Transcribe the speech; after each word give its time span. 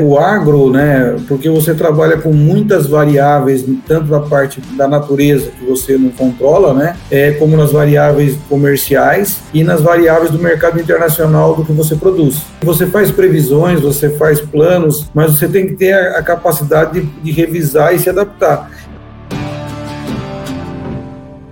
O 0.00 0.16
agro, 0.16 0.70
né, 0.70 1.16
porque 1.26 1.50
você 1.50 1.74
trabalha 1.74 2.18
com 2.18 2.32
muitas 2.32 2.86
variáveis, 2.86 3.64
tanto 3.84 4.06
da 4.06 4.20
parte 4.20 4.60
da 4.76 4.86
natureza 4.86 5.50
que 5.50 5.64
você 5.64 5.98
não 5.98 6.10
controla, 6.10 6.72
né, 6.72 6.96
é, 7.10 7.32
como 7.32 7.56
nas 7.56 7.72
variáveis 7.72 8.38
comerciais 8.48 9.40
e 9.52 9.64
nas 9.64 9.82
variáveis 9.82 10.30
do 10.30 10.38
mercado 10.38 10.80
internacional 10.80 11.56
do 11.56 11.64
que 11.64 11.72
você 11.72 11.96
produz. 11.96 12.42
Você 12.62 12.86
faz 12.86 13.10
previsões, 13.10 13.80
você 13.80 14.08
faz 14.10 14.40
planos, 14.40 15.10
mas 15.12 15.32
você 15.32 15.48
tem 15.48 15.66
que 15.66 15.74
ter 15.74 15.92
a, 15.92 16.20
a 16.20 16.22
capacidade 16.22 17.00
de, 17.00 17.06
de 17.20 17.32
revisar 17.32 17.92
e 17.92 17.98
se 17.98 18.08
adaptar. 18.08 18.70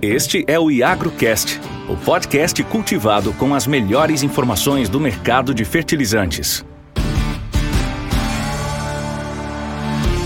Este 0.01 0.45
é 0.47 0.57
o 0.57 0.71
IagroCast, 0.71 1.59
o 1.89 1.97
podcast 1.97 2.63
cultivado 2.63 3.33
com 3.33 3.53
as 3.53 3.67
melhores 3.67 4.23
informações 4.23 4.87
do 4.87 5.01
mercado 5.01 5.53
de 5.53 5.65
fertilizantes. 5.65 6.65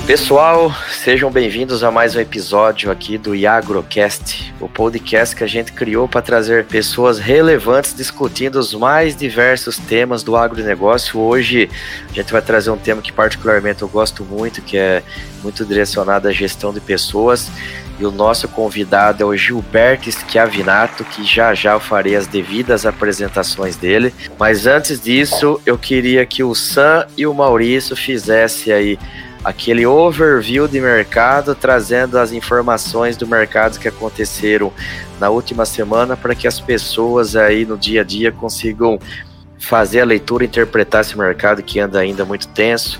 Pessoal, 0.05 0.73
sejam 0.89 1.31
bem-vindos 1.31 1.83
a 1.83 1.91
mais 1.91 2.15
um 2.15 2.19
episódio 2.19 2.91
aqui 2.91 3.17
do 3.17 3.35
Iagrocast, 3.35 4.51
o 4.59 4.67
podcast 4.67 5.35
que 5.35 5.43
a 5.43 5.47
gente 5.47 5.71
criou 5.71 6.07
para 6.07 6.21
trazer 6.21 6.65
pessoas 6.65 7.19
relevantes 7.19 7.95
discutindo 7.95 8.55
os 8.55 8.73
mais 8.73 9.15
diversos 9.15 9.77
temas 9.77 10.23
do 10.23 10.35
agronegócio. 10.35 11.19
Hoje 11.19 11.69
a 12.09 12.13
gente 12.13 12.31
vai 12.31 12.41
trazer 12.41 12.71
um 12.71 12.77
tema 12.77 13.01
que 13.01 13.11
particularmente 13.11 13.83
eu 13.83 13.87
gosto 13.87 14.25
muito, 14.25 14.61
que 14.61 14.75
é 14.75 15.03
muito 15.43 15.63
direcionado 15.63 16.27
à 16.27 16.31
gestão 16.31 16.73
de 16.73 16.81
pessoas. 16.81 17.49
E 17.99 18.05
o 18.05 18.11
nosso 18.11 18.47
convidado 18.47 19.21
é 19.21 19.25
o 19.25 19.37
Gilberto 19.37 20.11
Schiavinato, 20.11 21.05
que 21.05 21.23
já 21.23 21.53
já 21.53 21.73
eu 21.73 21.79
farei 21.79 22.15
as 22.15 22.25
devidas 22.25 22.83
apresentações 22.83 23.75
dele. 23.75 24.11
Mas 24.39 24.65
antes 24.65 24.99
disso, 24.99 25.61
eu 25.67 25.77
queria 25.77 26.25
que 26.25 26.43
o 26.43 26.55
Sam 26.55 27.05
e 27.15 27.27
o 27.27 27.33
Maurício 27.33 27.95
fizessem 27.95 28.73
aí 28.73 28.99
aquele 29.43 29.85
overview 29.85 30.67
de 30.67 30.79
mercado, 30.79 31.55
trazendo 31.55 32.17
as 32.17 32.31
informações 32.31 33.17
do 33.17 33.25
mercado 33.27 33.79
que 33.79 33.87
aconteceram 33.87 34.71
na 35.19 35.29
última 35.29 35.65
semana 35.65 36.15
para 36.15 36.35
que 36.35 36.47
as 36.47 36.59
pessoas 36.59 37.35
aí 37.35 37.65
no 37.65 37.77
dia 37.77 38.01
a 38.01 38.03
dia 38.03 38.31
consigam 38.31 38.99
fazer 39.59 40.01
a 40.01 40.05
leitura, 40.05 40.45
interpretar 40.45 41.01
esse 41.01 41.17
mercado 41.17 41.61
que 41.63 41.79
anda 41.79 41.99
ainda 41.99 42.25
muito 42.25 42.47
tenso. 42.49 42.99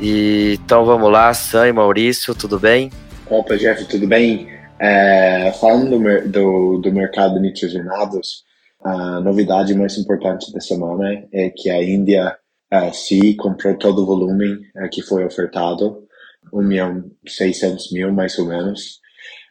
E, 0.00 0.58
então 0.64 0.84
vamos 0.84 1.10
lá, 1.10 1.32
Sam 1.32 1.68
e 1.68 1.72
Maurício, 1.72 2.34
tudo 2.34 2.58
bem? 2.58 2.90
Opa, 3.30 3.56
Jeff, 3.56 3.84
tudo 3.86 4.06
bem? 4.06 4.48
É, 4.78 5.52
falando 5.60 5.90
do, 5.90 6.28
do, 6.28 6.78
do 6.78 6.92
mercado 6.92 7.34
de 7.34 7.40
nitrogenados, 7.40 8.44
a 8.84 9.20
novidade 9.20 9.74
mais 9.74 9.96
importante 9.96 10.52
da 10.52 10.60
semana 10.60 11.24
é 11.32 11.50
que 11.50 11.70
a 11.70 11.82
Índia 11.82 12.36
uh, 12.72 12.92
se 12.94 13.34
comprou 13.34 13.76
todo 13.76 14.02
o 14.02 14.06
volume 14.06 14.54
uh, 14.76 14.88
que 14.90 15.02
foi 15.02 15.24
ofertado, 15.24 16.06
1 16.52 16.62
milhão 16.62 17.10
600 17.26 17.92
mil 17.92 18.12
mais 18.12 18.38
ou 18.38 18.46
menos. 18.46 19.00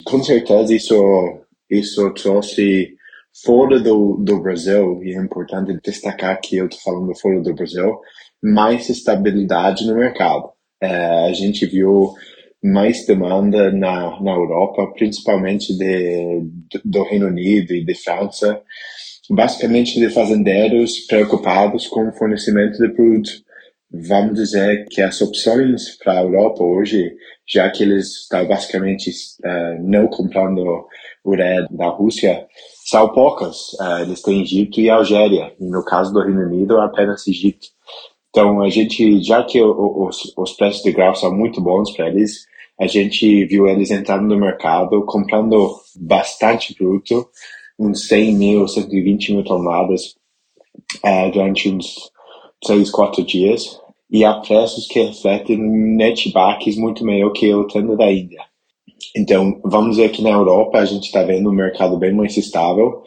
Com 0.03 0.23
certeza 0.23 0.73
isso, 0.73 0.95
isso 1.69 2.13
trouxe 2.13 2.95
fora 3.45 3.79
do, 3.79 4.17
do 4.17 4.41
Brasil, 4.41 5.01
e 5.03 5.13
é 5.13 5.21
importante 5.21 5.79
destacar 5.83 6.39
que 6.41 6.57
eu 6.57 6.65
estou 6.65 6.81
falando 6.81 7.15
fora 7.17 7.41
do 7.41 7.53
Brasil, 7.53 7.99
mais 8.41 8.89
estabilidade 8.89 9.85
no 9.85 9.95
mercado. 9.95 10.51
Uh, 10.83 11.27
a 11.29 11.33
gente 11.33 11.65
viu 11.67 12.13
mais 12.63 13.05
demanda 13.05 13.71
na, 13.71 14.21
na 14.21 14.31
Europa, 14.31 14.91
principalmente 14.95 15.75
de, 15.75 16.43
do 16.83 17.03
Reino 17.03 17.27
Unido 17.27 17.73
e 17.73 17.83
de 17.83 17.95
França, 17.95 18.61
basicamente 19.29 19.99
de 19.99 20.09
fazendeiros 20.09 20.99
preocupados 21.01 21.87
com 21.87 22.07
o 22.07 22.13
fornecimento 22.13 22.77
de 22.77 22.89
produto. 22.89 23.31
Vamos 23.93 24.35
dizer 24.35 24.85
que 24.89 25.01
as 25.01 25.21
opções 25.21 25.97
para 25.97 26.13
a 26.13 26.23
Europa 26.23 26.63
hoje, 26.63 27.13
já 27.45 27.69
que 27.69 27.83
eles 27.83 28.21
estão 28.21 28.47
basicamente 28.47 29.09
uh, 29.09 29.83
não 29.83 30.07
comprando 30.07 30.87
ureia 31.25 31.67
da 31.69 31.87
Rússia, 31.89 32.47
são 32.85 33.09
poucas. 33.09 33.73
Uh, 33.73 34.03
eles 34.03 34.21
têm 34.21 34.41
Egito 34.41 34.79
e 34.79 34.89
Algéria, 34.89 35.53
e 35.59 35.65
no 35.65 35.83
caso 35.83 36.13
do 36.13 36.21
Reino 36.21 36.41
Unido, 36.41 36.79
apenas 36.79 37.27
Egito. 37.27 37.67
Então, 38.29 38.61
a 38.61 38.69
gente, 38.69 39.21
já 39.21 39.43
que 39.43 39.61
os, 39.61 40.33
os 40.37 40.53
preços 40.53 40.81
de 40.81 40.93
grau 40.93 41.13
são 41.13 41.35
muito 41.35 41.59
bons 41.59 41.91
para 41.91 42.07
eles, 42.07 42.45
a 42.79 42.87
gente 42.87 43.45
viu 43.45 43.67
eles 43.67 43.91
entrando 43.91 44.25
no 44.25 44.39
mercado, 44.39 45.05
comprando 45.05 45.75
bastante 45.99 46.73
produto, 46.73 47.29
uns 47.81 48.07
100 48.07 48.35
mil, 48.35 48.67
120 48.67 49.33
mil 49.33 49.43
toneladas 49.43 50.15
uh, 51.03 51.31
durante 51.33 51.69
uns 51.69 52.11
3, 52.63 52.89
4 52.89 53.23
dias 53.23 53.79
e 54.11 54.23
a 54.23 54.35
preços 54.35 54.87
que 54.87 55.01
refletem 55.01 55.57
netbacks 55.57 56.77
muito 56.77 57.03
maior 57.03 57.31
que 57.31 57.51
o 57.53 57.65
tendo 57.65 57.97
da 57.97 58.11
Índia. 58.11 58.41
Então, 59.15 59.59
vamos 59.63 59.95
dizer 59.95 60.11
que 60.11 60.21
na 60.21 60.29
Europa 60.29 60.77
a 60.77 60.85
gente 60.85 61.05
está 61.05 61.23
vendo 61.23 61.49
um 61.49 61.53
mercado 61.53 61.97
bem 61.97 62.13
mais 62.13 62.37
estável, 62.37 63.01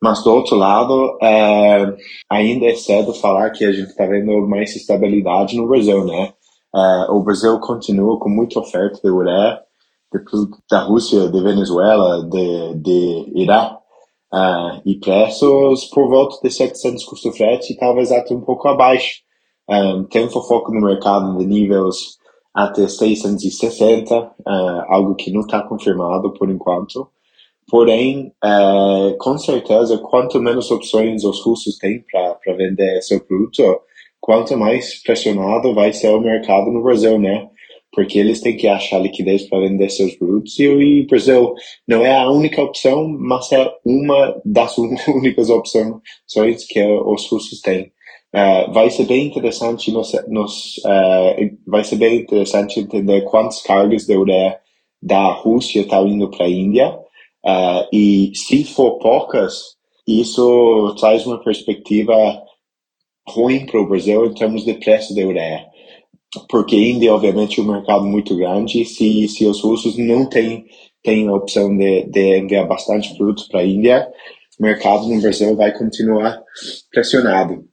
mas 0.00 0.22
do 0.22 0.30
outro 0.32 0.56
lado, 0.56 1.16
é, 1.22 1.96
ainda 2.30 2.66
é 2.66 2.74
cedo 2.74 3.14
falar 3.14 3.50
que 3.50 3.64
a 3.64 3.72
gente 3.72 3.88
está 3.88 4.04
vendo 4.06 4.46
mais 4.46 4.76
estabilidade 4.76 5.56
no 5.56 5.66
Brasil, 5.66 6.04
né? 6.04 6.32
É, 6.74 7.10
o 7.10 7.20
Brasil 7.20 7.58
continua 7.60 8.18
com 8.18 8.28
muita 8.28 8.60
oferta 8.60 9.00
de 9.02 9.10
ureia, 9.10 9.60
da 10.70 10.80
Rússia, 10.80 11.28
de 11.28 11.40
Venezuela, 11.40 12.24
de, 12.28 12.74
de 12.74 13.32
Irã, 13.42 13.76
Uh, 14.32 14.82
e 14.84 14.96
preços 14.96 15.86
por 15.86 16.08
volta 16.08 16.36
de 16.42 16.52
700 16.52 17.02
custo 17.04 17.32
frete, 17.32 17.76
talvez 17.76 18.12
até 18.12 18.34
um 18.34 18.40
pouco 18.40 18.68
abaixo. 18.68 19.22
Um, 19.68 20.04
tem 20.04 20.28
fofoco 20.28 20.72
no 20.72 20.80
mercado 20.80 21.36
de 21.38 21.46
níveis 21.46 22.18
até 22.54 22.88
660, 22.88 24.18
uh, 24.18 24.32
ah, 24.46 24.86
algo 24.88 25.14
que 25.14 25.30
não 25.30 25.42
está 25.42 25.62
confirmado 25.62 26.32
por 26.32 26.50
enquanto. 26.50 27.08
Porém, 27.70 28.32
uh, 28.44 29.16
com 29.18 29.36
certeza, 29.38 29.98
quanto 29.98 30.40
menos 30.40 30.70
opções 30.70 31.22
os 31.22 31.40
russos 31.42 31.76
têm 31.78 32.02
para 32.10 32.54
vender 32.54 33.02
seu 33.02 33.20
produto, 33.20 33.62
quanto 34.20 34.56
mais 34.56 35.02
pressionado 35.02 35.74
vai 35.74 35.92
ser 35.92 36.08
o 36.08 36.20
mercado 36.20 36.70
no 36.72 36.82
Brasil, 36.82 37.18
né? 37.18 37.48
Porque 37.98 38.16
eles 38.16 38.40
têm 38.40 38.56
que 38.56 38.68
achar 38.68 39.00
liquidez 39.00 39.42
para 39.48 39.58
vender 39.58 39.90
seus 39.90 40.14
produtos. 40.14 40.56
E 40.60 40.68
o 40.68 41.06
Brasil 41.08 41.52
não 41.84 42.06
é 42.06 42.14
a 42.14 42.30
única 42.30 42.62
opção, 42.62 43.08
mas 43.08 43.50
é 43.50 43.68
uma 43.84 44.40
das 44.44 44.78
únicas 45.08 45.50
opções 45.50 46.64
que 46.64 46.80
os 46.80 47.26
russos 47.28 47.60
têm. 47.60 47.90
Uh, 48.32 48.72
vai 48.72 48.88
ser 48.88 49.04
bem 49.04 49.26
interessante 49.26 49.90
nos, 49.90 50.12
nos 50.28 50.78
uh, 50.84 51.58
vai 51.66 51.82
ser 51.82 51.96
bem 51.96 52.20
interessante 52.20 52.78
entender 52.78 53.22
quantas 53.22 53.62
cargas 53.62 54.06
de 54.06 54.16
ureia 54.16 54.60
da 55.02 55.32
Rússia 55.32 55.80
estão 55.80 56.06
indo 56.06 56.30
para 56.30 56.46
a 56.46 56.48
Índia. 56.48 56.96
Uh, 57.44 57.82
e 57.92 58.30
se 58.32 58.62
for 58.62 59.00
poucas 59.00 59.76
isso 60.06 60.94
traz 61.00 61.26
uma 61.26 61.42
perspectiva 61.42 62.14
ruim 63.28 63.66
para 63.66 63.80
o 63.80 63.88
Brasil 63.88 64.24
em 64.26 64.34
termos 64.34 64.64
de 64.64 64.74
preço 64.74 65.16
da 65.16 65.22
ureia 65.22 65.66
porque 66.48 66.76
Índia, 66.76 67.12
obviamente, 67.12 67.58
é 67.58 67.62
um 67.62 67.72
mercado 67.72 68.04
muito 68.04 68.36
grande. 68.36 68.84
Se, 68.84 69.28
se 69.28 69.46
os 69.46 69.62
russos 69.62 69.96
não 69.96 70.28
têm, 70.28 70.66
a 71.06 71.32
opção 71.32 71.74
de, 71.74 72.04
de 72.04 72.38
enviar 72.38 72.66
bastante 72.66 73.16
produto 73.16 73.48
para 73.50 73.60
a 73.60 73.64
Índia, 73.64 74.06
o 74.58 74.62
mercado 74.62 75.08
no 75.08 75.20
Brasil 75.22 75.56
vai 75.56 75.72
continuar 75.72 76.38
pressionado. 76.92 77.64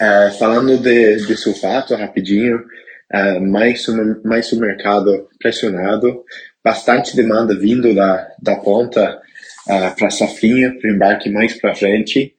Uh, 0.00 0.32
falando 0.38 0.78
de, 0.78 1.16
de 1.26 1.36
sulfato, 1.36 1.94
rapidinho, 1.94 2.56
uh, 2.56 3.40
mais, 3.42 3.86
um, 3.90 4.22
mais 4.24 4.50
um 4.54 4.58
mercado 4.58 5.28
pressionado, 5.38 6.24
bastante 6.64 7.14
demanda 7.14 7.54
vindo 7.58 7.94
da, 7.94 8.26
da 8.40 8.56
ponta 8.56 9.20
uh, 9.68 9.96
para 9.98 10.08
safrinha, 10.08 10.74
para 10.80 10.90
embarque 10.90 11.28
mais 11.28 11.60
para 11.60 11.74
frente 11.74 12.34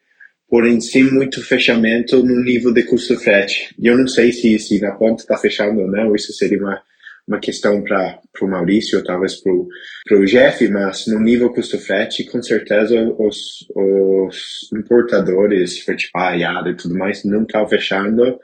porém 0.51 0.81
sem 0.81 1.05
muito 1.05 1.41
fechamento 1.41 2.21
no 2.25 2.43
nível 2.43 2.73
de 2.73 2.83
custo 2.83 3.17
frete. 3.17 3.73
E 3.79 3.87
eu 3.87 3.97
não 3.97 4.05
sei 4.05 4.33
se, 4.33 4.59
se 4.59 4.81
na 4.81 4.91
ponta 4.91 5.21
está 5.21 5.37
fechando 5.37 5.79
ou 5.79 5.87
não, 5.87 6.13
isso 6.13 6.33
seria 6.33 6.59
uma, 6.59 6.81
uma 7.25 7.39
questão 7.39 7.81
para 7.81 8.19
o 8.41 8.47
Maurício, 8.47 8.97
ou 8.97 9.03
talvez 9.05 9.37
para 9.41 10.19
o 10.19 10.25
Jeff, 10.25 10.67
mas 10.67 11.07
no 11.07 11.21
nível 11.21 11.53
custo 11.53 11.79
frete, 11.79 12.25
com 12.25 12.43
certeza 12.43 12.99
os, 13.17 13.65
os 13.73 14.69
importadores, 14.73 15.79
Fertipay, 15.79 16.41
e 16.43 16.75
tudo 16.75 16.97
mais, 16.97 17.23
não 17.23 17.43
estão 17.43 17.65
fechando, 17.65 18.37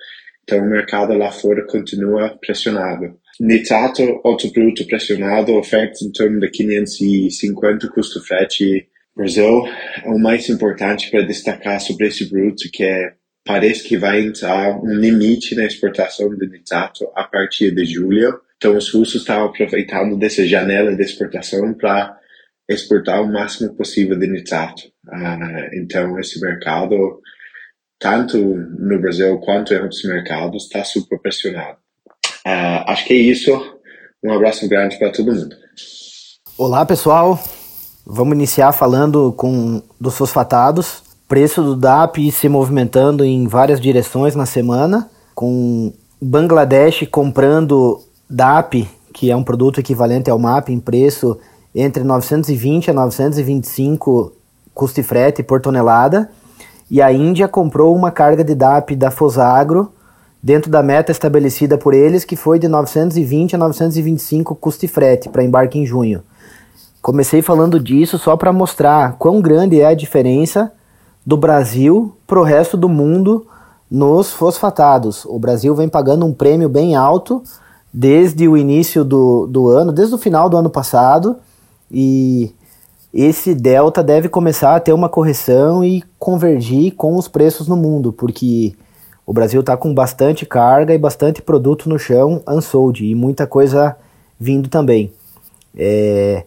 então 0.43 0.59
o 0.59 0.69
mercado 0.69 1.13
lá 1.13 1.29
fora 1.29 1.67
continua 1.67 2.37
pressionado. 2.39 3.19
Nitrato, 3.37 4.21
outro 4.23 4.49
produto 4.53 4.87
pressionado, 4.87 5.55
ofertas 5.55 6.01
em 6.01 6.11
torno 6.13 6.39
de 6.39 6.49
550 6.51 7.89
custo 7.89 8.23
frete 8.23 8.87
Brasil 9.17 9.67
é 10.03 10.09
o 10.09 10.19
mais 10.19 10.47
importante 10.47 11.09
para 11.09 11.23
destacar 11.23 11.81
sobre 11.81 12.07
esse 12.07 12.29
produto, 12.29 12.69
que 12.71 12.83
é 12.83 13.13
parece 13.43 13.83
que 13.87 13.97
vai 13.97 14.21
entrar 14.21 14.77
um 14.77 14.93
limite 14.93 15.55
na 15.55 15.65
exportação 15.65 16.29
de 16.35 16.47
nitrato 16.47 17.09
a 17.15 17.23
partir 17.23 17.73
de 17.73 17.85
julho. 17.85 18.39
Então, 18.57 18.75
os 18.75 18.93
russos 18.93 19.21
estão 19.21 19.45
aproveitando 19.45 20.17
dessa 20.17 20.45
janela 20.45 20.95
de 20.95 21.01
exportação 21.01 21.73
para 21.73 22.17
exportar 22.67 23.21
o 23.21 23.31
máximo 23.31 23.73
possível 23.73 24.19
de 24.19 24.27
nitrato. 24.27 24.83
Uh, 25.07 25.75
então, 25.75 26.19
esse 26.19 26.41
mercado, 26.41 27.21
tanto 27.97 28.37
no 28.37 28.99
Brasil 28.99 29.37
quanto 29.39 29.73
em 29.73 29.79
outros 29.79 30.03
mercados, 30.03 30.65
está 30.65 30.83
super 30.83 31.17
pressionado. 31.19 31.77
Uh, 32.45 32.83
acho 32.87 33.05
que 33.05 33.13
é 33.13 33.17
isso. 33.17 33.79
Um 34.21 34.33
abraço 34.33 34.67
grande 34.67 34.97
para 34.97 35.11
todo 35.11 35.33
mundo. 35.33 35.55
Olá, 36.57 36.85
pessoal. 36.85 37.39
Vamos 38.09 38.37
iniciar 38.37 38.71
falando 38.71 39.33
com 39.33 39.81
dos 39.99 40.17
fosfatados. 40.17 41.03
Preço 41.27 41.61
do 41.61 41.75
DAP 41.75 42.31
se 42.31 42.47
movimentando 42.47 43.25
em 43.25 43.49
várias 43.49 43.81
direções 43.81 44.33
na 44.33 44.45
semana, 44.45 45.09
com 45.35 45.91
Bangladesh 46.21 47.05
comprando 47.11 47.99
DAP, 48.29 48.89
que 49.13 49.29
é 49.29 49.35
um 49.35 49.43
produto 49.43 49.81
equivalente 49.81 50.29
ao 50.29 50.39
MAP 50.39 50.69
em 50.69 50.79
preço 50.79 51.37
entre 51.75 52.01
920 52.01 52.91
a 52.91 52.93
925 52.93 54.31
custo 54.73 55.01
e 55.01 55.03
frete 55.03 55.43
por 55.43 55.59
tonelada, 55.59 56.29
e 56.89 57.01
a 57.01 57.11
Índia 57.11 57.49
comprou 57.49 57.93
uma 57.93 58.09
carga 58.09 58.41
de 58.41 58.55
DAP 58.55 58.95
da 58.95 59.11
Fosagro 59.11 59.91
dentro 60.41 60.71
da 60.71 60.81
meta 60.81 61.11
estabelecida 61.11 61.77
por 61.77 61.93
eles, 61.93 62.23
que 62.23 62.37
foi 62.37 62.57
de 62.57 62.69
920 62.69 63.55
a 63.55 63.57
925 63.57 64.55
custo 64.55 64.85
e 64.85 64.87
frete 64.87 65.27
para 65.27 65.43
embarque 65.43 65.77
em 65.77 65.85
junho. 65.85 66.23
Comecei 67.01 67.41
falando 67.41 67.79
disso 67.79 68.17
só 68.17 68.35
para 68.35 68.51
mostrar 68.51 69.13
quão 69.17 69.41
grande 69.41 69.79
é 69.79 69.85
a 69.85 69.93
diferença 69.93 70.71
do 71.25 71.37
Brasil 71.37 72.15
para 72.25 72.39
o 72.39 72.43
resto 72.43 72.75
do 72.75 72.89
mundo 72.89 73.45
nos 73.89 74.31
fosfatados. 74.31 75.25
O 75.25 75.39
Brasil 75.39 75.73
vem 75.75 75.87
pagando 75.87 76.25
um 76.25 76.33
prêmio 76.33 76.67
bem 76.67 76.95
alto 76.95 77.41
desde 77.93 78.47
o 78.47 78.57
início 78.57 79.03
do, 79.03 79.47
do 79.47 79.69
ano, 79.69 79.91
desde 79.91 80.13
o 80.13 80.17
final 80.17 80.49
do 80.49 80.57
ano 80.57 80.69
passado, 80.69 81.37
e 81.89 82.53
esse 83.13 83.55
delta 83.55 84.03
deve 84.03 84.29
começar 84.29 84.75
a 84.75 84.79
ter 84.79 84.93
uma 84.93 85.09
correção 85.09 85.83
e 85.83 86.03
convergir 86.19 86.93
com 86.95 87.15
os 87.15 87.27
preços 87.27 87.67
no 87.67 87.75
mundo, 87.75 88.11
porque 88.11 88.75
o 89.25 89.33
Brasil 89.33 89.61
está 89.61 89.75
com 89.75 89.93
bastante 89.93 90.45
carga 90.45 90.93
e 90.93 90.97
bastante 90.97 91.41
produto 91.41 91.89
no 91.89 91.97
chão 91.97 92.41
unsold 92.47 93.05
e 93.05 93.15
muita 93.15 93.47
coisa 93.47 93.97
vindo 94.39 94.69
também. 94.69 95.11
É, 95.75 96.43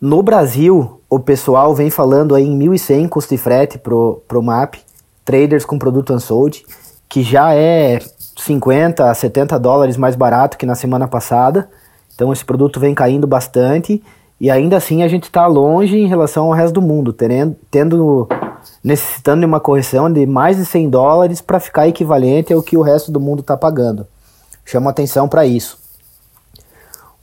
no 0.00 0.22
Brasil, 0.22 1.00
o 1.10 1.18
pessoal 1.18 1.74
vem 1.74 1.90
falando 1.90 2.34
aí 2.34 2.44
em 2.44 2.58
1.100 2.58 3.08
custo 3.08 3.34
de 3.34 3.40
frete 3.40 3.78
pro, 3.78 4.22
pro 4.28 4.42
MAP, 4.42 4.76
traders 5.24 5.64
com 5.64 5.78
produto 5.78 6.12
unsold, 6.12 6.64
que 7.08 7.22
já 7.22 7.52
é 7.52 7.98
50 8.36 9.10
a 9.10 9.14
70 9.14 9.58
dólares 9.58 9.96
mais 9.96 10.14
barato 10.14 10.56
que 10.56 10.64
na 10.64 10.74
semana 10.74 11.08
passada. 11.08 11.68
Então 12.14 12.32
esse 12.32 12.44
produto 12.44 12.78
vem 12.78 12.94
caindo 12.94 13.26
bastante 13.26 14.02
e 14.40 14.50
ainda 14.50 14.76
assim 14.76 15.02
a 15.02 15.08
gente 15.08 15.24
está 15.24 15.46
longe 15.46 15.96
em 15.96 16.06
relação 16.06 16.46
ao 16.46 16.52
resto 16.52 16.74
do 16.74 16.82
mundo, 16.82 17.12
tendo, 17.12 17.56
tendo 17.70 18.28
necessitando 18.84 19.40
de 19.40 19.46
uma 19.46 19.58
correção 19.58 20.12
de 20.12 20.26
mais 20.26 20.56
de 20.58 20.64
100 20.64 20.90
dólares 20.90 21.40
para 21.40 21.58
ficar 21.58 21.88
equivalente 21.88 22.52
ao 22.52 22.62
que 22.62 22.76
o 22.76 22.82
resto 22.82 23.10
do 23.10 23.18
mundo 23.18 23.40
está 23.40 23.56
pagando. 23.56 24.06
Chama 24.64 24.90
atenção 24.90 25.28
para 25.28 25.44
isso. 25.44 25.87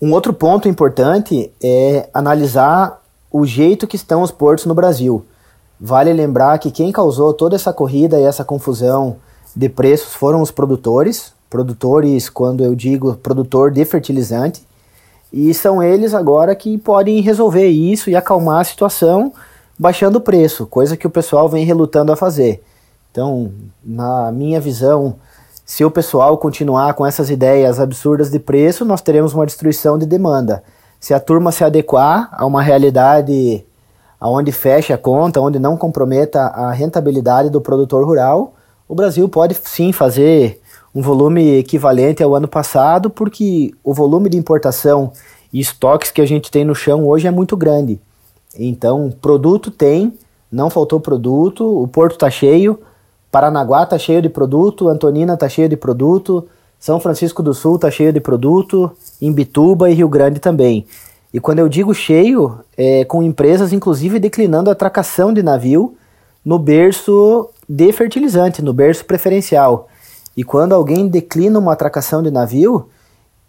Um 0.02 0.12
outro 0.12 0.34
ponto 0.34 0.68
importante 0.68 1.52
é 1.64 2.10
analisar 2.14 3.02
o 3.32 3.46
jeito 3.46 3.88
que 3.88 3.96
estão 3.96 4.22
os 4.22 4.32
portos 4.32 4.66
no 4.66 4.76
Brasil. 4.76 5.26
Vale 5.80 6.12
lembrar 6.12 6.60
que 6.60 6.70
quem 6.70 6.92
causou 6.92 7.34
toda 7.34 7.56
essa 7.56 7.72
corrida 7.72 8.20
e 8.20 8.24
essa 8.24 8.44
confusão 8.44 9.18
de 9.56 9.70
preços 9.70 10.14
foram 10.14 10.42
os 10.42 10.52
produtores, 10.52 11.34
produtores, 11.50 12.30
quando 12.30 12.64
eu 12.64 12.76
digo 12.76 13.16
produtor 13.16 13.72
de 13.72 13.86
fertilizante, 13.86 14.66
e 15.32 15.54
são 15.54 15.82
eles 15.82 16.14
agora 16.14 16.56
que 16.56 16.78
podem 16.78 17.22
resolver 17.22 17.68
isso 17.68 18.10
e 18.10 18.16
acalmar 18.16 18.62
a 18.62 18.66
situação 18.66 19.34
baixando 19.78 20.18
o 20.18 20.22
preço, 20.22 20.66
coisa 20.66 20.98
que 20.98 21.08
o 21.08 21.10
pessoal 21.10 21.48
vem 21.48 21.66
relutando 21.66 22.12
a 22.12 22.16
fazer. 22.16 22.64
Então, 23.12 23.52
na 23.84 24.32
minha 24.32 24.60
visão, 24.60 25.16
se 25.66 25.84
o 25.84 25.90
pessoal 25.90 26.38
continuar 26.38 26.94
com 26.94 27.04
essas 27.04 27.32
ideias 27.32 27.80
absurdas 27.80 28.30
de 28.30 28.38
preço, 28.38 28.86
nós 28.86 29.02
teremos 29.02 29.34
uma 29.34 29.48
destruição 29.48 29.98
de 29.98 30.06
demanda. 30.06 30.64
Se 31.00 31.12
a 31.12 31.20
turma 31.20 31.52
se 31.52 31.64
adequar 31.64 32.30
a 32.32 32.46
uma 32.46 32.62
realidade 32.62 33.66
onde 34.22 34.52
fecha 34.52 34.94
a 34.94 34.98
conta, 34.98 35.42
onde 35.42 35.58
não 35.58 35.76
comprometa 35.76 36.40
a 36.42 36.72
rentabilidade 36.72 37.50
do 37.50 37.60
produtor 37.60 38.06
rural, 38.06 38.54
o 38.88 38.94
Brasil 38.94 39.28
pode 39.28 39.56
sim 39.64 39.92
fazer 39.92 40.62
um 40.94 41.02
volume 41.02 41.58
equivalente 41.58 42.22
ao 42.22 42.36
ano 42.36 42.48
passado, 42.48 43.10
porque 43.10 43.74
o 43.84 43.94
volume 43.94 44.30
de 44.30 44.38
importação 44.38 45.12
e 45.52 45.60
estoques 45.60 46.12
que 46.12 46.22
a 46.22 46.28
gente 46.28 46.52
tem 46.52 46.64
no 46.64 46.76
chão 46.76 47.08
hoje 47.08 47.28
é 47.28 47.32
muito 47.32 47.58
grande. 47.58 48.00
Então, 48.58 49.12
produto 49.20 49.72
tem, 49.72 50.14
não 50.52 50.70
faltou 50.70 51.00
produto, 51.00 51.82
o 51.82 51.88
porto 51.88 52.14
está 52.14 52.30
cheio, 52.30 52.80
Paranaguá 53.36 53.84
está 53.84 53.98
cheio 53.98 54.22
de 54.22 54.30
produto, 54.30 54.88
Antonina 54.88 55.34
está 55.34 55.50
cheio 55.50 55.68
de 55.68 55.76
produto, 55.76 56.48
São 56.80 57.02
Francisco 57.02 57.44
do 57.44 57.54
Sul 57.54 57.76
está 57.76 57.92
cheio 57.92 58.14
de 58.14 58.22
produto, 58.22 58.90
Imbituba 59.22 59.92
e 59.92 59.94
Rio 59.94 60.08
Grande 60.08 60.40
também. 60.40 60.86
E 61.34 61.40
quando 61.42 61.60
eu 61.60 61.68
digo 61.68 61.94
cheio, 61.94 62.60
é 62.78 63.04
com 63.04 63.22
empresas 63.22 63.74
inclusive 63.74 64.20
declinando 64.20 64.70
a 64.70 64.72
atracação 64.72 65.34
de 65.34 65.44
navio 65.44 65.98
no 66.46 66.58
berço 66.58 67.50
de 67.68 67.92
fertilizante, 67.92 68.62
no 68.62 68.72
berço 68.72 69.04
preferencial. 69.04 69.90
E 70.38 70.42
quando 70.42 70.72
alguém 70.72 71.06
declina 71.10 71.60
uma 71.60 71.74
atracação 71.74 72.24
de 72.24 72.32
navio, 72.32 72.88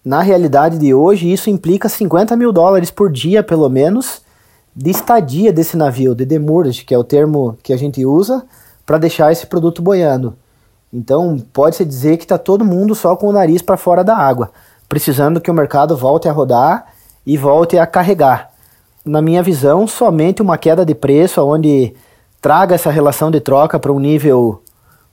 na 0.04 0.20
realidade 0.20 0.78
de 0.78 0.92
hoje, 0.92 1.32
isso 1.32 1.48
implica 1.48 1.88
50 1.88 2.36
mil 2.36 2.50
dólares 2.50 2.90
por 2.90 3.08
dia, 3.08 3.40
pelo 3.40 3.68
menos, 3.68 4.20
de 4.74 4.90
estadia 4.90 5.52
desse 5.52 5.76
navio, 5.76 6.12
de 6.12 6.24
demurrage, 6.24 6.84
que 6.84 6.92
é 6.92 6.98
o 6.98 7.04
termo 7.04 7.56
que 7.62 7.72
a 7.72 7.76
gente 7.76 8.04
usa, 8.04 8.44
para 8.86 8.98
deixar 8.98 9.32
esse 9.32 9.46
produto 9.46 9.82
boiando. 9.82 10.36
Então, 10.92 11.36
pode-se 11.52 11.84
dizer 11.84 12.16
que 12.16 12.24
está 12.24 12.38
todo 12.38 12.64
mundo 12.64 12.94
só 12.94 13.16
com 13.16 13.26
o 13.26 13.32
nariz 13.32 13.60
para 13.60 13.76
fora 13.76 14.04
da 14.04 14.16
água, 14.16 14.52
precisando 14.88 15.40
que 15.40 15.50
o 15.50 15.54
mercado 15.54 15.96
volte 15.96 16.28
a 16.28 16.32
rodar 16.32 16.86
e 17.26 17.36
volte 17.36 17.76
a 17.76 17.86
carregar. 17.86 18.52
Na 19.04 19.20
minha 19.20 19.42
visão, 19.42 19.86
somente 19.86 20.40
uma 20.40 20.56
queda 20.56 20.86
de 20.86 20.94
preço, 20.94 21.44
onde 21.44 21.92
traga 22.40 22.76
essa 22.76 22.90
relação 22.90 23.30
de 23.30 23.40
troca 23.40 23.78
para 23.78 23.92
um 23.92 23.98
nível 23.98 24.62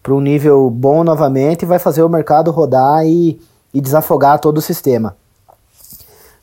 para 0.02 0.14
um 0.14 0.20
nível 0.20 0.70
bom 0.70 1.02
novamente, 1.02 1.66
vai 1.66 1.80
fazer 1.80 2.04
o 2.04 2.10
mercado 2.10 2.52
rodar 2.52 3.06
e, 3.06 3.40
e 3.74 3.80
desafogar 3.80 4.38
todo 4.38 4.58
o 4.58 4.62
sistema. 4.62 5.16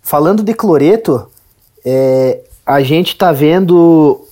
Falando 0.00 0.42
de 0.42 0.54
cloreto, 0.54 1.28
é, 1.84 2.40
a 2.64 2.80
gente 2.80 3.08
está 3.08 3.32
vendo 3.32 4.26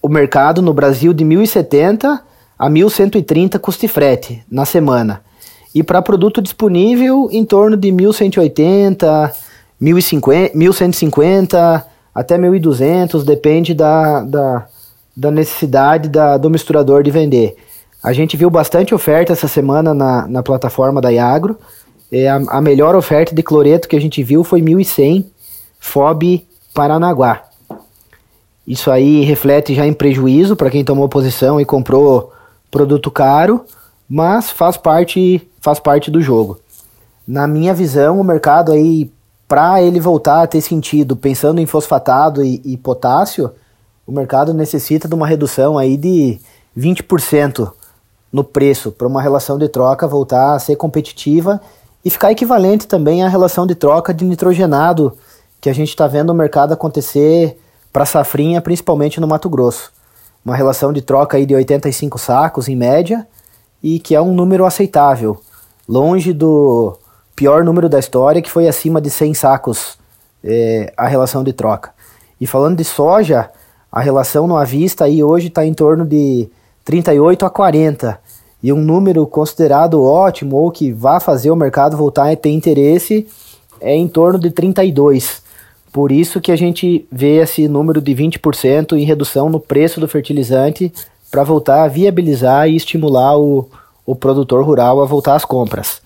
o 0.00 0.08
mercado 0.08 0.62
no 0.62 0.72
Brasil 0.72 1.12
de 1.12 1.24
1.070 1.24 2.20
a 2.60 2.68
1.130 2.68 3.58
custo 3.58 3.88
frete 3.88 4.44
na 4.50 4.66
semana. 4.66 5.22
E 5.74 5.82
para 5.82 6.02
produto 6.02 6.42
disponível, 6.42 7.30
em 7.32 7.42
torno 7.42 7.74
de 7.74 7.88
1.180, 7.88 9.32
1.150 9.80 11.84
até 12.14 12.36
1.200, 12.36 13.24
depende 13.24 13.72
da, 13.72 14.20
da, 14.24 14.66
da 15.16 15.30
necessidade 15.30 16.10
da, 16.10 16.36
do 16.36 16.50
misturador 16.50 17.02
de 17.02 17.10
vender. 17.10 17.56
A 18.02 18.12
gente 18.12 18.36
viu 18.36 18.50
bastante 18.50 18.94
oferta 18.94 19.32
essa 19.32 19.48
semana 19.48 19.94
na, 19.94 20.28
na 20.28 20.42
plataforma 20.42 21.00
da 21.00 21.10
Iagro. 21.10 21.58
É, 22.12 22.28
a, 22.28 22.42
a 22.46 22.60
melhor 22.60 22.94
oferta 22.94 23.34
de 23.34 23.42
cloreto 23.42 23.88
que 23.88 23.96
a 23.96 24.00
gente 24.00 24.22
viu 24.22 24.44
foi 24.44 24.60
1.100 24.60 25.24
FOB 25.78 26.46
Paranaguá. 26.74 27.42
Isso 28.66 28.90
aí 28.90 29.22
reflete 29.22 29.74
já 29.74 29.86
em 29.86 29.94
prejuízo 29.94 30.56
para 30.56 30.68
quem 30.68 30.84
tomou 30.84 31.08
posição 31.08 31.58
e 31.58 31.64
comprou 31.64 32.34
produto 32.70 33.10
caro, 33.10 33.64
mas 34.08 34.50
faz 34.50 34.76
parte, 34.76 35.46
faz 35.60 35.78
parte 35.78 36.10
do 36.10 36.20
jogo. 36.20 36.58
Na 37.26 37.46
minha 37.46 37.74
visão, 37.74 38.20
o 38.20 38.24
mercado 38.24 38.72
aí, 38.72 39.10
para 39.46 39.82
ele 39.82 40.00
voltar 40.00 40.42
a 40.42 40.46
ter 40.46 40.60
sentido, 40.60 41.16
pensando 41.16 41.60
em 41.60 41.66
fosfatado 41.66 42.44
e, 42.44 42.60
e 42.64 42.76
potássio, 42.76 43.50
o 44.06 44.12
mercado 44.12 44.54
necessita 44.54 45.06
de 45.06 45.14
uma 45.14 45.26
redução 45.26 45.78
aí 45.78 45.96
de 45.96 46.40
20% 46.76 47.72
no 48.32 48.44
preço 48.44 48.92
para 48.92 49.06
uma 49.06 49.22
relação 49.22 49.58
de 49.58 49.68
troca 49.68 50.06
voltar 50.06 50.54
a 50.54 50.58
ser 50.58 50.76
competitiva 50.76 51.60
e 52.04 52.10
ficar 52.10 52.32
equivalente 52.32 52.86
também 52.86 53.22
à 53.22 53.28
relação 53.28 53.66
de 53.66 53.74
troca 53.74 54.14
de 54.14 54.24
nitrogenado 54.24 55.16
que 55.60 55.68
a 55.68 55.72
gente 55.72 55.90
está 55.90 56.06
vendo 56.06 56.30
o 56.30 56.34
mercado 56.34 56.72
acontecer 56.72 57.58
para 57.92 58.06
safrinha, 58.06 58.60
principalmente 58.60 59.20
no 59.20 59.26
Mato 59.26 59.48
Grosso 59.48 59.92
uma 60.44 60.56
relação 60.56 60.92
de 60.92 61.02
troca 61.02 61.36
aí 61.36 61.46
de 61.46 61.54
85 61.54 62.18
sacos 62.18 62.68
em 62.68 62.76
média 62.76 63.26
e 63.82 63.98
que 63.98 64.14
é 64.14 64.20
um 64.20 64.34
número 64.34 64.64
aceitável, 64.64 65.40
longe 65.88 66.32
do 66.32 66.96
pior 67.34 67.64
número 67.64 67.88
da 67.88 67.98
história 67.98 68.42
que 68.42 68.50
foi 68.50 68.68
acima 68.68 69.00
de 69.00 69.10
100 69.10 69.34
sacos 69.34 69.98
é, 70.42 70.92
a 70.96 71.06
relação 71.06 71.44
de 71.44 71.52
troca. 71.52 71.90
E 72.40 72.46
falando 72.46 72.76
de 72.76 72.84
soja, 72.84 73.50
a 73.92 74.00
relação 74.00 74.46
no 74.46 74.56
avista 74.56 75.04
aí 75.04 75.22
hoje 75.22 75.48
está 75.48 75.64
em 75.64 75.74
torno 75.74 76.06
de 76.06 76.48
38 76.84 77.44
a 77.44 77.50
40 77.50 78.20
e 78.62 78.72
um 78.72 78.80
número 78.80 79.26
considerado 79.26 80.02
ótimo 80.02 80.56
ou 80.56 80.70
que 80.70 80.92
vá 80.92 81.18
fazer 81.18 81.50
o 81.50 81.56
mercado 81.56 81.96
voltar 81.96 82.30
a 82.30 82.36
ter 82.36 82.50
interesse 82.50 83.26
é 83.80 83.94
em 83.94 84.06
torno 84.06 84.38
de 84.38 84.50
32. 84.50 85.42
Por 85.92 86.12
isso 86.12 86.40
que 86.40 86.52
a 86.52 86.56
gente 86.56 87.06
vê 87.10 87.38
esse 87.38 87.66
número 87.66 88.00
de 88.00 88.14
20% 88.14 88.96
em 88.96 89.04
redução 89.04 89.48
no 89.48 89.58
preço 89.58 89.98
do 90.00 90.06
fertilizante 90.06 90.92
para 91.30 91.42
voltar 91.42 91.82
a 91.82 91.88
viabilizar 91.88 92.68
e 92.68 92.76
estimular 92.76 93.36
o, 93.38 93.68
o 94.06 94.14
produtor 94.14 94.64
rural 94.64 95.00
a 95.00 95.06
voltar 95.06 95.34
às 95.34 95.44
compras. 95.44 96.00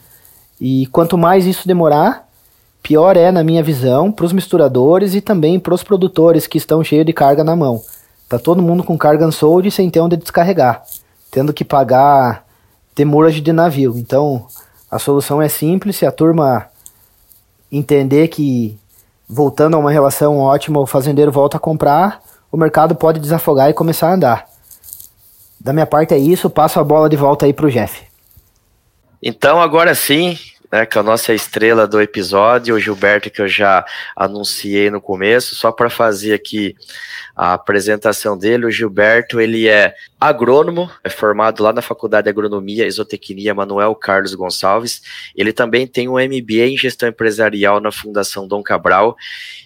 E 0.60 0.86
quanto 0.86 1.18
mais 1.18 1.46
isso 1.46 1.68
demorar, 1.68 2.28
pior 2.82 3.16
é, 3.16 3.30
na 3.30 3.42
minha 3.42 3.62
visão, 3.62 4.10
para 4.12 4.24
os 4.24 4.32
misturadores 4.32 5.14
e 5.14 5.20
também 5.20 5.58
para 5.58 5.74
os 5.74 5.82
produtores 5.82 6.46
que 6.46 6.58
estão 6.58 6.84
cheios 6.84 7.06
de 7.06 7.12
carga 7.12 7.44
na 7.44 7.56
mão. 7.56 7.82
Tá 8.28 8.38
todo 8.38 8.62
mundo 8.62 8.82
com 8.82 8.96
carga 8.96 9.26
unsold 9.26 9.70
sem 9.70 9.90
ter 9.90 10.00
onde 10.00 10.16
descarregar, 10.16 10.82
tendo 11.30 11.52
que 11.52 11.64
pagar 11.64 12.46
temurage 12.94 13.40
de 13.40 13.52
navio. 13.52 13.98
Então, 13.98 14.46
a 14.90 14.98
solução 14.98 15.42
é 15.42 15.48
simples, 15.48 15.96
se 15.96 16.06
a 16.06 16.12
turma 16.12 16.66
entender 17.70 18.28
que 18.28 18.78
voltando 19.28 19.74
a 19.74 19.78
uma 19.78 19.90
relação 19.90 20.38
ótima, 20.38 20.80
o 20.80 20.86
fazendeiro 20.86 21.32
volta 21.32 21.56
a 21.56 21.60
comprar, 21.60 22.22
o 22.50 22.56
mercado 22.56 22.94
pode 22.94 23.20
desafogar 23.20 23.70
e 23.70 23.74
começar 23.74 24.08
a 24.08 24.14
andar. 24.14 24.48
Da 25.60 25.72
minha 25.72 25.86
parte 25.86 26.14
é 26.14 26.18
isso, 26.18 26.50
passo 26.50 26.78
a 26.78 26.84
bola 26.84 27.08
de 27.08 27.16
volta 27.16 27.46
aí 27.46 27.52
para 27.52 27.66
o 27.66 27.70
Jeff. 27.70 28.02
Então, 29.22 29.60
agora 29.60 29.94
sim, 29.94 30.36
né, 30.70 30.86
que 30.86 30.98
é 30.98 31.00
a 31.00 31.04
nossa 31.04 31.32
estrela 31.32 31.86
do 31.86 32.00
episódio, 32.00 32.74
o 32.74 32.80
Gilberto, 32.80 33.30
que 33.30 33.40
eu 33.40 33.48
já 33.48 33.84
anunciei 34.16 34.90
no 34.90 35.00
começo, 35.00 35.54
só 35.54 35.70
para 35.70 35.88
fazer 35.88 36.34
aqui 36.34 36.76
a 37.36 37.54
apresentação 37.54 38.36
dele, 38.36 38.66
o 38.66 38.70
Gilberto, 38.70 39.40
ele 39.40 39.68
é 39.68 39.94
agrônomo, 40.20 40.90
é 41.02 41.10
formado 41.10 41.62
lá 41.62 41.72
na 41.72 41.82
Faculdade 41.82 42.24
de 42.24 42.30
Agronomia 42.30 42.84
e 42.84 42.88
Isotecnia 42.88 43.54
Manuel 43.54 43.94
Carlos 43.94 44.34
Gonçalves, 44.34 45.02
ele 45.34 45.52
também 45.52 45.86
tem 45.86 46.08
um 46.08 46.14
MBA 46.14 46.66
em 46.66 46.76
Gestão 46.76 47.08
Empresarial 47.08 47.80
na 47.80 47.92
Fundação 47.92 48.46
Dom 48.48 48.62
Cabral, 48.62 49.16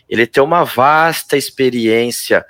ele 0.09 0.27
tem 0.27 0.43
uma 0.43 0.65
vasta 0.65 1.37
experiência 1.37 2.45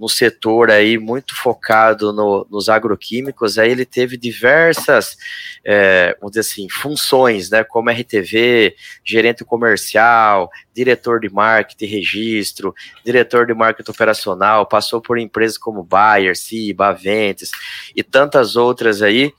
no 0.00 0.08
setor 0.08 0.70
aí 0.70 0.96
muito 0.96 1.36
focado 1.36 2.10
no, 2.10 2.46
nos 2.50 2.70
agroquímicos, 2.70 3.58
aí 3.58 3.70
ele 3.70 3.84
teve 3.84 4.16
diversas, 4.16 5.14
é, 5.62 6.16
vamos 6.18 6.32
dizer 6.32 6.40
assim, 6.40 6.66
funções, 6.70 7.50
né, 7.50 7.62
como 7.62 7.90
RTV, 7.90 8.74
gerente 9.04 9.44
comercial, 9.44 10.50
diretor 10.74 11.20
de 11.20 11.28
marketing 11.28 11.84
registro, 11.84 12.74
diretor 13.04 13.46
de 13.46 13.52
marketing 13.52 13.90
operacional, 13.90 14.64
passou 14.64 15.02
por 15.02 15.18
empresas 15.18 15.58
como 15.58 15.84
Bayer, 15.84 16.34
Ciba, 16.34 16.88
Aventes 16.88 17.50
e 17.94 18.02
tantas 18.02 18.56
outras 18.56 19.02
aí. 19.02 19.34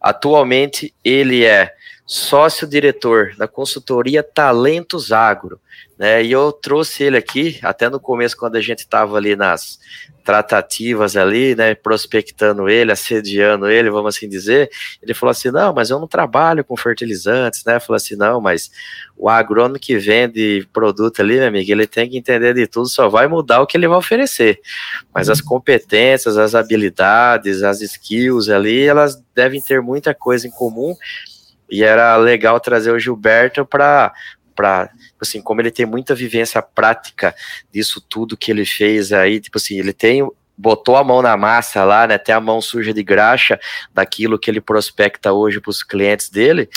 Atualmente 0.00 0.94
ele 1.04 1.44
é 1.44 1.74
sócio-diretor 2.08 3.34
da 3.36 3.46
consultoria 3.46 4.22
Talentos 4.22 5.12
Agro, 5.12 5.60
né? 5.98 6.24
E 6.24 6.32
eu 6.32 6.50
trouxe 6.50 7.02
ele 7.02 7.18
aqui, 7.18 7.58
até 7.62 7.90
no 7.90 8.00
começo, 8.00 8.34
quando 8.34 8.56
a 8.56 8.62
gente 8.62 8.78
estava 8.78 9.14
ali 9.18 9.36
nas 9.36 9.78
tratativas 10.24 11.16
ali, 11.16 11.54
né, 11.54 11.74
prospectando 11.74 12.68
ele, 12.68 12.92
assediando 12.92 13.66
ele, 13.66 13.90
vamos 13.90 14.14
assim 14.14 14.28
dizer, 14.28 14.70
ele 15.02 15.14
falou 15.14 15.30
assim, 15.30 15.50
não, 15.50 15.72
mas 15.72 15.88
eu 15.88 15.98
não 15.98 16.06
trabalho 16.06 16.62
com 16.62 16.76
fertilizantes, 16.76 17.64
né, 17.64 17.80
falou 17.80 17.96
assim, 17.96 18.14
não, 18.14 18.38
mas 18.38 18.70
o 19.16 19.28
agrônomo 19.28 19.78
que 19.78 19.96
vende 19.96 20.68
produto 20.70 21.20
ali, 21.20 21.38
meu 21.38 21.48
amigo, 21.48 21.70
ele 21.70 21.86
tem 21.86 22.10
que 22.10 22.18
entender 22.18 22.52
de 22.52 22.66
tudo, 22.66 22.88
só 22.88 23.08
vai 23.08 23.26
mudar 23.26 23.62
o 23.62 23.66
que 23.66 23.76
ele 23.76 23.88
vai 23.88 23.96
oferecer, 23.96 24.60
mas 25.14 25.30
as 25.30 25.40
competências, 25.40 26.36
as 26.36 26.54
habilidades, 26.54 27.62
as 27.62 27.80
skills 27.80 28.50
ali, 28.50 28.84
elas 28.84 29.22
devem 29.34 29.62
ter 29.62 29.80
muita 29.80 30.14
coisa 30.14 30.46
em 30.46 30.50
comum, 30.50 30.94
e 31.70 31.82
era 31.82 32.16
legal 32.16 32.58
trazer 32.60 32.90
o 32.92 32.98
Gilberto 32.98 33.64
para 33.64 34.12
para 34.54 34.90
assim, 35.20 35.40
como 35.40 35.60
ele 35.60 35.70
tem 35.70 35.86
muita 35.86 36.16
vivência 36.16 36.60
prática 36.60 37.32
disso 37.72 38.00
tudo 38.00 38.36
que 38.36 38.50
ele 38.50 38.64
fez 38.66 39.12
aí, 39.12 39.38
tipo 39.38 39.56
assim, 39.56 39.78
ele 39.78 39.92
tem 39.92 40.28
botou 40.58 40.96
a 40.96 41.04
mão 41.04 41.22
na 41.22 41.36
massa 41.36 41.84
lá, 41.84 42.04
né, 42.04 42.16
até 42.16 42.32
a 42.32 42.40
mão 42.40 42.60
suja 42.60 42.92
de 42.92 43.02
graxa 43.04 43.60
daquilo 43.94 44.36
que 44.36 44.50
ele 44.50 44.60
prospecta 44.60 45.32
hoje 45.32 45.60
para 45.60 45.70
os 45.70 45.84
clientes 45.84 46.28
dele, 46.28 46.68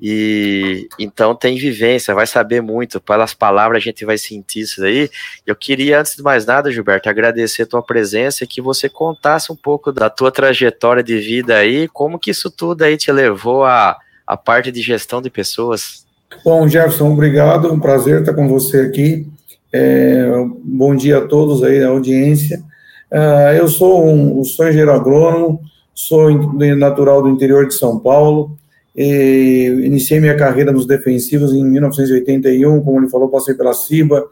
e 0.00 0.88
então 1.00 1.34
tem 1.34 1.56
vivência, 1.56 2.14
vai 2.14 2.28
saber 2.28 2.60
muito, 2.60 3.00
pelas 3.00 3.34
palavras 3.34 3.82
a 3.82 3.84
gente 3.84 4.04
vai 4.04 4.16
sentir 4.16 4.60
isso 4.60 4.80
daí. 4.80 5.10
Eu 5.44 5.56
queria, 5.56 5.98
antes 5.98 6.14
de 6.14 6.22
mais 6.22 6.46
nada, 6.46 6.70
Gilberto, 6.70 7.08
agradecer 7.08 7.62
a 7.62 7.66
tua 7.66 7.82
presença 7.82 8.44
e 8.44 8.46
que 8.46 8.62
você 8.62 8.88
contasse 8.88 9.50
um 9.50 9.56
pouco 9.56 9.90
da 9.90 10.08
tua 10.08 10.30
trajetória 10.30 11.02
de 11.02 11.18
vida 11.18 11.56
aí, 11.56 11.88
como 11.88 12.20
que 12.20 12.30
isso 12.30 12.50
tudo 12.50 12.82
aí 12.82 12.96
te 12.96 13.10
levou 13.10 13.64
a, 13.64 13.98
a 14.26 14.36
parte 14.36 14.70
de 14.70 14.80
gestão 14.80 15.20
de 15.20 15.30
pessoas. 15.30 16.04
Bom, 16.44 16.66
Jefferson, 16.68 17.12
obrigado, 17.12 17.72
um 17.72 17.78
prazer 17.78 18.20
estar 18.20 18.34
com 18.34 18.48
você 18.48 18.80
aqui. 18.80 19.26
É, 19.72 20.26
bom 20.62 20.94
dia 20.94 21.18
a 21.18 21.26
todos 21.26 21.62
aí 21.62 21.80
da 21.80 21.88
audiência. 21.88 22.62
Uh, 23.10 23.54
eu 23.56 23.68
sou 23.68 24.08
um, 24.08 24.42
sou 24.44 24.66
engenheiro 24.66 24.92
agrônomo, 24.92 25.60
sou 25.94 26.30
natural 26.76 27.22
do 27.22 27.28
interior 27.28 27.66
de 27.66 27.74
São 27.74 27.98
Paulo, 27.98 28.56
iniciei 28.96 30.20
minha 30.20 30.36
carreira 30.36 30.72
nos 30.72 30.86
defensivos 30.86 31.52
em 31.52 31.64
1981, 31.64 32.80
como 32.82 33.00
ele 33.00 33.08
falou, 33.08 33.28
passei 33.28 33.54
pela 33.54 33.72
CIBA, 33.72 34.24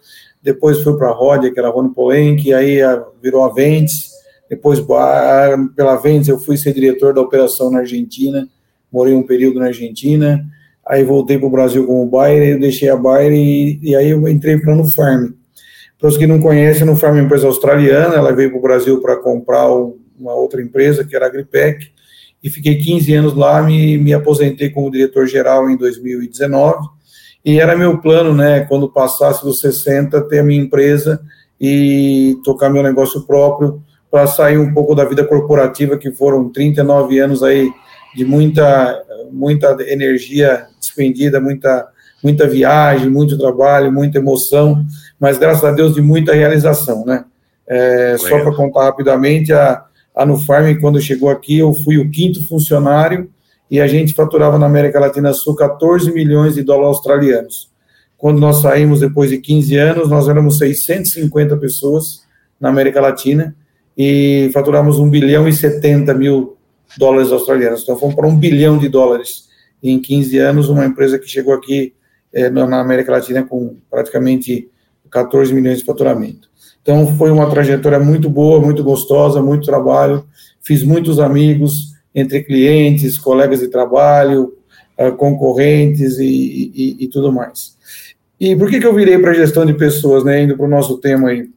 depois 0.42 0.80
fui 0.82 0.96
para 0.96 1.08
a 1.08 1.12
Rodia, 1.12 1.52
que 1.52 1.58
era 1.58 1.70
Rony 1.70 1.94
Polenque, 1.94 2.52
aí 2.52 2.78
virou 3.22 3.44
a 3.44 3.52
Ventes, 3.52 4.11
depois 4.50 4.80
pela 4.80 5.96
Ventes 5.96 6.28
eu 6.28 6.40
fui 6.40 6.56
ser 6.56 6.75
diretor 6.75 7.14
da 7.14 7.20
operação 7.20 7.70
na 7.70 7.80
Argentina, 7.80 8.49
morei 8.92 9.14
um 9.14 9.22
período 9.22 9.58
na 9.58 9.66
Argentina, 9.66 10.44
aí 10.87 11.02
voltei 11.02 11.38
para 11.38 11.46
o 11.46 11.50
Brasil 11.50 11.87
como 11.87 12.06
Bayer, 12.06 12.54
eu 12.54 12.61
deixei 12.61 12.88
a 12.88 12.96
Bayer 12.96 13.32
e, 13.32 13.78
e 13.82 13.96
aí 13.96 14.11
eu 14.11 14.28
entrei 14.28 14.58
para 14.58 14.75
no 14.75 14.88
Farm. 14.88 15.30
Para 15.99 16.08
os 16.08 16.16
que 16.16 16.26
não 16.26 16.40
conhecem, 16.40 16.84
no 16.84 16.96
Farm 16.96 17.16
é 17.16 17.20
uma 17.20 17.26
empresa 17.26 17.46
australiana, 17.46 18.16
ela 18.16 18.32
veio 18.32 18.50
para 18.50 18.58
o 18.58 18.62
Brasil 18.62 19.00
para 19.00 19.16
comprar 19.16 19.68
uma 19.68 20.34
outra 20.34 20.61
empresa, 20.61 21.04
que 21.04 21.16
era 21.16 21.26
a 21.26 21.28
Agripec, 21.28 21.90
e 22.42 22.50
fiquei 22.50 22.76
15 22.76 23.14
anos 23.14 23.34
lá, 23.34 23.62
me, 23.62 23.96
me 23.96 24.12
aposentei 24.12 24.68
como 24.68 24.90
diretor-geral 24.90 25.70
em 25.70 25.76
2019, 25.76 26.88
e 27.44 27.58
era 27.58 27.76
meu 27.76 27.99
plano, 27.99 28.34
né, 28.34 28.61
quando 28.61 28.90
passasse 28.90 29.44
dos 29.44 29.61
60, 29.61 30.20
ter 30.22 30.40
a 30.40 30.42
minha 30.42 30.61
empresa 30.61 31.20
e 31.61 32.37
tocar 32.44 32.68
meu 32.68 32.82
negócio 32.82 33.22
próprio, 33.22 33.82
para 34.11 34.26
sair 34.26 34.58
um 34.58 34.75
pouco 34.75 34.94
da 34.94 35.04
vida 35.04 35.25
corporativa, 35.25 35.96
que 35.96 36.11
foram 36.11 36.50
39 36.50 37.18
anos 37.18 37.42
aí 37.42 37.70
de 38.14 38.25
muita, 38.25 39.02
muita 39.31 39.76
energia 39.81 40.66
despendida, 40.81 41.40
muita, 41.40 41.88
muita 42.23 42.47
viagem, 42.47 43.09
muito 43.09 43.38
trabalho, 43.38 43.92
muita 43.92 44.19
emoção, 44.19 44.85
mas 45.19 45.38
graças 45.38 45.64
a 45.64 45.73
Deus 45.73 45.95
de 45.95 46.02
muita 46.02 46.33
realização, 46.33 47.04
né? 47.04 47.25
É, 47.66 48.16
só 48.19 48.40
para 48.40 48.54
contar 48.54 48.85
rapidamente, 48.85 49.52
a, 49.52 49.85
a 50.14 50.26
Nufarm, 50.26 50.78
quando 50.81 51.00
chegou 51.00 51.31
aqui, 51.31 51.59
eu 51.59 51.73
fui 51.73 51.97
o 51.97 52.11
quinto 52.11 52.47
funcionário 52.47 53.31
e 53.71 53.81
a 53.81 53.87
gente 53.87 54.12
faturava 54.12 54.59
na 54.59 54.66
América 54.66 55.00
Latina 55.00 55.33
Sul 55.33 55.57
14 55.57 56.12
milhões 56.12 56.54
de 56.54 56.62
dólares 56.62 56.97
australianos. 56.97 57.71
Quando 58.19 58.38
nós 58.38 58.61
saímos 58.61 59.00
depois 59.00 59.31
de 59.31 59.38
15 59.38 59.76
anos, 59.76 60.09
nós 60.11 60.28
éramos 60.28 60.59
650 60.59 61.57
pessoas 61.57 62.23
na 62.61 62.69
América 62.69 63.00
Latina 63.00 63.57
e 63.97 64.50
faturamos 64.52 64.99
1 64.99 65.09
bilhão 65.09 65.49
e 65.49 65.52
70 65.52 66.14
mil 66.14 66.57
dólares 66.96 67.32
australianos. 67.32 67.82
Então, 67.82 67.99
fomos 67.99 68.14
para 68.14 68.26
um 68.26 68.37
bilhão 68.37 68.78
de 68.78 68.88
dólares 68.88 69.49
em 69.82 70.00
15 70.00 70.38
anos, 70.38 70.68
uma 70.68 70.84
empresa 70.84 71.18
que 71.18 71.28
chegou 71.28 71.54
aqui 71.54 71.94
é, 72.32 72.49
na 72.49 72.80
América 72.80 73.12
Latina 73.12 73.42
com 73.42 73.76
praticamente 73.90 74.70
14 75.11 75.52
milhões 75.52 75.78
de 75.78 75.84
faturamento. 75.84 76.49
Então, 76.82 77.16
foi 77.16 77.30
uma 77.30 77.49
trajetória 77.49 77.99
muito 77.99 78.28
boa, 78.28 78.61
muito 78.61 78.82
gostosa, 78.82 79.42
muito 79.42 79.66
trabalho. 79.66 80.25
Fiz 80.61 80.82
muitos 80.82 81.20
amigos 81.20 81.92
entre 82.14 82.42
clientes, 82.42 83.18
colegas 83.18 83.61
de 83.61 83.68
trabalho, 83.68 84.54
eh, 84.96 85.11
concorrentes 85.12 86.18
e, 86.18 86.72
e, 86.75 87.04
e 87.04 87.08
tudo 87.08 87.32
mais. 87.32 87.76
E 88.38 88.56
por 88.56 88.68
que, 88.68 88.80
que 88.80 88.87
eu 88.87 88.94
virei 88.94 89.18
para 89.18 89.32
gestão 89.32 89.64
de 89.64 89.72
pessoas, 89.72 90.25
né, 90.25 90.42
indo 90.42 90.56
para 90.56 90.66
o 90.66 90.68
nosso 90.68 90.99
tema 90.99 91.28
aí? 91.28 91.49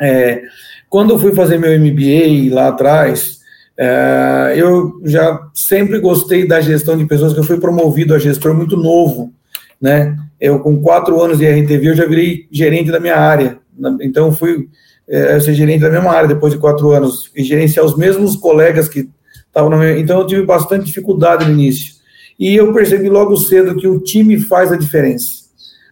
É, 0.00 0.42
quando 0.88 1.12
eu 1.14 1.18
fui 1.18 1.34
fazer 1.34 1.58
meu 1.58 1.78
MBA 1.78 2.54
lá 2.54 2.68
atrás, 2.68 3.35
é, 3.78 4.54
eu 4.56 5.00
já 5.04 5.48
sempre 5.52 5.98
gostei 5.98 6.46
da 6.46 6.60
gestão 6.60 6.96
de 6.96 7.04
pessoas, 7.04 7.32
que 7.32 7.40
eu 7.40 7.44
fui 7.44 7.58
promovido 7.58 8.14
a 8.14 8.18
gestor 8.18 8.54
muito 8.54 8.76
novo, 8.76 9.32
né? 9.80 10.16
Eu, 10.40 10.58
com 10.60 10.80
quatro 10.80 11.20
anos 11.20 11.38
de 11.38 11.46
RTV, 11.46 11.90
eu 11.90 11.94
já 11.94 12.06
virei 12.06 12.46
gerente 12.50 12.90
da 12.90 13.00
minha 13.00 13.16
área. 13.16 13.58
Então, 14.00 14.32
fui 14.32 14.68
é, 15.08 15.38
ser 15.40 15.54
gerente 15.54 15.80
da 15.80 15.90
mesma 15.90 16.10
área 16.10 16.28
depois 16.28 16.52
de 16.52 16.58
quatro 16.58 16.90
anos, 16.90 17.30
e 17.34 17.42
gerenciar 17.42 17.84
os 17.84 17.96
mesmos 17.96 18.36
colegas 18.36 18.88
que 18.88 19.08
estavam 19.46 19.70
na 19.70 19.76
minha... 19.76 19.98
Então, 19.98 20.20
eu 20.20 20.26
tive 20.26 20.42
bastante 20.42 20.86
dificuldade 20.86 21.44
no 21.44 21.52
início. 21.52 21.94
E 22.38 22.54
eu 22.54 22.72
percebi 22.72 23.08
logo 23.08 23.36
cedo 23.36 23.76
que 23.76 23.88
o 23.88 24.00
time 24.00 24.38
faz 24.38 24.72
a 24.72 24.76
diferença. 24.76 25.46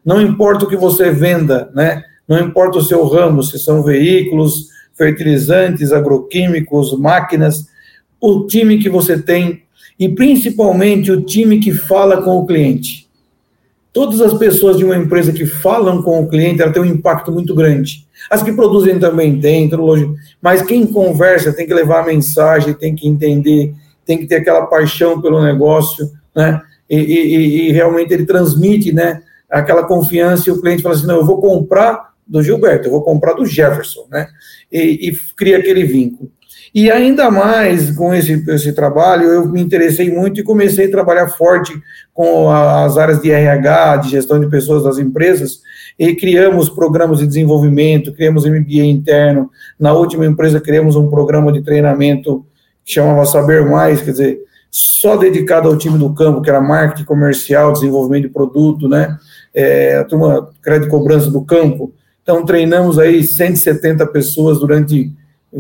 Não 0.05 0.21
importa 0.21 0.65
o 0.65 0.69
que 0.69 0.77
você 0.77 1.11
venda, 1.11 1.71
né? 1.75 2.03
Não 2.29 2.39
importa 2.39 2.79
o 2.79 2.83
seu 2.83 3.07
ramo, 3.07 3.43
se 3.43 3.59
são 3.59 3.83
veículos, 3.83 4.69
fertilizantes, 4.97 5.93
agroquímicos, 5.93 6.99
máquinas, 6.99 7.67
o 8.25 8.47
time 8.47 8.79
que 8.79 8.89
você 8.89 9.21
tem 9.21 9.63
e 9.99 10.09
principalmente 10.09 11.13
o 11.13 11.23
time 11.23 11.61
que 11.61 11.73
fala 11.73 12.23
com 12.23 12.39
o 12.39 12.47
cliente. 12.47 13.09
Todas 13.93 14.21
as 14.21 14.35
pessoas 14.35 14.77
de 14.77 14.85
uma 14.85 14.97
empresa 14.97 15.33
que 15.33 15.47
falam 15.47 16.03
com 16.03 16.23
o 16.23 16.29
cliente, 16.29 16.61
ela 16.61 16.73
tem 16.73 16.83
um 16.83 16.87
impacto 16.87 17.31
muito 17.31 17.55
grande. 17.55 18.05
As 18.29 18.43
que 18.43 18.53
produzem 18.53 18.99
também 18.99 19.39
têm, 19.39 19.71
mas 20.43 20.63
quem 20.63 20.87
conversa 20.87 21.53
tem 21.53 21.67
que 21.67 21.75
levar 21.75 22.01
a 22.01 22.07
mensagem, 22.07 22.75
tem 22.75 22.95
que 22.95 23.07
entender, 23.07 23.75
tem 24.05 24.19
que 24.19 24.27
ter 24.27 24.37
aquela 24.37 24.67
paixão 24.67 25.21
pelo 25.21 25.43
negócio, 25.43 26.11
né? 26.35 26.61
e, 26.89 26.97
e, 26.97 27.69
e, 27.69 27.73
realmente 27.73 28.13
ele 28.13 28.27
transmite, 28.27 28.93
né, 28.93 29.23
aquela 29.51 29.85
confiança 29.85 30.49
e 30.49 30.53
o 30.53 30.61
cliente 30.61 30.83
fala 30.83 30.95
assim, 30.95 31.07
não, 31.07 31.17
eu 31.17 31.27
vou 31.27 31.41
comprar 31.41 32.13
do 32.27 32.43
Gilberto, 32.43 32.87
eu 32.87 32.93
vou 32.93 33.03
comprar 33.03 33.35
do 33.35 33.47
Jefferson, 33.47 34.07
né, 34.11 34.29
e, 34.71 35.09
e 35.09 35.17
cria 35.37 35.59
aquele 35.59 35.85
vínculo. 35.85 36.31
E 36.75 36.91
ainda 36.91 37.31
mais 37.31 37.95
com 37.97 38.13
esse, 38.13 38.33
esse 38.51 38.73
trabalho, 38.73 39.29
eu 39.29 39.49
me 39.49 39.63
interessei 39.63 40.11
muito 40.11 40.41
e 40.41 40.43
comecei 40.43 40.87
a 40.87 40.91
trabalhar 40.91 41.29
forte 41.29 41.73
com 42.13 42.51
as 42.51 42.99
áreas 42.99 43.23
de 43.23 43.31
RH, 43.31 43.99
de 43.99 44.11
gestão 44.11 44.41
de 44.41 44.49
pessoas 44.49 44.83
das 44.83 44.99
empresas, 44.99 45.61
e 45.97 46.17
criamos 46.17 46.69
programas 46.69 47.21
de 47.21 47.29
desenvolvimento, 47.29 48.13
criamos 48.13 48.45
MBA 48.45 48.83
interno. 48.87 49.51
Na 49.79 49.93
última 49.93 50.27
empresa, 50.27 50.61
criamos 50.61 50.97
um 50.97 51.09
programa 51.09 51.53
de 51.53 51.63
treinamento 51.63 52.45
que 52.85 52.93
chamava 52.93 53.25
Saber 53.25 53.65
Mais, 53.65 54.03
quer 54.03 54.11
dizer, 54.11 54.41
só 54.69 55.17
dedicado 55.17 55.69
ao 55.69 55.79
time 55.79 55.97
do 55.97 56.13
campo, 56.13 56.43
que 56.43 56.51
era 56.51 56.61
marketing 56.61 57.05
comercial, 57.05 57.73
desenvolvimento 57.73 58.25
de 58.25 58.31
produto, 58.31 58.89
né? 58.89 59.17
É, 59.55 59.99
a 59.99 60.05
turma 60.05 60.51
crédito 60.61 60.91
cobrança 60.91 61.31
do 61.31 61.45
campo. 61.45 61.93
Então, 62.21 62.45
treinamos 62.45 62.99
aí 62.99 63.23
170 63.23 64.05
pessoas 64.09 64.59
durante 64.59 65.13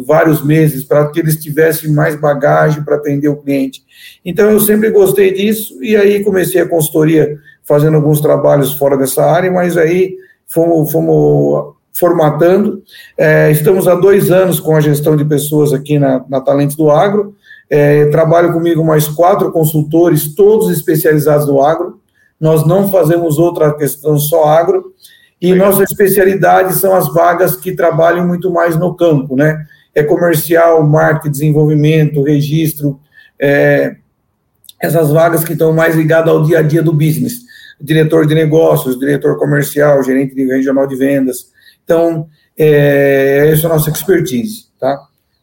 vários 0.06 0.44
meses 0.44 0.82
para 0.82 1.08
que 1.10 1.20
eles 1.20 1.36
tivessem 1.36 1.92
mais 1.92 2.18
bagagem 2.18 2.82
para 2.82 2.96
atender 2.96 3.28
o 3.28 3.36
cliente. 3.36 3.82
Então, 4.24 4.50
eu 4.50 4.58
sempre 4.60 4.90
gostei 4.90 5.32
disso 5.32 5.82
e 5.82 5.96
aí 5.96 6.24
comecei 6.24 6.60
a 6.60 6.68
consultoria 6.68 7.38
fazendo 7.62 7.96
alguns 7.96 8.20
trabalhos 8.20 8.72
fora 8.74 8.96
dessa 8.96 9.24
área, 9.24 9.50
mas 9.50 9.76
aí 9.76 10.16
fomos, 10.46 10.90
fomos 10.90 11.74
formatando. 11.92 12.82
É, 13.16 13.50
estamos 13.50 13.86
há 13.86 13.94
dois 13.94 14.30
anos 14.30 14.58
com 14.58 14.76
a 14.76 14.80
gestão 14.80 15.16
de 15.16 15.24
pessoas 15.24 15.72
aqui 15.72 15.98
na, 15.98 16.24
na 16.28 16.40
Talentos 16.40 16.76
do 16.76 16.90
Agro. 16.90 17.34
É, 17.70 18.06
trabalho 18.06 18.52
comigo 18.52 18.84
mais 18.84 19.08
quatro 19.08 19.50
consultores, 19.50 20.34
todos 20.34 20.70
especializados 20.70 21.46
no 21.46 21.62
agro. 21.62 22.00
Nós 22.38 22.66
não 22.66 22.90
fazemos 22.90 23.38
outra 23.38 23.72
questão 23.74 24.18
só 24.18 24.44
agro. 24.44 24.92
E 25.40 25.52
Legal. 25.52 25.68
nossa 25.68 25.82
especialidade 25.82 26.74
são 26.74 26.94
as 26.94 27.12
vagas 27.12 27.56
que 27.56 27.74
trabalham 27.74 28.26
muito 28.26 28.50
mais 28.50 28.76
no 28.76 28.94
campo, 28.94 29.36
né? 29.36 29.64
É 29.94 30.02
comercial, 30.02 30.82
marketing, 30.82 31.30
desenvolvimento, 31.30 32.22
registro, 32.22 33.00
é, 33.40 33.96
essas 34.80 35.10
vagas 35.10 35.44
que 35.44 35.52
estão 35.52 35.72
mais 35.72 35.94
ligadas 35.94 36.28
ao 36.28 36.42
dia 36.42 36.58
a 36.58 36.62
dia 36.62 36.82
do 36.82 36.92
business. 36.92 37.40
Diretor 37.80 38.26
de 38.26 38.34
negócios, 38.34 38.98
diretor 38.98 39.38
comercial, 39.38 40.02
gerente 40.02 40.34
de 40.34 40.44
regional 40.46 40.86
de 40.86 40.96
vendas. 40.96 41.52
Então, 41.84 42.28
é, 42.56 43.50
essa 43.52 43.66
é 43.66 43.70
a 43.70 43.74
nossa 43.74 43.90
expertise, 43.90 44.66
tá? 44.78 44.98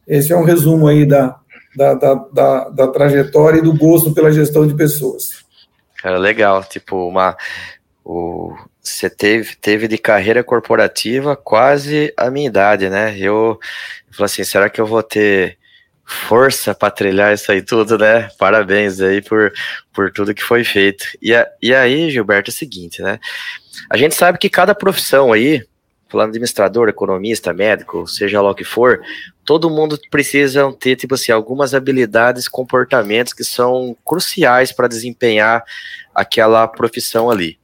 Esse 0.06 0.32
é 0.32 0.36
um 0.36 0.44
resumo 0.44 0.88
aí 0.88 1.06
da, 1.06 1.36
da, 1.76 1.94
da, 1.94 2.14
da, 2.14 2.68
da 2.70 2.88
trajetória 2.88 3.58
e 3.58 3.62
do 3.62 3.76
gosto 3.76 4.12
pela 4.12 4.32
gestão 4.32 4.66
de 4.66 4.74
pessoas. 4.74 5.42
Cara, 6.02 6.18
legal. 6.18 6.64
Tipo, 6.64 7.08
uma, 7.08 7.36
o, 8.04 8.54
você 8.82 9.08
teve, 9.08 9.54
teve 9.56 9.86
de 9.86 9.96
carreira 9.96 10.42
corporativa 10.42 11.36
quase 11.36 12.12
a 12.16 12.30
minha 12.30 12.48
idade, 12.48 12.90
né? 12.90 13.16
Eu, 13.16 13.58
eu 14.12 14.16
falei 14.16 14.26
assim, 14.26 14.44
será 14.44 14.68
que 14.68 14.78
eu 14.78 14.86
vou 14.86 15.02
ter 15.02 15.58
força 16.04 16.74
para 16.74 16.90
trilhar 16.90 17.32
isso 17.32 17.50
aí 17.50 17.62
tudo, 17.62 17.96
né? 17.96 18.28
Parabéns 18.38 19.00
aí 19.00 19.22
por, 19.22 19.50
por 19.90 20.12
tudo 20.12 20.34
que 20.34 20.42
foi 20.42 20.62
feito. 20.64 21.06
E, 21.20 21.34
a, 21.34 21.48
e 21.62 21.74
aí, 21.74 22.10
Gilberto, 22.10 22.50
é 22.50 22.52
o 22.52 22.54
seguinte, 22.54 23.00
né? 23.00 23.18
A 23.88 23.96
gente 23.96 24.14
sabe 24.14 24.38
que 24.38 24.50
cada 24.50 24.74
profissão 24.74 25.32
aí, 25.32 25.64
falando 26.10 26.28
administrador, 26.28 26.90
economista, 26.90 27.54
médico, 27.54 28.06
seja 28.06 28.42
lá 28.42 28.50
o 28.50 28.54
que 28.54 28.64
for, 28.64 29.00
todo 29.46 29.70
mundo 29.70 29.98
precisa 30.10 30.70
ter, 30.78 30.96
tipo 30.96 31.14
assim, 31.14 31.32
algumas 31.32 31.72
habilidades, 31.72 32.48
comportamentos 32.48 33.32
que 33.32 33.44
são 33.44 33.96
cruciais 34.04 34.72
para 34.72 34.88
desempenhar 34.88 35.64
aquela 36.14 36.68
profissão 36.68 37.30
ali. 37.30 37.58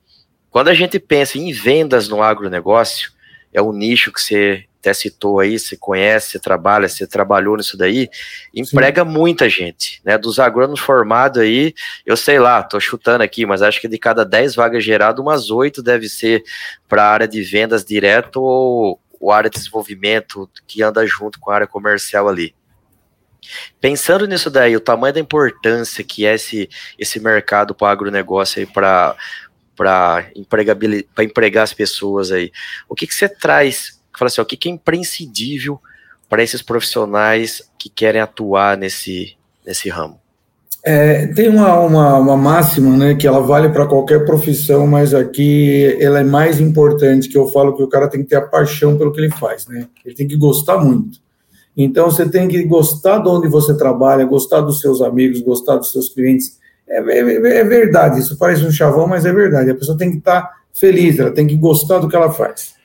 Quando 0.50 0.69
a 0.69 0.75
gente 0.75 0.99
pensa 0.99 1.37
em 1.37 1.52
vendas 1.52 2.09
no 2.09 2.23
agronegócio, 2.23 3.12
é 3.52 3.61
um 3.61 3.73
nicho 3.73 4.11
que 4.11 4.23
você 4.23 4.64
até 4.81 4.95
citou 4.95 5.41
aí, 5.41 5.59
você 5.59 5.77
conhece, 5.77 6.31
você 6.31 6.38
trabalha, 6.38 6.88
você 6.88 7.07
trabalhou 7.07 7.57
nisso 7.57 7.77
daí, 7.77 8.09
emprega 8.55 9.05
Sim. 9.05 9.11
muita 9.11 9.49
gente, 9.49 10.01
né? 10.05 10.17
Dos 10.17 10.38
agrônomos 10.38 10.81
formados 10.81 11.41
aí, 11.41 11.75
eu 12.07 12.17
sei 12.17 12.38
lá, 12.38 12.62
tô 12.62 12.79
chutando 12.79 13.25
aqui, 13.25 13.45
mas 13.45 13.61
acho 13.61 13.81
que 13.81 13.88
de 13.88 13.99
cada 13.99 14.25
10 14.25 14.55
vagas 14.55 14.85
geradas, 14.85 15.21
umas 15.21 15.51
8 15.51 15.83
deve 15.83 16.09
ser 16.09 16.45
para 16.88 17.03
a 17.03 17.11
área 17.11 17.29
de 17.29 17.43
vendas 17.43 17.85
direto 17.85 18.41
ou, 18.41 19.01
ou 19.21 19.33
área 19.33 19.51
de 19.51 19.59
desenvolvimento 19.59 20.49
que 20.67 20.83
anda 20.83 21.05
junto 21.07 21.41
com 21.41 21.51
a 21.51 21.57
área 21.57 21.67
comercial 21.67 22.29
ali. 22.29 22.55
Pensando 23.81 24.27
nisso 24.27 24.51
daí, 24.51 24.77
o 24.77 24.81
tamanho 24.81 25.14
da 25.14 25.21
importância 25.21 26.05
que 26.05 26.27
é 26.27 26.35
esse, 26.35 26.69
esse 26.99 27.19
mercado 27.19 27.75
para 27.75 27.87
o 27.87 27.88
agronegócio 27.88 28.61
aí 28.61 28.67
para 28.67 29.17
para 29.79 30.25
empregar 31.23 31.62
as 31.62 31.73
pessoas 31.73 32.33
aí. 32.33 32.51
O 32.88 32.97
que, 32.97 33.07
que 33.07 33.14
você 33.14 33.29
traz? 33.29 33.98
Fala 34.18 34.28
assim, 34.28 34.40
ó, 34.40 34.44
o 34.44 34.46
que, 34.46 34.57
que 34.57 34.68
é 34.68 34.72
imprescindível 34.72 35.81
para 36.28 36.42
esses 36.42 36.61
profissionais 36.61 37.62
que 37.78 37.88
querem 37.88 38.20
atuar 38.20 38.76
nesse, 38.76 39.37
nesse 39.64 39.88
ramo? 39.88 40.18
É, 40.85 41.26
tem 41.28 41.48
uma, 41.48 41.78
uma, 41.81 42.18
uma, 42.18 42.37
máxima, 42.37 42.96
né, 42.96 43.14
que 43.14 43.26
ela 43.26 43.40
vale 43.40 43.68
para 43.68 43.87
qualquer 43.87 44.24
profissão, 44.24 44.87
mas 44.87 45.12
aqui 45.12 45.96
ela 46.00 46.20
é 46.20 46.24
mais 46.24 46.61
importante, 46.61 47.28
que 47.28 47.37
eu 47.37 47.48
falo 47.48 47.76
que 47.76 47.83
o 47.83 47.88
cara 47.88 48.09
tem 48.09 48.22
que 48.22 48.28
ter 48.28 48.37
a 48.37 48.42
paixão 48.42 48.96
pelo 48.96 49.12
que 49.12 49.20
ele 49.20 49.31
faz, 49.31 49.66
né? 49.66 49.87
Ele 50.04 50.14
tem 50.14 50.26
que 50.26 50.37
gostar 50.37 50.78
muito. 50.78 51.20
Então, 51.76 52.11
você 52.11 52.28
tem 52.28 52.48
que 52.48 52.62
gostar 52.64 53.18
de 53.18 53.28
onde 53.28 53.48
você 53.48 53.76
trabalha, 53.76 54.24
gostar 54.24 54.61
dos 54.61 54.81
seus 54.81 55.00
amigos, 55.00 55.40
gostar 55.40 55.76
dos 55.76 55.92
seus 55.92 56.09
clientes, 56.09 56.59
é, 56.88 56.98
é, 56.98 57.59
é, 57.59 57.64
verdade, 57.64 58.20
isso 58.20 58.38
parece 58.38 58.64
um 58.64 58.72
chavão, 58.72 59.07
mas 59.07 59.26
é 59.26 59.33
verdade. 59.33 59.70
A 59.70 59.74
pessoa 59.74 59.98
tem 59.98 60.11
que 60.11 60.18
estar 60.18 60.50
feliz, 60.72 61.18
ela 61.18 61.31
tem 61.31 61.46
que 61.46 61.57
gostar 61.57 61.98
do 61.98 62.09
que 62.09 62.16
ela 62.16 62.33
faz. 62.33 62.78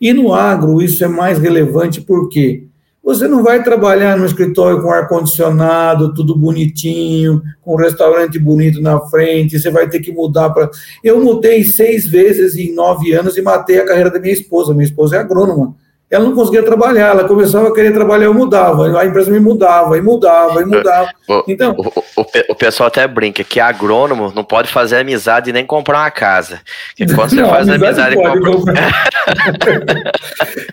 E 0.00 0.12
no 0.12 0.32
agro, 0.32 0.80
isso 0.80 1.04
é 1.04 1.08
mais 1.08 1.38
relevante 1.38 2.00
porque 2.00 2.64
você 3.02 3.26
não 3.26 3.42
vai 3.42 3.62
trabalhar 3.62 4.18
no 4.18 4.26
escritório 4.26 4.82
com 4.82 4.90
ar-condicionado, 4.90 6.12
tudo 6.12 6.36
bonitinho, 6.36 7.42
com 7.62 7.72
um 7.72 7.78
restaurante 7.78 8.38
bonito 8.38 8.82
na 8.82 9.00
frente, 9.06 9.58
você 9.58 9.70
vai 9.70 9.88
ter 9.88 10.00
que 10.00 10.12
mudar 10.12 10.50
para. 10.50 10.70
Eu 11.02 11.18
mudei 11.24 11.64
seis 11.64 12.06
vezes 12.06 12.54
em 12.54 12.74
nove 12.74 13.12
anos 13.12 13.36
e 13.36 13.42
matei 13.42 13.80
a 13.80 13.86
carreira 13.86 14.10
da 14.10 14.20
minha 14.20 14.34
esposa. 14.34 14.74
Minha 14.74 14.84
esposa 14.84 15.16
é 15.16 15.20
agrônoma 15.20 15.74
ela 16.10 16.24
não 16.24 16.34
conseguia 16.34 16.62
trabalhar, 16.62 17.08
ela 17.08 17.24
começava 17.24 17.68
a 17.68 17.74
querer 17.74 17.92
trabalhar, 17.92 18.24
eu 18.24 18.34
mudava, 18.34 18.98
a 18.98 19.04
empresa 19.04 19.30
me 19.30 19.38
mudava, 19.38 19.98
e 19.98 20.00
mudava, 20.00 20.62
e 20.62 20.64
mudava. 20.64 21.10
O, 21.28 21.44
então, 21.46 21.74
o, 21.76 22.20
o, 22.20 22.26
o, 22.48 22.54
pessoal 22.54 22.86
até 22.86 23.06
brinca 23.06 23.44
que 23.44 23.60
agrônomo 23.60 24.32
não 24.34 24.42
pode 24.42 24.72
fazer 24.72 24.96
amizade 24.96 25.52
nem 25.52 25.66
comprar 25.66 25.98
uma 25.98 26.10
casa. 26.10 26.60
Porque 26.96 27.12
quando 27.14 27.30
você 27.30 27.42
não, 27.42 27.50
faz 27.50 27.68
amizade, 27.68 28.16
amizade 28.16 28.40
compra... 28.40 28.74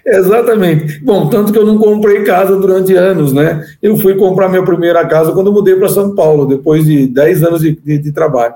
Exatamente. 0.05 0.99
Bom, 1.03 1.27
tanto 1.27 1.51
que 1.51 1.59
eu 1.59 1.65
não 1.65 1.77
comprei 1.77 2.23
casa 2.23 2.55
durante 2.55 2.95
anos, 2.95 3.33
né? 3.33 3.65
Eu 3.81 3.97
fui 3.97 4.15
comprar 4.15 4.47
minha 4.47 4.63
primeira 4.63 5.05
casa 5.05 5.33
quando 5.33 5.47
eu 5.47 5.53
mudei 5.53 5.75
para 5.75 5.89
São 5.89 6.15
Paulo, 6.15 6.45
depois 6.45 6.85
de 6.85 7.07
10 7.07 7.43
anos 7.43 7.59
de, 7.59 7.77
de, 7.83 7.97
de 7.97 8.11
trabalho. 8.13 8.53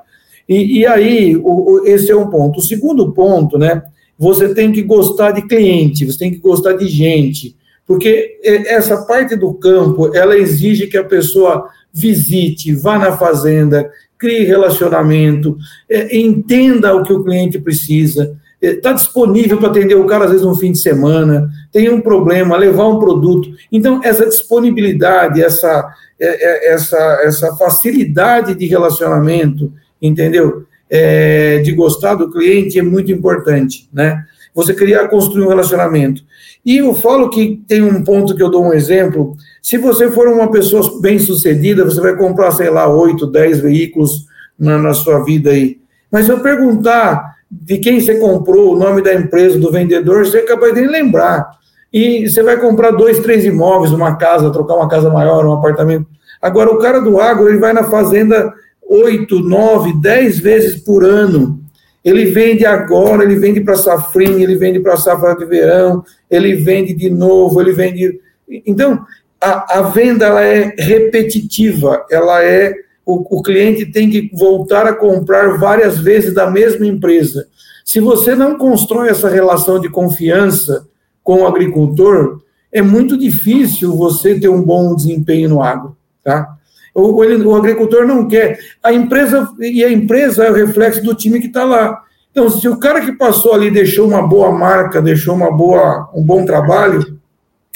E, 0.48 0.80
e 0.80 0.88
aí, 0.88 1.36
esse 1.84 2.10
é 2.10 2.16
um 2.16 2.30
ponto. 2.30 2.60
O 2.60 2.64
segundo 2.64 3.12
ponto, 3.12 3.58
né? 3.58 3.84
Você 4.20 4.54
tem 4.54 4.70
que 4.70 4.82
gostar 4.82 5.32
de 5.32 5.44
cliente, 5.44 6.06
você 6.06 6.20
tem 6.20 6.32
que 6.32 6.40
gostar 6.40 6.74
de 6.74 6.88
gente, 6.88 7.56
porque 7.88 8.38
essa 8.44 9.06
parte 9.06 9.36
do 9.36 9.54
campo, 9.54 10.14
ela 10.14 10.38
exige 10.38 10.88
que 10.88 10.98
a 10.98 11.04
pessoa 11.04 11.70
visite, 11.92 12.76
vá 12.76 13.00
na 13.00 13.18
fazenda, 13.18 13.90
crie 14.18 14.44
relacionamento, 14.44 15.58
é, 15.90 16.18
entenda 16.18 16.94
o 16.94 17.04
que 17.04 17.14
o 17.14 17.24
cliente 17.24 17.58
precisa, 17.58 18.38
está 18.62 18.90
é, 18.90 18.94
disponível 18.94 19.58
para 19.58 19.70
atender 19.70 19.96
o 19.96 20.06
cara 20.06 20.26
às 20.26 20.32
vezes 20.32 20.46
no 20.46 20.54
fim 20.54 20.74
de 20.74 20.80
semana, 20.80 21.50
tem 21.72 21.90
um 21.90 22.02
problema, 22.02 22.58
levar 22.58 22.88
um 22.90 23.00
produto. 23.00 23.50
Então, 23.72 24.02
essa 24.04 24.26
disponibilidade, 24.26 25.42
essa, 25.42 25.90
é, 26.20 26.74
essa, 26.74 26.98
essa 27.24 27.56
facilidade 27.56 28.54
de 28.54 28.68
relacionamento, 28.68 29.72
entendeu? 30.02 30.66
É, 30.90 31.60
de 31.60 31.72
gostar 31.74 32.16
do 32.16 32.32
cliente 32.32 32.80
é 32.80 32.82
muito 32.82 33.12
importante, 33.12 33.88
né? 33.94 34.24
Você 34.56 34.74
criar, 34.74 35.08
construir 35.08 35.44
um 35.44 35.50
relacionamento. 35.50 36.24
E 36.66 36.78
eu 36.78 36.94
falo 36.94 37.30
que 37.30 37.62
tem 37.68 37.82
um 37.82 38.04
ponto 38.04 38.36
que 38.36 38.44
eu 38.44 38.50
dou 38.50 38.66
um 38.66 38.74
exemplo. 38.74 39.38
Se 39.62 39.78
você 39.78 40.10
for 40.12 40.28
uma 40.28 40.52
pessoa 40.52 41.00
bem 41.00 41.20
sucedida, 41.20 41.86
você 41.86 42.02
vai 42.02 42.16
comprar, 42.16 42.52
sei 42.52 42.70
lá, 42.70 42.88
oito, 42.88 43.28
dez 43.28 43.60
veículos 43.60 44.26
na, 44.58 44.78
na 44.78 44.94
sua 44.94 45.24
vida 45.24 45.52
aí. 45.52 45.80
Mas 46.12 46.26
se 46.26 46.32
eu 46.32 46.40
perguntar 46.40 47.36
de 47.50 47.78
quem 47.78 48.00
você 48.00 48.16
comprou, 48.16 48.74
o 48.74 48.78
nome 48.78 49.02
da 49.02 49.14
empresa, 49.14 49.58
do 49.58 49.72
vendedor, 49.72 50.26
você 50.26 50.40
é 50.40 50.46
capaz 50.46 50.74
de 50.74 50.86
lembrar. 50.86 51.50
E 51.92 52.30
você 52.30 52.44
vai 52.44 52.58
comprar 52.58 52.92
dois, 52.92 53.20
três 53.20 53.46
imóveis, 53.46 53.92
uma 53.92 54.16
casa, 54.16 54.52
trocar 54.52 54.76
uma 54.76 54.90
casa 54.90 55.10
maior, 55.10 55.46
um 55.46 55.54
apartamento. 55.54 56.08
Agora, 56.42 56.72
o 56.72 56.78
cara 56.78 57.00
do 57.00 57.20
agro, 57.20 57.50
ele 57.50 57.58
vai 57.58 57.74
na 57.74 57.84
fazenda 57.84 58.54
oito, 58.90 59.40
nove, 59.40 59.94
dez 60.02 60.40
vezes 60.40 60.82
por 60.82 61.06
ano. 61.06 61.60
Ele 62.04 62.26
vende 62.26 62.66
agora, 62.66 63.24
ele 63.24 63.36
vende 63.38 63.62
para 63.62 63.76
safrinha, 63.76 64.44
ele 64.44 64.56
vende 64.56 64.80
para 64.80 64.98
safra 64.98 65.36
de 65.36 65.46
verão, 65.46 66.04
ele 66.30 66.56
vende 66.56 66.94
de 66.94 67.10
novo, 67.10 67.62
ele 67.62 67.72
vende. 67.72 68.20
Então, 68.66 69.06
a, 69.40 69.80
a 69.80 69.82
venda 69.84 70.26
ela 70.26 70.44
é 70.44 70.74
repetitiva, 70.78 72.06
ela 72.10 72.44
é 72.44 72.74
o, 73.06 73.40
o 73.40 73.42
cliente 73.42 73.86
tem 73.88 74.10
que 74.10 74.30
voltar 74.34 74.86
a 74.86 74.94
comprar 74.94 75.58
várias 75.58 75.98
vezes 75.98 76.34
da 76.34 76.50
mesma 76.50 76.86
empresa. 76.86 77.48
Se 77.84 78.00
você 78.00 78.36
não 78.36 78.56
constrói 78.56 79.10
essa 79.10 79.28
relação 79.28 79.80
de 79.80 79.90
confiança 79.90 80.88
com 81.24 81.42
o 81.42 81.48
agricultor, 81.48 82.42
é 82.72 82.84
muito 82.84 83.18
difícil 83.18 83.96
você 83.96 84.40
ter 84.40 84.50
um 84.50 84.62
bom 84.62 84.96
desempenho 84.96 85.50
no 85.50 85.62
agro, 85.64 85.98
tá? 86.24 86.56
O, 87.00 87.24
ele, 87.24 87.44
o 87.44 87.56
agricultor 87.56 88.06
não 88.06 88.28
quer. 88.28 88.60
A 88.84 88.94
empresa, 88.94 89.50
e 89.60 89.84
a 89.84 89.92
empresa 89.92 90.44
é 90.44 90.52
o 90.52 90.54
reflexo 90.54 91.04
do 91.04 91.16
time 91.16 91.40
que 91.40 91.48
está 91.48 91.64
lá. 91.64 92.02
Então, 92.32 92.50
se 92.50 92.68
o 92.68 92.78
cara 92.78 93.02
que 93.02 93.14
passou 93.14 93.54
ali 93.54 93.72
deixou 93.72 94.08
uma 94.08 94.26
boa 94.26 94.52
marca, 94.52 95.02
deixou 95.02 95.36
uma 95.36 95.52
boa, 95.52 96.10
um 96.14 96.24
bom 96.24 96.46
trabalho, 96.46 97.18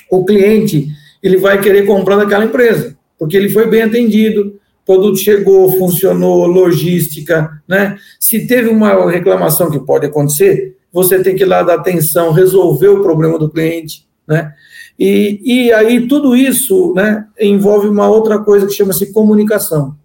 o 0.10 0.24
cliente 0.24 0.88
ele 1.22 1.38
vai 1.38 1.60
querer 1.60 1.86
comprar 1.86 2.18
daquela 2.18 2.46
empresa, 2.46 2.96
porque 3.18 3.36
ele 3.36 3.50
foi 3.50 3.68
bem 3.68 3.84
atendido, 3.84 4.60
o 4.84 4.86
produto 4.86 5.18
chegou, 5.18 5.72
funcionou, 5.78 6.46
logística, 6.46 7.50
né? 7.68 7.98
Se 8.20 8.46
teve 8.46 8.70
uma 8.70 9.10
reclamação 9.10 9.72
que 9.72 9.80
pode 9.80 10.06
acontecer, 10.06 10.76
você 10.92 11.24
tem 11.24 11.36
que 11.36 11.44
ir 11.44 11.48
lá 11.48 11.64
dar 11.64 11.76
atenção, 11.76 12.32
resolver 12.32 12.90
o 12.90 13.02
problema 13.02 13.40
do 13.40 13.50
cliente, 13.50 14.06
né? 14.28 14.54
E, 14.98 15.42
e 15.44 15.74
aí 15.74 16.08
tudo 16.08 16.36
isso, 16.36 16.94
né, 16.96 17.26
envolve 17.40 17.88
uma 17.88 18.08
outra 18.08 18.40
coisa 18.40 18.68
que 18.68 18.74
chama-se 18.74 19.12
comunicação. 19.12 19.96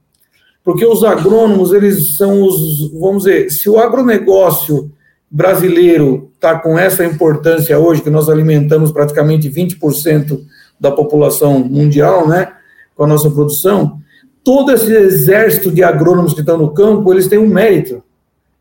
Porque 0.64 0.85
os 0.85 1.04
agrônomos, 1.04 1.72
eles 1.72 2.16
são 2.16 2.42
os, 2.42 2.90
vamos 2.92 3.24
dizer, 3.24 3.50
se 3.50 3.70
o 3.70 3.78
agronegócio 3.78 4.90
brasileiro 5.31 6.31
está 6.35 6.59
com 6.59 6.78
essa 6.78 7.04
importância 7.04 7.78
hoje, 7.78 8.02
que 8.02 8.11
nós 8.11 8.28
alimentamos 8.28 8.92
praticamente 8.92 9.48
20% 9.48 10.40
da 10.81 10.90
população 10.90 11.59
mundial, 11.59 12.26
né, 12.28 12.52
com 12.94 13.04
a 13.04 13.07
nossa 13.07 13.31
produção, 13.31 14.00
todo 14.42 14.72
esse 14.72 14.92
exército 14.92 15.70
de 15.70 15.83
agrônomos 15.83 16.33
que 16.33 16.40
estão 16.40 16.57
no 16.57 16.72
campo, 16.72 17.12
eles 17.12 17.28
têm 17.28 17.38
um 17.38 17.46
mérito. 17.46 18.02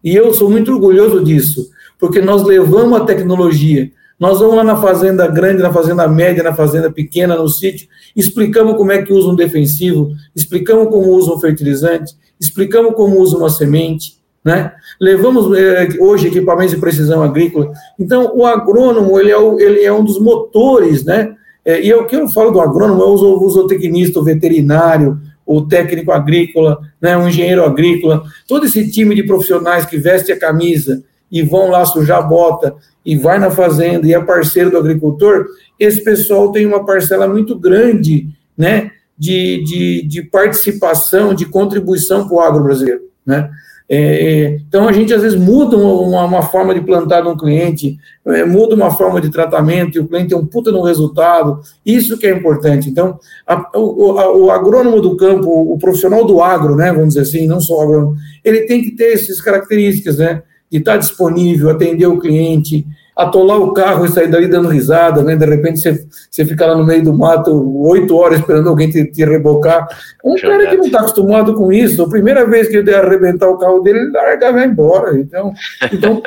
E 0.04 0.15
eu 0.15 0.34
sou 0.34 0.50
muito 0.50 0.72
orgulhoso 0.72 1.24
disso, 1.24 1.70
porque 1.98 2.22
nós 2.22 2.43
levamos 2.43 3.00
a 3.00 3.06
tecnologia, 3.06 3.91
nós 4.19 4.39
vamos 4.39 4.56
lá 4.56 4.63
na 4.63 4.75
fazenda 4.77 5.27
grande, 5.27 5.62
na 5.62 5.71
fazenda 5.71 6.08
média, 6.08 6.43
na 6.43 6.53
fazenda 6.53 6.91
pequena, 6.91 7.36
no 7.36 7.47
sítio, 7.47 7.88
explicamos 8.15 8.75
como 8.75 8.91
é 8.91 9.01
que 9.01 9.13
usa 9.13 9.30
um 9.30 9.36
defensivo, 9.36 10.12
explicamos 10.36 10.89
como 10.89 11.12
usa 11.12 11.34
um 11.34 11.39
fertilizante, 11.39 12.13
explicamos 12.39 12.95
como 12.95 13.19
usa 13.19 13.38
uma 13.38 13.49
semente, 13.49 14.17
né? 14.43 14.71
Levamos 14.99 15.56
é, 15.58 15.88
hoje 15.99 16.27
equipamentos 16.27 16.73
de 16.73 16.80
precisão 16.80 17.21
agrícola. 17.21 17.71
Então, 17.99 18.32
o 18.36 18.45
agrônomo 18.45 19.19
ele 19.19 19.30
é, 19.30 19.38
o, 19.38 19.60
ele 19.60 19.84
é 19.84 19.93
um 19.93 20.03
dos 20.03 20.19
motores, 20.19 21.03
né? 21.03 21.36
É, 21.63 21.86
e 21.86 21.93
o 21.93 22.08
que 22.08 22.15
eu 22.15 22.27
falo 22.30 22.49
do 22.49 22.62
agrônomo, 22.62 23.01
eu 23.03 23.10
uso 23.10 23.38
o 23.38 23.49
zootecnista, 23.49 24.19
o 24.19 24.23
veterinário, 24.23 25.19
o 25.45 25.62
técnico 25.62 26.12
agrícola, 26.12 26.80
né, 27.01 27.17
o 27.17 27.27
engenheiro 27.27 27.63
agrícola, 27.63 28.23
todo 28.47 28.65
esse 28.65 28.89
time 28.91 29.15
de 29.15 29.23
profissionais 29.23 29.86
que 29.86 29.97
veste 29.97 30.32
a 30.32 30.39
camisa 30.39 31.03
e 31.32 31.42
vão 31.42 31.70
lá 31.70 31.86
sujar 31.86 32.20
a 32.20 32.22
bota 32.22 32.76
e 33.06 33.16
vai 33.16 33.40
na 33.40 33.52
fazenda 33.52 34.08
e 34.08 34.13
é 34.13 34.22
parceiro 34.22 34.72
do 34.72 34.78
agricultor, 34.78 35.46
esse 35.80 36.04
pessoal 36.04 36.52
tem 36.52 36.66
uma 36.66 36.86
parcela 36.86 37.28
muito 37.28 37.58
grande 37.58 38.28
né, 38.58 38.92
de, 39.18 39.63
de, 39.63 40.08
de 40.08 40.22
participação, 40.24 41.34
de 41.34 41.46
contribuição 41.46 42.28
para 42.28 42.36
o 42.36 42.40
agro 42.40 42.63
brasileiro. 42.63 43.02
Né? 43.26 43.50
É, 43.90 44.60
então, 44.68 44.86
a 44.86 44.92
gente 44.92 45.13
às 45.13 45.22
vezes 45.22 45.40
muda 45.40 45.78
uma, 45.78 46.26
uma 46.26 46.42
forma 46.42 46.74
de 46.74 46.82
plantar 46.82 47.26
um 47.26 47.38
cliente, 47.38 47.98
é, 48.26 48.44
muda 48.44 48.76
uma 48.76 48.92
forma 48.92 49.22
de 49.22 49.30
tratamento 49.30 49.98
e 49.98 50.02
o 50.02 50.08
cliente 50.08 50.30
tem 50.30 50.38
um 50.38 50.46
puta 50.46 50.72
no 50.72 50.82
resultado. 50.82 51.62
Isso 51.86 52.18
que 52.18 52.28
é 52.28 52.32
importante. 52.32 52.90
Então, 52.90 53.18
a, 53.46 53.72
o, 53.78 54.20
a, 54.20 54.36
o, 54.36 54.52
agrônomo 54.52 55.00
do 55.00 55.16
campo, 55.16 55.50
o 55.50 55.78
profissional 55.78 56.26
do 56.26 56.42
agro, 56.42 56.76
né, 56.76 56.92
vamos 56.92 57.10
dizer 57.13 57.22
assim, 57.22 57.48
não 57.48 57.62
só 57.62 57.78
o 57.78 57.82
agrônomo, 57.82 58.18
ele 58.44 58.63
tem 58.63 58.82
que 58.82 58.92
ter 58.92 59.13
essas 59.13 59.40
características, 59.40 60.18
né? 60.18 60.44
De 60.71 60.77
estar 60.80 60.97
disponível, 60.97 61.69
atender 61.69 62.08
o 62.08 62.19
cliente, 62.19 62.86
atolar 63.17 63.60
o 63.60 63.73
carro 63.73 64.06
e 64.06 64.10
sair 64.10 64.27
dali 64.27 64.47
dando 64.47 64.67
risada, 64.67 65.23
né? 65.23 65.36
De 65.36 65.45
repente 65.45 65.80
você, 65.80 66.06
você 66.30 66.45
fica 66.45 66.67
lá 66.67 66.77
no 66.77 66.86
meio 66.86 67.03
do 67.03 67.13
mato 67.13 67.51
oito 67.88 68.15
horas 68.15 68.39
esperando 68.39 68.69
alguém 68.69 68.89
te, 68.89 69.06
te 69.06 69.25
rebocar. 69.25 69.88
Um 70.23 70.36
cara 70.36 70.67
que 70.67 70.77
não 70.77 70.86
está 70.86 70.99
acostumado 70.99 71.56
com 71.56 71.71
isso, 71.71 72.03
a 72.03 72.10
primeira 72.10 72.45
vez 72.45 72.67
que 72.67 72.77
ele 72.77 72.93
arrebentar 72.93 73.49
o 73.49 73.58
carro 73.58 73.80
dele, 73.80 73.99
ele 73.99 74.12
larga 74.12 74.49
e 74.49 74.53
vai 74.53 74.65
embora. 74.65 75.19
Então, 75.19 75.51
então 75.91 76.21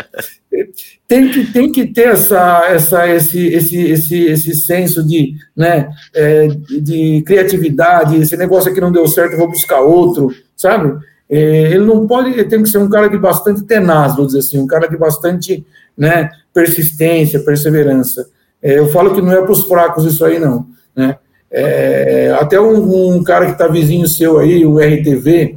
tem, 1.06 1.30
que, 1.30 1.52
tem 1.52 1.70
que 1.70 1.86
ter 1.86 2.08
essa, 2.08 2.64
essa, 2.68 3.08
esse, 3.08 3.46
esse, 3.46 3.82
esse, 3.82 4.24
esse 4.24 4.54
senso 4.56 5.06
de, 5.06 5.34
né, 5.56 5.90
é, 6.12 6.48
de 6.48 7.22
criatividade, 7.24 8.16
esse 8.16 8.36
negócio 8.36 8.70
aqui 8.70 8.80
não 8.80 8.90
deu 8.90 9.06
certo, 9.06 9.36
vou 9.36 9.48
buscar 9.48 9.80
outro, 9.80 10.34
sabe? 10.56 10.98
É, 11.30 11.38
ele 11.70 11.84
não 11.84 12.08
pode, 12.08 12.30
ele 12.30 12.44
tem 12.44 12.60
que 12.60 12.68
ser 12.68 12.78
um 12.78 12.88
cara 12.88 13.08
de 13.08 13.16
bastante 13.16 13.62
tenaz, 13.62 14.16
vou 14.16 14.26
dizer 14.26 14.40
assim, 14.40 14.58
um 14.58 14.66
cara 14.66 14.88
de 14.88 14.96
bastante 14.96 15.64
né, 15.96 16.28
persistência, 16.52 17.38
perseverança. 17.38 18.26
É, 18.60 18.78
eu 18.78 18.88
falo 18.88 19.14
que 19.14 19.22
não 19.22 19.32
é 19.32 19.40
para 19.40 19.52
os 19.52 19.64
fracos 19.64 20.04
isso 20.04 20.24
aí, 20.24 20.40
não. 20.40 20.66
Né? 20.94 21.16
É, 21.48 22.36
até 22.38 22.60
um, 22.60 23.16
um, 23.16 23.22
cara 23.22 23.46
que 23.46 23.52
está 23.52 23.68
vizinho 23.68 24.08
seu 24.08 24.38
aí, 24.38 24.66
o 24.66 24.80
RTV, 24.80 25.56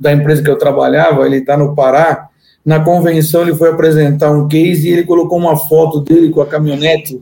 da 0.00 0.12
empresa 0.12 0.42
que 0.42 0.50
eu 0.50 0.56
trabalhava, 0.56 1.26
ele 1.26 1.36
está 1.36 1.56
no 1.56 1.74
Pará, 1.74 2.28
na 2.64 2.80
convenção 2.80 3.42
ele 3.42 3.54
foi 3.54 3.70
apresentar 3.70 4.30
um 4.30 4.48
case 4.48 4.88
e 4.88 4.92
ele 4.92 5.04
colocou 5.04 5.38
uma 5.38 5.56
foto 5.56 6.00
dele 6.00 6.30
com 6.30 6.40
a 6.40 6.46
caminhonete. 6.46 7.20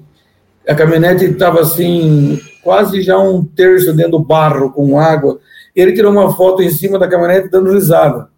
A 0.69 0.75
caminhonete 0.75 1.25
estava 1.25 1.61
assim, 1.61 2.41
quase 2.63 3.01
já 3.03 3.19
um 3.19 3.45
terço 3.45 3.93
dentro 3.93 4.13
do 4.13 4.25
barro, 4.25 4.71
com 4.71 4.99
água, 4.99 5.39
ele 5.77 5.93
tirou 5.93 6.11
uma 6.11 6.35
foto 6.35 6.63
em 6.63 6.71
cima 6.71 6.99
da 6.99 7.07
caminhonete 7.07 7.51
dando 7.51 7.73
risada. 7.73 8.29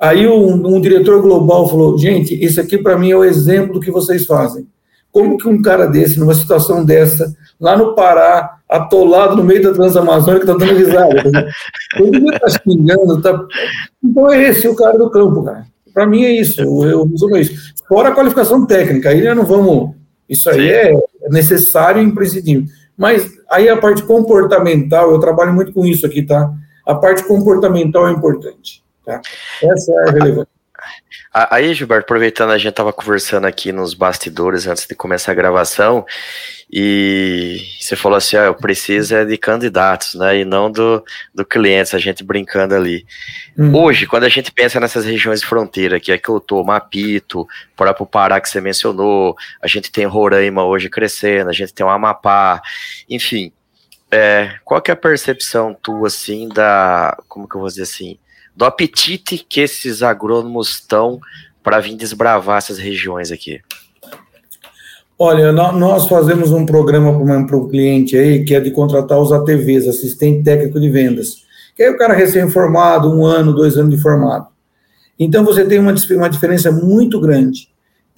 Aí 0.00 0.26
um, 0.26 0.76
um 0.76 0.80
diretor 0.80 1.20
global 1.20 1.68
falou: 1.68 1.98
gente, 1.98 2.34
isso 2.42 2.60
aqui 2.60 2.78
para 2.78 2.98
mim 2.98 3.10
é 3.10 3.16
o 3.16 3.24
exemplo 3.24 3.74
do 3.74 3.80
que 3.80 3.90
vocês 3.90 4.24
fazem. 4.24 4.66
Como 5.10 5.38
que 5.38 5.48
um 5.48 5.60
cara 5.60 5.86
desse, 5.86 6.18
numa 6.18 6.34
situação 6.34 6.84
dessa, 6.84 7.34
lá 7.58 7.76
no 7.76 7.94
Pará, 7.94 8.58
atolado 8.68 9.36
no 9.36 9.42
meio 9.42 9.62
da 9.62 9.72
Transamazônica, 9.72 10.44
está 10.44 10.52
dando 10.52 10.78
risada? 10.78 11.22
Ele 11.96 12.10
devia 12.10 12.34
estar 12.34 12.40
tá 12.40 12.48
xingando. 12.48 13.20
Tá... 13.20 13.44
Então 14.04 14.30
é 14.30 14.48
esse 14.48 14.68
o 14.68 14.76
cara 14.76 14.98
do 14.98 15.10
campo, 15.10 15.42
cara. 15.42 15.66
Para 15.92 16.06
mim 16.06 16.24
é 16.24 16.30
isso, 16.30 16.60
eu, 16.60 17.04
resumo 17.04 17.36
isso. 17.36 17.74
Fora 17.88 18.10
a 18.10 18.14
qualificação 18.14 18.66
técnica, 18.66 19.08
aí 19.08 19.34
não 19.34 19.44
vamos. 19.44 19.96
Isso 20.28 20.48
aí 20.50 20.68
é 20.68 20.92
necessário 21.30 22.00
e 22.00 22.04
imprescindível. 22.04 22.64
Mas 22.96 23.28
aí 23.50 23.68
a 23.68 23.76
parte 23.76 24.02
comportamental, 24.02 25.10
eu 25.10 25.18
trabalho 25.18 25.54
muito 25.54 25.72
com 25.72 25.86
isso 25.86 26.04
aqui, 26.04 26.22
tá? 26.22 26.52
A 26.88 26.94
parte 26.94 27.22
comportamental 27.24 28.08
é 28.08 28.12
importante. 28.12 28.82
Tá? 29.04 29.20
Essa 29.62 29.92
é 29.92 30.08
a 30.08 30.10
relevância. 30.10 30.58
Aí, 31.32 31.74
Gilberto, 31.74 32.04
aproveitando, 32.04 32.50
a 32.50 32.58
gente 32.58 32.70
estava 32.70 32.92
conversando 32.92 33.46
aqui 33.46 33.70
nos 33.70 33.92
bastidores 33.92 34.66
antes 34.66 34.86
de 34.86 34.94
começar 34.94 35.32
a 35.32 35.34
gravação, 35.34 36.06
e 36.70 37.60
você 37.78 37.94
falou 37.94 38.16
assim: 38.16 38.36
ah, 38.36 38.44
eu 38.44 38.54
preciso 38.54 39.14
é 39.14 39.24
de 39.24 39.36
candidatos, 39.36 40.14
né? 40.14 40.38
E 40.38 40.44
não 40.44 40.70
do, 40.70 41.04
do 41.34 41.44
cliente, 41.44 41.94
a 41.94 41.98
gente 41.98 42.24
brincando 42.24 42.74
ali. 42.74 43.04
Hum. 43.56 43.74
Hoje, 43.74 44.06
quando 44.06 44.24
a 44.24 44.28
gente 44.28 44.50
pensa 44.50 44.80
nessas 44.80 45.04
regiões 45.04 45.40
de 45.40 45.46
fronteira, 45.46 46.00
que 46.00 46.12
é 46.12 46.18
que 46.18 46.28
eu 46.28 46.40
tô, 46.40 46.62
Mapito, 46.64 47.46
para 47.76 47.94
o 47.98 48.06
Pará 48.06 48.40
que 48.40 48.48
você 48.48 48.60
mencionou, 48.60 49.36
a 49.62 49.66
gente 49.66 49.90
tem 49.92 50.06
Roraima 50.06 50.64
hoje 50.64 50.88
crescendo, 50.88 51.50
a 51.50 51.54
gente 51.54 51.74
tem 51.74 51.84
o 51.84 51.90
Amapá, 51.90 52.60
enfim. 53.08 53.52
É, 54.10 54.54
qual 54.64 54.80
que 54.80 54.90
é 54.90 54.94
a 54.94 54.96
percepção 54.96 55.76
tua, 55.82 56.06
assim, 56.06 56.48
da, 56.48 57.16
como 57.28 57.48
que 57.48 57.54
eu 57.54 57.60
vou 57.60 57.68
dizer 57.68 57.82
assim, 57.82 58.18
do 58.56 58.64
apetite 58.64 59.44
que 59.48 59.60
esses 59.60 60.02
agrônomos 60.02 60.70
estão 60.70 61.20
para 61.62 61.80
vir 61.80 61.94
desbravar 61.94 62.58
essas 62.58 62.78
regiões 62.78 63.30
aqui? 63.30 63.60
Olha, 65.18 65.52
nós 65.52 66.06
fazemos 66.06 66.52
um 66.52 66.64
programa 66.64 67.12
para 67.44 67.56
um 67.56 67.68
cliente 67.68 68.16
aí 68.16 68.44
que 68.44 68.54
é 68.54 68.60
de 68.60 68.70
contratar 68.70 69.18
os 69.18 69.32
ATVs, 69.32 69.88
assistente 69.88 70.44
técnico 70.44 70.80
de 70.80 70.88
vendas. 70.88 71.42
Que 71.76 71.82
é 71.82 71.90
o 71.90 71.98
cara 71.98 72.14
recém-formado, 72.14 73.12
um 73.12 73.26
ano, 73.26 73.52
dois 73.52 73.76
anos 73.76 73.94
de 73.94 74.00
formado. 74.00 74.46
Então 75.18 75.44
você 75.44 75.64
tem 75.64 75.80
uma, 75.80 75.92
uma 75.92 76.30
diferença 76.30 76.70
muito 76.70 77.20
grande. 77.20 77.68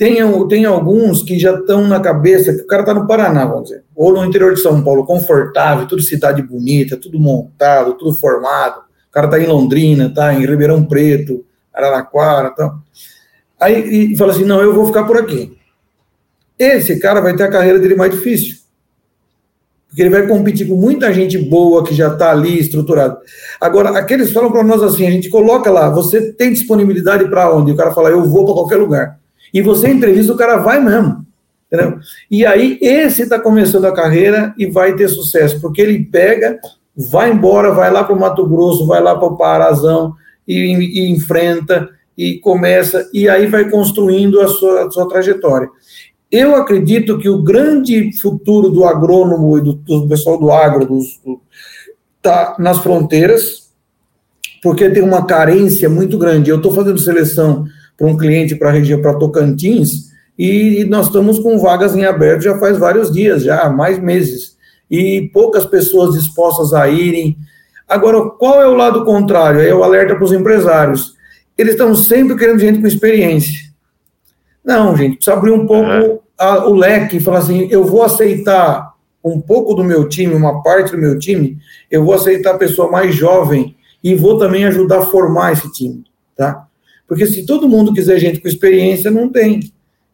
Tem, 0.01 0.17
tem 0.49 0.65
alguns 0.65 1.23
que 1.23 1.39
já 1.39 1.53
estão 1.53 1.87
na 1.87 2.01
cabeça 2.01 2.55
que 2.55 2.63
o 2.63 2.67
cara 2.67 2.81
está 2.81 2.95
no 2.95 3.07
Paraná, 3.07 3.45
vamos 3.45 3.65
dizer, 3.65 3.85
ou 3.95 4.11
no 4.11 4.25
interior 4.25 4.55
de 4.55 4.63
São 4.63 4.83
Paulo, 4.83 5.05
confortável, 5.05 5.87
tudo 5.87 6.01
cidade 6.01 6.41
bonita, 6.41 6.97
tudo 6.97 7.21
montado, 7.21 7.93
tudo 7.99 8.15
formado. 8.15 8.79
O 8.79 9.13
cara 9.13 9.27
está 9.27 9.39
em 9.39 9.47
Londrina, 9.47 10.07
está 10.07 10.33
em 10.33 10.47
Ribeirão 10.47 10.87
Preto, 10.87 11.45
Araraquara, 11.71 12.49
tal. 12.49 12.79
Aí 13.61 14.15
e 14.15 14.17
fala 14.17 14.33
assim: 14.33 14.47
não, 14.47 14.63
eu 14.63 14.73
vou 14.73 14.87
ficar 14.87 15.05
por 15.05 15.19
aqui. 15.19 15.55
Esse 16.59 16.99
cara 16.99 17.21
vai 17.21 17.37
ter 17.37 17.43
a 17.43 17.51
carreira 17.51 17.79
dele 17.79 17.95
mais 17.95 18.11
difícil. 18.11 18.57
Porque 19.87 20.01
ele 20.01 20.09
vai 20.09 20.27
competir 20.27 20.67
com 20.67 20.77
muita 20.77 21.13
gente 21.13 21.37
boa 21.37 21.85
que 21.85 21.95
já 21.95 22.11
está 22.11 22.31
ali 22.31 22.59
estruturado. 22.59 23.19
Agora, 23.61 23.91
aqueles 23.91 24.33
falam 24.33 24.51
para 24.51 24.65
nós 24.65 24.83
assim: 24.83 25.07
a 25.07 25.11
gente 25.11 25.29
coloca 25.29 25.71
lá, 25.71 25.91
você 25.91 26.33
tem 26.33 26.55
disponibilidade 26.55 27.29
para 27.29 27.55
onde? 27.55 27.73
O 27.73 27.77
cara 27.77 27.93
fala: 27.93 28.09
eu 28.09 28.25
vou 28.25 28.47
para 28.47 28.55
qualquer 28.55 28.77
lugar. 28.77 29.20
E 29.53 29.63
você 29.63 29.89
entrevista, 29.89 30.33
o 30.33 30.37
cara 30.37 30.59
vai 30.59 30.81
mesmo. 30.81 31.27
Entendeu? 31.67 31.99
E 32.29 32.45
aí, 32.45 32.79
esse 32.83 33.23
está 33.23 33.39
começando 33.39 33.85
a 33.85 33.95
carreira 33.95 34.53
e 34.59 34.67
vai 34.67 34.95
ter 34.97 35.09
sucesso, 35.09 35.61
porque 35.61 35.81
ele 35.81 36.05
pega, 36.05 36.59
vai 36.97 37.31
embora, 37.31 37.71
vai 37.71 37.93
lá 37.93 38.03
para 38.03 38.15
o 38.15 38.19
Mato 38.19 38.45
Grosso, 38.47 38.87
vai 38.87 39.01
lá 39.01 39.17
para 39.17 39.29
o 39.29 39.37
Parazão 39.37 40.15
e, 40.47 40.55
e, 40.57 41.11
enfrenta 41.11 41.89
e 42.19 42.39
começa, 42.41 43.09
e 43.15 43.29
aí 43.29 43.47
vai 43.47 43.71
construindo 43.71 44.41
a 44.41 44.49
sua, 44.49 44.87
a 44.87 44.91
sua 44.91 45.09
trajetória. 45.09 45.71
Eu 46.31 46.55
acredito 46.57 47.19
que 47.19 47.29
o 47.29 47.43
grande 47.43 48.13
futuro 48.19 48.69
do 48.69 48.85
agrônomo 48.85 49.57
e 49.57 49.61
do, 49.63 49.73
do 49.73 50.09
pessoal 50.09 50.39
do 50.39 50.51
agro 50.51 51.01
está 52.17 52.57
nas 52.59 52.79
fronteiras, 52.79 53.71
porque 54.63 54.91
tem 54.91 55.03
uma 55.03 55.25
carência 55.25 55.89
muito 55.89 56.19
grande. 56.19 56.51
Eu 56.51 56.57
estou 56.57 56.73
fazendo 56.73 56.99
seleção 56.99 57.65
para 58.01 58.09
um 58.09 58.17
cliente 58.17 58.57
para 58.57 58.71
a 58.71 58.73
região, 58.73 59.03
para 59.03 59.19
Tocantins, 59.19 60.11
e 60.39 60.87
nós 60.89 61.09
estamos 61.09 61.39
com 61.39 61.59
vagas 61.59 61.95
em 61.95 62.07
aberto 62.07 62.41
já 62.41 62.59
faz 62.59 62.79
vários 62.79 63.13
dias, 63.13 63.43
já 63.43 63.69
mais 63.69 63.99
meses, 63.99 64.57
e 64.91 65.31
poucas 65.35 65.67
pessoas 65.67 66.15
dispostas 66.15 66.73
a 66.73 66.89
irem. 66.89 67.37
Agora, 67.87 68.31
qual 68.31 68.63
é 68.63 68.67
o 68.67 68.75
lado 68.75 69.05
contrário? 69.05 69.61
É 69.61 69.75
o 69.75 69.85
alerta 69.85 70.15
para 70.15 70.25
os 70.25 70.33
empresários. 70.33 71.15
Eles 71.59 71.73
estão 71.73 71.95
sempre 71.95 72.35
querendo 72.37 72.59
gente 72.59 72.81
com 72.81 72.87
experiência. 72.87 73.69
Não, 74.65 74.97
gente, 74.97 75.17
precisa 75.17 75.37
abrir 75.37 75.51
um 75.51 75.67
pouco 75.67 76.23
a, 76.39 76.67
o 76.67 76.75
leque 76.75 77.19
e 77.19 77.21
falar 77.21 77.41
assim: 77.41 77.69
eu 77.71 77.85
vou 77.85 78.03
aceitar 78.03 78.95
um 79.23 79.39
pouco 79.39 79.75
do 79.75 79.85
meu 79.85 80.09
time, 80.09 80.35
uma 80.35 80.63
parte 80.63 80.93
do 80.93 80.99
meu 80.99 81.19
time, 81.19 81.59
eu 81.91 82.03
vou 82.03 82.15
aceitar 82.15 82.55
a 82.55 82.59
pessoa 82.59 82.91
mais 82.91 83.15
jovem 83.15 83.77
e 84.03 84.15
vou 84.15 84.39
também 84.39 84.65
ajudar 84.65 85.01
a 85.01 85.07
formar 85.07 85.53
esse 85.53 85.71
time, 85.71 86.03
tá? 86.35 86.67
Porque 87.11 87.27
se 87.27 87.45
todo 87.45 87.69
mundo 87.69 87.93
quiser 87.93 88.21
gente 88.21 88.39
com 88.41 88.47
experiência, 88.47 89.11
não 89.11 89.29
tem. 89.29 89.59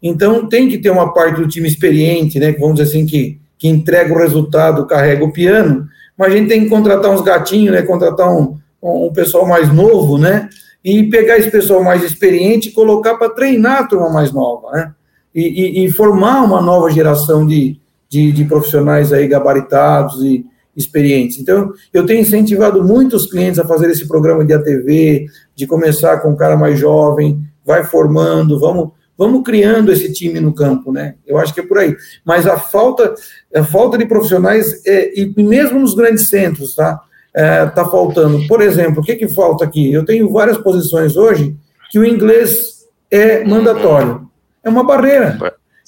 Então 0.02 0.48
tem 0.48 0.66
que 0.66 0.78
ter 0.78 0.88
uma 0.88 1.12
parte 1.12 1.38
do 1.38 1.46
time 1.46 1.68
experiente, 1.68 2.38
né? 2.40 2.52
Vamos 2.52 2.76
dizer 2.76 2.88
assim, 2.88 3.04
que, 3.04 3.38
que 3.58 3.68
entrega 3.68 4.14
o 4.14 4.16
resultado, 4.16 4.86
carrega 4.86 5.22
o 5.22 5.30
piano, 5.30 5.86
mas 6.16 6.32
a 6.32 6.36
gente 6.38 6.48
tem 6.48 6.62
que 6.62 6.70
contratar 6.70 7.10
uns 7.10 7.20
gatinhos, 7.20 7.74
né? 7.74 7.82
Contratar 7.82 8.34
um, 8.34 8.56
um 8.82 9.12
pessoal 9.12 9.46
mais 9.46 9.70
novo, 9.70 10.16
né? 10.16 10.48
E 10.82 11.02
pegar 11.02 11.36
esse 11.36 11.50
pessoal 11.50 11.84
mais 11.84 12.02
experiente 12.02 12.70
e 12.70 12.72
colocar 12.72 13.16
para 13.16 13.28
treinar 13.28 13.82
a 13.82 13.86
turma 13.86 14.08
mais 14.08 14.32
nova, 14.32 14.70
né? 14.72 14.94
E, 15.34 15.82
e, 15.82 15.84
e 15.84 15.90
formar 15.92 16.42
uma 16.44 16.62
nova 16.62 16.90
geração 16.90 17.46
de, 17.46 17.78
de, 18.08 18.32
de 18.32 18.44
profissionais 18.46 19.12
aí 19.12 19.28
gabaritados 19.28 20.24
e, 20.24 20.46
experientes. 20.76 21.38
Então, 21.38 21.72
eu 21.92 22.04
tenho 22.04 22.20
incentivado 22.20 22.84
muitos 22.84 23.26
clientes 23.26 23.58
a 23.58 23.66
fazer 23.66 23.90
esse 23.90 24.06
programa 24.06 24.44
de 24.44 24.52
ATV, 24.52 25.26
de 25.56 25.66
começar 25.66 26.18
com 26.18 26.30
um 26.30 26.36
cara 26.36 26.56
mais 26.56 26.78
jovem, 26.78 27.40
vai 27.64 27.82
formando, 27.82 28.60
vamos, 28.60 28.90
vamos 29.16 29.42
criando 29.42 29.90
esse 29.90 30.12
time 30.12 30.38
no 30.38 30.54
campo, 30.54 30.92
né? 30.92 31.14
Eu 31.26 31.38
acho 31.38 31.54
que 31.54 31.60
é 31.60 31.66
por 31.66 31.78
aí. 31.78 31.96
Mas 32.24 32.46
a 32.46 32.58
falta, 32.58 33.14
a 33.54 33.64
falta 33.64 33.96
de 33.96 34.04
profissionais, 34.04 34.86
é, 34.86 35.18
e 35.18 35.42
mesmo 35.42 35.80
nos 35.80 35.94
grandes 35.94 36.28
centros, 36.28 36.74
tá? 36.74 37.00
É, 37.34 37.66
tá 37.66 37.84
faltando. 37.86 38.46
Por 38.46 38.60
exemplo, 38.60 39.00
o 39.00 39.04
que 39.04 39.16
que 39.16 39.28
falta 39.28 39.64
aqui? 39.64 39.92
Eu 39.92 40.04
tenho 40.04 40.30
várias 40.30 40.58
posições 40.58 41.16
hoje 41.16 41.56
que 41.90 41.98
o 41.98 42.04
inglês 42.04 42.84
é 43.10 43.44
mandatório. 43.44 44.28
É 44.62 44.68
uma 44.68 44.84
barreira. 44.84 45.38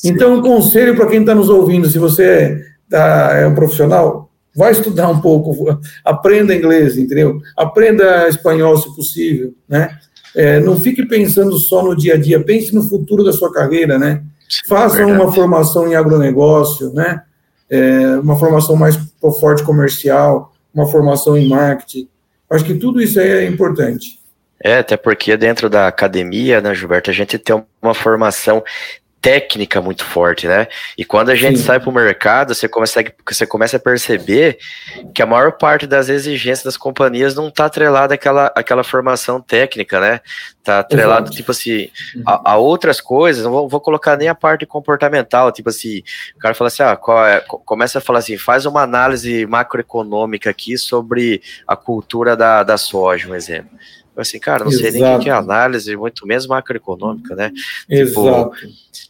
Então, 0.04 0.34
um 0.34 0.42
conselho 0.42 0.94
para 0.94 1.06
quem 1.06 1.20
está 1.20 1.34
nos 1.34 1.48
ouvindo, 1.48 1.88
se 1.88 1.98
você 1.98 2.64
tá, 2.88 3.32
é 3.34 3.46
um 3.46 3.54
profissional, 3.54 4.27
vai 4.54 4.72
estudar 4.72 5.08
um 5.08 5.20
pouco, 5.20 5.78
aprenda 6.04 6.54
inglês, 6.54 6.96
entendeu? 6.96 7.40
Aprenda 7.56 8.28
espanhol, 8.28 8.76
se 8.76 8.94
possível, 8.94 9.54
né? 9.68 9.98
É, 10.34 10.60
não 10.60 10.78
fique 10.78 11.06
pensando 11.06 11.58
só 11.58 11.82
no 11.82 11.96
dia 11.96 12.14
a 12.14 12.16
dia, 12.16 12.42
pense 12.42 12.74
no 12.74 12.82
futuro 12.82 13.24
da 13.24 13.32
sua 13.32 13.52
carreira, 13.52 13.98
né? 13.98 14.22
Faça 14.68 15.04
uma 15.04 15.32
formação 15.32 15.88
em 15.88 15.94
agronegócio, 15.94 16.92
né? 16.92 17.22
É, 17.68 18.18
uma 18.18 18.38
formação 18.38 18.76
mais 18.76 18.96
forte 19.40 19.62
comercial, 19.62 20.52
uma 20.72 20.86
formação 20.86 21.36
em 21.36 21.48
marketing. 21.48 22.08
Acho 22.50 22.64
que 22.64 22.74
tudo 22.74 23.00
isso 23.00 23.20
aí 23.20 23.28
é 23.28 23.46
importante. 23.46 24.18
É, 24.62 24.78
até 24.78 24.96
porque 24.96 25.36
dentro 25.36 25.68
da 25.68 25.86
academia, 25.86 26.60
né, 26.60 26.74
Gilberto, 26.74 27.10
a 27.10 27.14
gente 27.14 27.38
tem 27.38 27.62
uma 27.80 27.94
formação 27.94 28.62
técnica 29.20 29.80
muito 29.80 30.04
forte, 30.04 30.46
né? 30.46 30.68
E 30.96 31.04
quando 31.04 31.30
a 31.30 31.34
gente 31.34 31.58
Sim. 31.58 31.64
sai 31.64 31.80
para 31.80 31.90
o 31.90 31.92
mercado, 31.92 32.54
você, 32.54 32.68
consegue, 32.68 33.12
você 33.28 33.46
começa 33.46 33.76
a 33.76 33.80
perceber 33.80 34.58
que 35.14 35.20
a 35.20 35.26
maior 35.26 35.52
parte 35.52 35.86
das 35.86 36.08
exigências 36.08 36.62
das 36.62 36.76
companhias 36.76 37.34
não 37.34 37.48
está 37.48 37.66
atrelada 37.66 38.14
àquela, 38.14 38.52
àquela 38.54 38.84
formação 38.84 39.40
técnica, 39.40 40.00
né? 40.00 40.20
Está 40.58 40.80
atrelado, 40.80 41.26
Exato. 41.26 41.36
tipo 41.36 41.50
assim, 41.50 41.88
a, 42.26 42.52
a, 42.52 42.56
outras 42.56 43.00
coisas, 43.00 43.44
não 43.44 43.50
vou, 43.50 43.68
vou, 43.68 43.80
colocar 43.80 44.16
nem 44.16 44.28
a 44.28 44.34
parte 44.34 44.66
comportamental, 44.66 45.50
tipo 45.50 45.68
assim, 45.70 46.02
o 46.36 46.38
cara 46.38 46.54
fala 46.54 46.68
assim, 46.68 46.82
ah, 46.82 46.98
é, 47.28 47.40
começa 47.64 47.98
a 47.98 48.02
falar 48.02 48.20
assim, 48.20 48.36
faz 48.36 48.66
uma 48.66 48.82
análise 48.82 49.46
macroeconômica 49.46 50.50
aqui 50.50 50.76
sobre 50.78 51.42
a 51.66 51.74
cultura 51.74 52.36
da, 52.36 52.62
da 52.62 52.76
soja, 52.76 53.28
um 53.28 53.34
exemplo. 53.34 53.70
Assim, 54.20 54.38
cara, 54.38 54.64
não 54.64 54.70
Exato. 54.70 54.90
sei 54.90 55.00
nem 55.00 55.16
o 55.16 55.18
que 55.20 55.28
é 55.28 55.32
análise, 55.32 55.96
muito 55.96 56.26
menos 56.26 56.46
macroeconômica, 56.46 57.34
né? 57.34 57.52
Exato. 57.88 58.56
Tipo, 58.56 59.08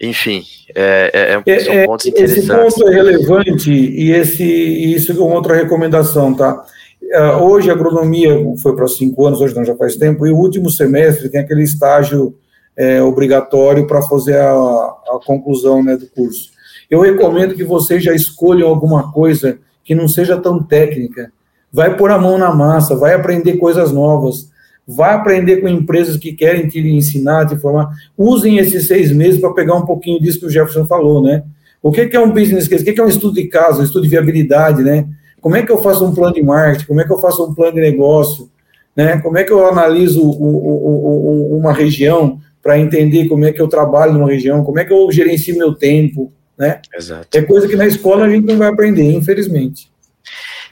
enfim, 0.00 0.44
é, 0.74 1.40
é, 1.46 1.52
é, 1.52 1.60
são 1.60 1.74
é, 1.74 1.86
pontos 1.86 2.06
interessantes. 2.06 2.44
Esse 2.44 2.78
ponto 2.78 2.88
é 2.88 2.94
relevante 2.94 3.72
e 3.72 4.12
esse, 4.12 4.44
isso 4.44 5.10
é 5.10 5.14
uma 5.16 5.34
outra 5.34 5.56
recomendação, 5.56 6.32
tá? 6.34 6.64
É, 7.10 7.32
hoje 7.36 7.70
a 7.70 7.72
agronomia 7.72 8.38
foi 8.62 8.76
para 8.76 8.86
cinco 8.86 9.26
anos, 9.26 9.40
hoje 9.40 9.56
não, 9.56 9.64
já 9.64 9.74
faz 9.74 9.96
tempo, 9.96 10.26
e 10.26 10.30
o 10.30 10.36
último 10.36 10.70
semestre 10.70 11.28
tem 11.28 11.40
aquele 11.40 11.62
estágio 11.62 12.36
é, 12.76 13.02
obrigatório 13.02 13.86
para 13.86 14.02
fazer 14.02 14.36
a, 14.36 14.52
a 14.52 15.20
conclusão 15.24 15.82
né, 15.82 15.96
do 15.96 16.06
curso. 16.06 16.50
Eu 16.88 17.00
recomendo 17.00 17.54
que 17.54 17.64
vocês 17.64 18.02
já 18.02 18.14
escolham 18.14 18.68
alguma 18.68 19.12
coisa 19.12 19.58
que 19.84 19.94
não 19.94 20.06
seja 20.06 20.36
tão 20.36 20.62
técnica. 20.62 21.32
Vai 21.72 21.96
pôr 21.96 22.10
a 22.10 22.18
mão 22.18 22.38
na 22.38 22.54
massa, 22.54 22.96
vai 22.96 23.14
aprender 23.14 23.56
coisas 23.56 23.92
novas 23.92 24.48
Vai 24.90 25.12
aprender 25.12 25.58
com 25.58 25.68
empresas 25.68 26.16
que 26.16 26.32
querem 26.32 26.66
te 26.66 26.80
ensinar, 26.80 27.46
te 27.46 27.58
formar. 27.58 27.90
Usem 28.16 28.56
esses 28.56 28.86
seis 28.86 29.12
meses 29.12 29.38
para 29.38 29.52
pegar 29.52 29.74
um 29.74 29.84
pouquinho 29.84 30.18
disso 30.18 30.40
que 30.40 30.46
o 30.46 30.50
Jefferson 30.50 30.86
falou, 30.86 31.22
né? 31.22 31.42
O 31.82 31.92
que 31.92 32.08
é 32.10 32.18
um 32.18 32.32
business 32.32 32.66
case? 32.66 32.82
O 32.82 32.94
que 32.94 32.98
é 32.98 33.04
um 33.04 33.08
estudo 33.08 33.34
de 33.34 33.44
caso, 33.48 33.82
um 33.82 33.84
estudo 33.84 34.04
de 34.04 34.08
viabilidade, 34.08 34.82
né? 34.82 35.06
Como 35.42 35.54
é 35.56 35.62
que 35.62 35.70
eu 35.70 35.76
faço 35.76 36.06
um 36.06 36.14
plano 36.14 36.32
de 36.32 36.42
marketing? 36.42 36.86
Como 36.86 37.02
é 37.02 37.04
que 37.04 37.12
eu 37.12 37.20
faço 37.20 37.44
um 37.44 37.54
plano 37.54 37.74
de 37.74 37.82
negócio? 37.82 38.48
Né? 38.96 39.18
Como 39.18 39.36
é 39.36 39.44
que 39.44 39.52
eu 39.52 39.66
analiso 39.66 40.22
o, 40.22 40.42
o, 40.42 41.52
o, 41.52 41.58
uma 41.58 41.74
região 41.74 42.40
para 42.62 42.78
entender 42.78 43.28
como 43.28 43.44
é 43.44 43.52
que 43.52 43.60
eu 43.60 43.68
trabalho 43.68 44.14
numa 44.14 44.28
região? 44.28 44.64
Como 44.64 44.78
é 44.78 44.86
que 44.86 44.92
eu 44.92 45.12
gerencio 45.12 45.56
meu 45.56 45.74
tempo? 45.74 46.32
Né? 46.58 46.80
Exato. 46.96 47.28
É 47.36 47.42
coisa 47.42 47.68
que 47.68 47.76
na 47.76 47.86
escola 47.86 48.24
a 48.24 48.30
gente 48.30 48.46
não 48.46 48.56
vai 48.56 48.68
aprender, 48.68 49.12
infelizmente. 49.12 49.90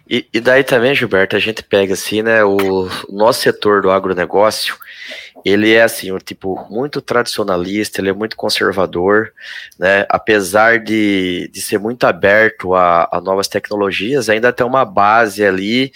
E, 0.09 0.27
e, 0.33 0.41
daí 0.41 0.63
também, 0.63 0.95
Gilberto, 0.95 1.35
a 1.35 1.39
gente 1.41 1.65
pega 1.65 1.95
assim, 1.95 2.23
né, 2.23 2.45
o, 2.45 2.89
nosso 3.11 3.41
setor 3.41 3.83
do 3.83 3.91
agronegócio, 3.91 4.77
ele 5.45 5.73
é 5.75 5.83
assim, 5.83 6.13
um 6.13 6.19
tipo 6.19 6.65
muito 6.71 7.01
tradicionalista, 7.01 8.01
ele 8.01 8.11
é 8.11 8.13
muito 8.13 8.37
conservador, 8.37 9.33
né, 9.77 10.07
apesar 10.09 10.79
de, 10.79 11.51
de 11.53 11.61
ser 11.61 11.79
muito 11.79 12.05
aberto 12.05 12.75
a, 12.75 13.09
a 13.11 13.21
novas 13.21 13.49
tecnologias, 13.49 14.29
ainda 14.29 14.53
tem 14.53 14.65
uma 14.65 14.85
base 14.85 15.45
ali 15.45 15.93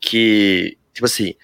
que, 0.00 0.76
tipo 0.92 1.06
assim, 1.06 1.34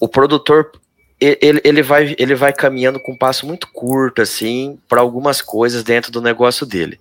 o 0.00 0.08
produtor 0.08 0.72
ele, 1.18 1.62
ele, 1.64 1.82
vai, 1.82 2.14
ele 2.18 2.34
vai 2.34 2.52
caminhando 2.52 3.00
com 3.00 3.12
um 3.12 3.16
passo 3.16 3.46
muito 3.46 3.68
curto, 3.72 4.20
assim, 4.20 4.78
para 4.86 5.00
algumas 5.00 5.40
coisas 5.40 5.82
dentro 5.82 6.12
do 6.12 6.20
negócio 6.20 6.66
dele. 6.66 7.00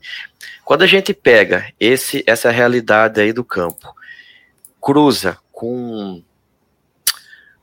Quando 0.63 0.84
a 0.84 0.88
gente 0.88 1.13
pega 1.13 1.65
esse, 1.79 2.23
essa 2.25 2.49
realidade 2.49 3.19
aí 3.19 3.34
do 3.34 3.43
campo 3.43 3.93
cruza 4.85 5.39
com 5.51 6.21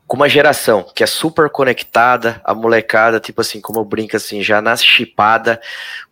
com 0.05 0.17
uma 0.17 0.27
geração 0.27 0.85
que 0.93 1.01
é 1.01 1.07
super 1.07 1.49
conectada, 1.49 2.41
a 2.43 2.53
molecada, 2.53 3.19
tipo 3.19 3.39
assim, 3.41 3.61
como 3.61 3.79
eu 3.79 3.85
brinco 3.85 4.15
assim, 4.15 4.43
já 4.43 4.61
nasce 4.61 4.85
chipada. 4.85 5.59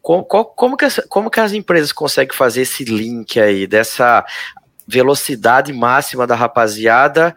Como, 0.01 0.23
como, 0.23 0.77
que, 0.77 0.85
as, 0.85 1.01
como 1.07 1.29
que 1.29 1.39
as 1.39 1.51
empresas 1.51 1.91
conseguem 1.91 2.35
fazer 2.35 2.61
esse 2.61 2.83
link 2.85 3.39
aí, 3.39 3.67
dessa 3.67 4.25
velocidade 4.87 5.71
máxima 5.71 6.25
da 6.25 6.33
rapaziada 6.33 7.35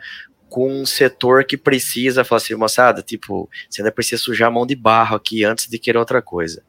com 0.48 0.72
um 0.72 0.87
setor 0.87 1.44
que 1.44 1.58
precisa, 1.58 2.24
falar 2.24 2.40
assim, 2.40 2.54
moçada, 2.54 3.02
tipo, 3.02 3.50
você 3.68 3.82
ainda 3.82 3.92
precisa 3.92 4.22
sujar 4.22 4.48
a 4.48 4.52
mão 4.52 4.64
de 4.64 4.76
barro 4.76 5.16
aqui 5.16 5.44
antes 5.44 5.68
de 5.68 5.78
querer 5.78 5.98
outra 5.98 6.22
coisa. 6.22 6.62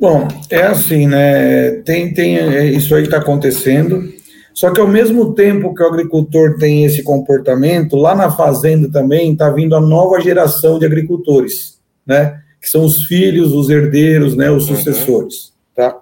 Bom, 0.00 0.26
é 0.50 0.62
assim, 0.62 1.06
né? 1.06 1.82
Tem, 1.82 2.12
tem 2.12 2.38
é, 2.38 2.64
isso 2.64 2.92
aí 2.94 3.04
está 3.04 3.18
acontecendo. 3.18 4.15
Só 4.56 4.70
que 4.70 4.80
ao 4.80 4.88
mesmo 4.88 5.34
tempo 5.34 5.74
que 5.74 5.82
o 5.82 5.86
agricultor 5.86 6.56
tem 6.56 6.86
esse 6.86 7.02
comportamento, 7.02 7.94
lá 7.94 8.14
na 8.14 8.30
fazenda 8.30 8.90
também 8.90 9.32
está 9.32 9.50
vindo 9.50 9.76
a 9.76 9.80
nova 9.82 10.18
geração 10.18 10.78
de 10.78 10.86
agricultores, 10.86 11.78
né? 12.06 12.40
Que 12.58 12.66
são 12.66 12.82
os 12.82 13.04
filhos, 13.04 13.52
os 13.52 13.68
herdeiros, 13.68 14.34
né? 14.34 14.50
Os 14.50 14.66
uhum. 14.66 14.76
sucessores, 14.76 15.52
tá? 15.74 15.94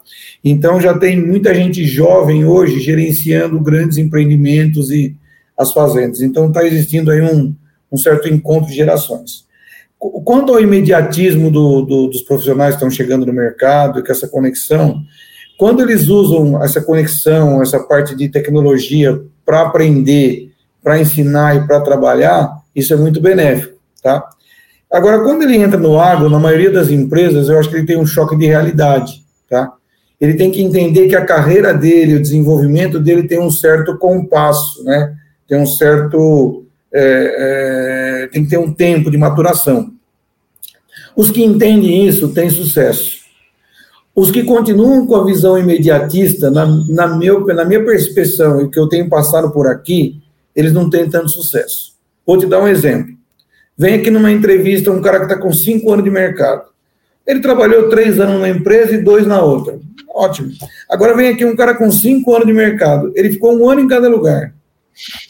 Então 0.45 0.81
já 0.81 0.97
tem 0.97 1.21
muita 1.21 1.53
gente 1.53 1.85
jovem 1.85 2.45
hoje 2.45 2.79
gerenciando 2.79 3.59
grandes 3.59 3.99
empreendimentos 3.99 4.89
e 4.93 5.17
as 5.59 5.73
fazendas. 5.73 6.21
Então 6.21 6.47
está 6.47 6.65
existindo 6.65 7.11
aí 7.11 7.23
um, 7.23 7.53
um 7.91 7.97
certo 7.97 8.29
encontro 8.29 8.71
de 8.71 8.77
gerações. 8.77 9.47
Quanto 9.99 10.53
ao 10.53 10.61
imediatismo 10.61 11.51
do, 11.51 11.83
do, 11.83 12.07
dos 12.07 12.23
profissionais 12.23 12.77
que 12.77 12.77
estão 12.77 12.91
chegando 12.91 13.27
no 13.27 13.33
mercado 13.33 13.99
e 13.99 14.05
com 14.05 14.13
essa 14.13 14.29
conexão, 14.29 15.03
quando 15.59 15.83
eles 15.83 16.09
usam 16.09 16.63
essa 16.63 16.81
conexão, 16.81 17.63
essa 17.63 17.81
parte 17.81 18.15
de 18.15 18.29
tecnologia 18.29 19.21
para 19.45 19.63
aprender, 19.63 20.53
para 20.83 21.01
ensinar 21.01 21.57
e 21.57 21.67
para 21.67 21.81
trabalhar, 21.81 22.59
isso 22.75 22.93
é 22.93 22.97
muito 22.97 23.21
benéfico, 23.21 23.79
tá? 24.03 24.23
Agora, 24.91 25.23
quando 25.23 25.43
ele 25.43 25.57
entra 25.57 25.79
no 25.79 25.99
agro, 25.99 26.29
na 26.29 26.39
maioria 26.39 26.71
das 26.71 26.91
empresas, 26.91 27.49
eu 27.49 27.59
acho 27.59 27.69
que 27.69 27.77
ele 27.77 27.87
tem 27.87 27.97
um 27.97 28.07
choque 28.07 28.37
de 28.37 28.47
realidade, 28.47 29.25
tá? 29.49 29.73
Ele 30.21 30.35
tem 30.35 30.51
que 30.51 30.63
entender 30.63 31.09
que 31.09 31.17
a 31.17 31.25
carreira 31.25 31.75
dele, 31.75 32.15
o 32.15 32.23
desenvolvimento 32.23 33.01
dele 33.01 33.27
tem 33.27 33.41
um 33.41 33.51
certo 33.51 33.99
compasso, 33.99 34.85
né? 34.85 35.15
Tem 35.49 35.59
um 35.59 35.67
certo... 35.67 36.65
É, 36.97 38.23
é, 38.23 38.29
tem 38.29 38.45
que 38.45 38.51
ter 38.51 38.59
um 38.59 38.73
tempo 38.73 39.11
de 39.11 39.19
maturação. 39.19 39.93
Os 41.17 41.31
que 41.31 41.43
entendem 41.43 42.07
isso 42.07 42.29
têm 42.29 42.49
sucesso. 42.49 43.24
Os 44.15 44.31
que 44.31 44.45
continuam 44.45 45.07
com 45.07 45.17
a 45.17 45.25
visão 45.25 45.59
imediatista, 45.59 46.51
na, 46.51 46.67
na, 46.89 47.17
meu, 47.17 47.45
na 47.47 47.65
minha 47.65 47.85
percepção 47.85 48.63
e 48.63 48.71
que 48.71 48.79
eu 48.79 48.89
tenho 48.89 49.09
passado 49.09 49.51
por 49.51 49.67
aqui, 49.67 50.23
eles 50.55 50.73
não 50.73 50.89
têm 50.89 51.11
tanto 51.11 51.31
sucesso. 51.31 51.95
Vou 52.25 52.39
te 52.39 52.47
dar 52.47 52.63
um 52.63 52.69
exemplo. 52.69 53.13
Vem 53.77 53.95
aqui 53.95 54.11
numa 54.11 54.31
entrevista 54.31 54.93
um 54.93 55.03
cara 55.03 55.19
que 55.19 55.25
está 55.25 55.37
com 55.37 55.53
cinco 55.53 55.93
anos 55.93 56.05
de 56.05 56.11
mercado. 56.11 56.63
Ele 57.27 57.41
trabalhou 57.41 57.89
três 57.89 58.21
anos 58.21 58.35
numa 58.35 58.49
empresa 58.49 58.95
e 58.95 59.03
dois 59.03 59.27
na 59.27 59.43
outra. 59.43 59.81
Ótimo. 60.09 60.53
Agora 60.89 61.17
vem 61.17 61.31
aqui 61.31 61.45
um 61.45 61.57
cara 61.57 61.75
com 61.75 61.91
cinco 61.91 62.35
anos 62.35 62.47
de 62.47 62.53
mercado. 62.53 63.13
Ele 63.17 63.31
ficou 63.31 63.59
um 63.59 63.69
ano 63.69 63.81
em 63.81 63.89
cada 63.89 64.09
lugar. 64.09 64.55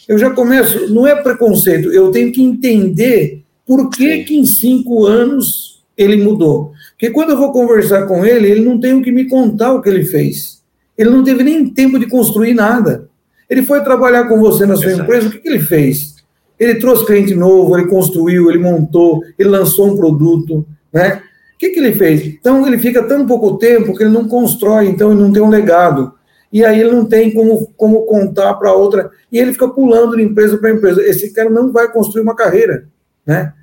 Eu 0.07 0.17
já 0.17 0.29
começo, 0.29 0.93
não 0.93 1.07
é 1.07 1.15
preconceito, 1.15 1.91
eu 1.91 2.11
tenho 2.11 2.31
que 2.31 2.41
entender 2.41 3.43
por 3.65 3.89
que, 3.89 4.23
que 4.23 4.37
em 4.37 4.45
cinco 4.45 5.05
anos 5.05 5.74
ele 5.97 6.23
mudou. 6.23 6.73
Porque 6.91 7.09
quando 7.09 7.31
eu 7.31 7.37
vou 7.37 7.51
conversar 7.51 8.05
com 8.05 8.25
ele, 8.25 8.49
ele 8.49 8.65
não 8.65 8.79
tem 8.79 8.93
o 8.93 9.01
que 9.01 9.11
me 9.11 9.27
contar 9.27 9.73
o 9.73 9.81
que 9.81 9.89
ele 9.89 10.05
fez. 10.05 10.61
Ele 10.97 11.09
não 11.09 11.23
teve 11.23 11.43
nem 11.43 11.69
tempo 11.69 11.99
de 11.99 12.07
construir 12.07 12.53
nada. 12.53 13.09
Ele 13.49 13.63
foi 13.63 13.83
trabalhar 13.83 14.25
com 14.25 14.39
você 14.39 14.65
na 14.65 14.75
sua 14.75 14.87
Exato. 14.87 15.03
empresa, 15.03 15.27
o 15.27 15.31
que, 15.31 15.39
que 15.39 15.49
ele 15.49 15.59
fez? 15.59 16.15
Ele 16.59 16.75
trouxe 16.75 17.05
cliente 17.05 17.35
novo, 17.35 17.77
ele 17.77 17.87
construiu, 17.87 18.49
ele 18.49 18.59
montou, 18.59 19.21
ele 19.37 19.49
lançou 19.49 19.87
um 19.87 19.97
produto, 19.97 20.65
né? 20.91 21.21
O 21.53 21.57
que, 21.57 21.69
que 21.69 21.79
ele 21.79 21.93
fez? 21.93 22.25
Então, 22.25 22.65
ele 22.65 22.77
fica 22.77 23.03
tão 23.03 23.25
pouco 23.25 23.57
tempo 23.57 23.95
que 23.95 24.03
ele 24.03 24.11
não 24.11 24.27
constrói, 24.27 24.87
então 24.87 25.11
ele 25.11 25.21
não 25.21 25.31
tem 25.31 25.41
um 25.41 25.49
legado. 25.49 26.13
E 26.51 26.63
aí 26.63 26.79
ele 26.79 26.91
não 26.91 27.05
tem 27.05 27.33
como, 27.33 27.67
como 27.75 28.05
contar 28.05 28.53
para 28.55 28.73
outra. 28.73 29.09
E 29.31 29.37
ele 29.37 29.53
fica 29.53 29.67
pulando 29.67 30.15
de 30.15 30.23
empresa 30.23 30.57
para 30.57 30.71
empresa. 30.71 31.01
Esse 31.01 31.33
cara 31.33 31.49
não 31.49 31.71
vai 31.71 31.91
construir 31.91 32.23
uma 32.23 32.35
carreira, 32.35 32.87
né? 33.25 33.53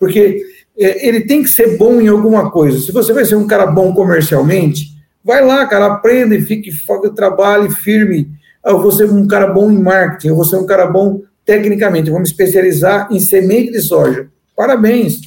Porque 0.00 0.42
é, 0.78 1.06
ele 1.06 1.20
tem 1.20 1.42
que 1.42 1.50
ser 1.50 1.76
bom 1.76 2.00
em 2.00 2.08
alguma 2.08 2.50
coisa. 2.50 2.80
Se 2.80 2.90
você 2.90 3.12
vai 3.12 3.26
ser 3.26 3.36
um 3.36 3.46
cara 3.46 3.66
bom 3.66 3.92
comercialmente, 3.92 4.86
vai 5.22 5.44
lá, 5.44 5.66
cara, 5.66 5.86
aprenda 5.86 6.34
e 6.34 6.40
fique, 6.40 6.72
trabalhe 7.14 7.70
firme. 7.70 8.28
Eu 8.64 8.80
vou 8.80 8.90
ser 8.90 9.10
um 9.10 9.26
cara 9.26 9.46
bom 9.46 9.70
em 9.70 9.78
marketing, 9.78 10.28
eu 10.28 10.36
vou 10.36 10.44
ser 10.46 10.56
um 10.56 10.66
cara 10.66 10.86
bom 10.86 11.20
tecnicamente, 11.44 12.08
eu 12.08 12.12
vou 12.12 12.20
me 12.20 12.26
especializar 12.26 13.08
em 13.10 13.20
semente 13.20 13.72
de 13.72 13.80
soja. 13.80 14.28
Parabéns. 14.56 15.20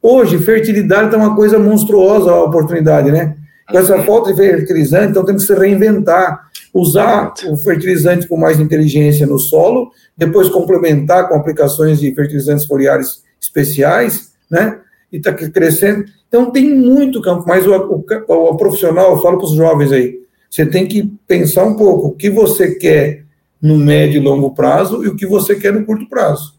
Hoje, 0.00 0.38
fertilidade 0.38 1.06
está 1.06 1.16
uma 1.16 1.34
coisa 1.34 1.58
monstruosa 1.58 2.30
a 2.30 2.42
oportunidade, 2.42 3.10
né? 3.10 3.36
Com 3.70 3.78
essa 3.78 4.02
falta 4.02 4.32
de 4.32 4.36
fertilizante, 4.36 5.10
então 5.10 5.24
temos 5.24 5.46
que 5.46 5.54
se 5.54 5.58
reinventar, 5.58 6.48
usar 6.74 7.32
o 7.48 7.56
fertilizante 7.56 8.26
com 8.26 8.36
mais 8.36 8.58
inteligência 8.58 9.26
no 9.26 9.38
solo, 9.38 9.90
depois 10.16 10.48
complementar 10.48 11.28
com 11.28 11.36
aplicações 11.36 12.00
de 12.00 12.12
fertilizantes 12.14 12.66
foliares 12.66 13.22
especiais, 13.42 14.32
né? 14.48 14.78
e 15.12 15.18
está 15.18 15.32
crescendo. 15.32 16.06
Então 16.26 16.50
tem 16.50 16.74
muito 16.74 17.20
campo, 17.20 17.44
mas 17.46 17.66
o, 17.66 17.72
o, 17.72 18.04
o 18.28 18.56
profissional, 18.56 19.10
eu 19.10 19.20
falo 19.20 19.36
para 19.36 19.46
os 19.46 19.54
jovens 19.54 19.92
aí, 19.92 20.18
você 20.48 20.64
tem 20.64 20.86
que 20.86 21.12
pensar 21.26 21.64
um 21.64 21.74
pouco 21.74 22.08
o 22.08 22.12
que 22.12 22.30
você 22.30 22.74
quer 22.74 23.24
no 23.60 23.76
médio 23.76 24.20
e 24.20 24.24
longo 24.24 24.54
prazo 24.54 25.04
e 25.04 25.08
o 25.08 25.14
que 25.14 25.26
você 25.26 25.54
quer 25.54 25.72
no 25.72 25.84
curto 25.84 26.08
prazo. 26.08 26.54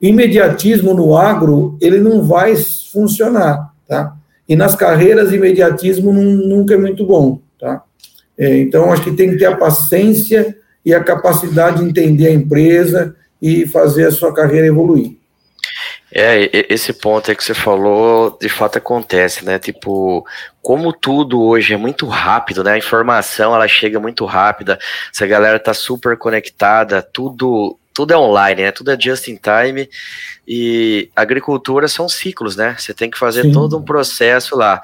Imediatismo 0.00 0.92
no 0.92 1.16
agro, 1.16 1.78
ele 1.80 2.00
não 2.00 2.22
vai 2.22 2.56
funcionar, 2.92 3.72
tá? 3.86 4.16
E 4.48 4.56
nas 4.56 4.74
carreiras, 4.74 5.32
imediatismo 5.32 6.12
nunca 6.12 6.74
é 6.74 6.76
muito 6.76 7.06
bom, 7.06 7.40
tá? 7.58 7.82
É, 8.36 8.58
então, 8.58 8.92
acho 8.92 9.04
que 9.04 9.12
tem 9.12 9.30
que 9.30 9.36
ter 9.36 9.46
a 9.46 9.56
paciência 9.56 10.56
e 10.84 10.92
a 10.92 11.02
capacidade 11.02 11.78
de 11.78 11.88
entender 11.88 12.26
a 12.26 12.32
empresa 12.32 13.14
e 13.40 13.66
fazer 13.66 14.06
a 14.06 14.10
sua 14.10 14.34
carreira 14.34 14.66
evoluir. 14.66 15.16
É, 16.14 16.66
esse 16.68 16.92
ponto 16.92 17.30
aí 17.30 17.36
que 17.36 17.42
você 17.42 17.54
falou, 17.54 18.36
de 18.38 18.48
fato 18.50 18.76
acontece, 18.76 19.46
né? 19.46 19.58
Tipo, 19.58 20.26
como 20.60 20.92
tudo 20.92 21.42
hoje 21.42 21.72
é 21.72 21.76
muito 21.78 22.06
rápido, 22.06 22.62
né? 22.62 22.72
A 22.72 22.78
informação, 22.78 23.54
ela 23.54 23.66
chega 23.66 23.98
muito 23.98 24.26
rápida, 24.26 24.78
essa 25.12 25.26
galera 25.26 25.58
tá 25.58 25.72
super 25.72 26.18
conectada, 26.18 27.00
tudo, 27.00 27.78
tudo 27.94 28.12
é 28.12 28.18
online, 28.18 28.62
né? 28.62 28.70
Tudo 28.70 28.90
é 28.90 29.00
just 29.00 29.26
in 29.28 29.36
time 29.36 29.88
e 30.46 31.08
agricultura 31.16 31.88
são 31.88 32.06
ciclos, 32.10 32.56
né? 32.56 32.76
Você 32.78 32.92
tem 32.92 33.10
que 33.10 33.18
fazer 33.18 33.44
Sim. 33.44 33.52
todo 33.52 33.78
um 33.78 33.82
processo 33.82 34.54
lá. 34.54 34.82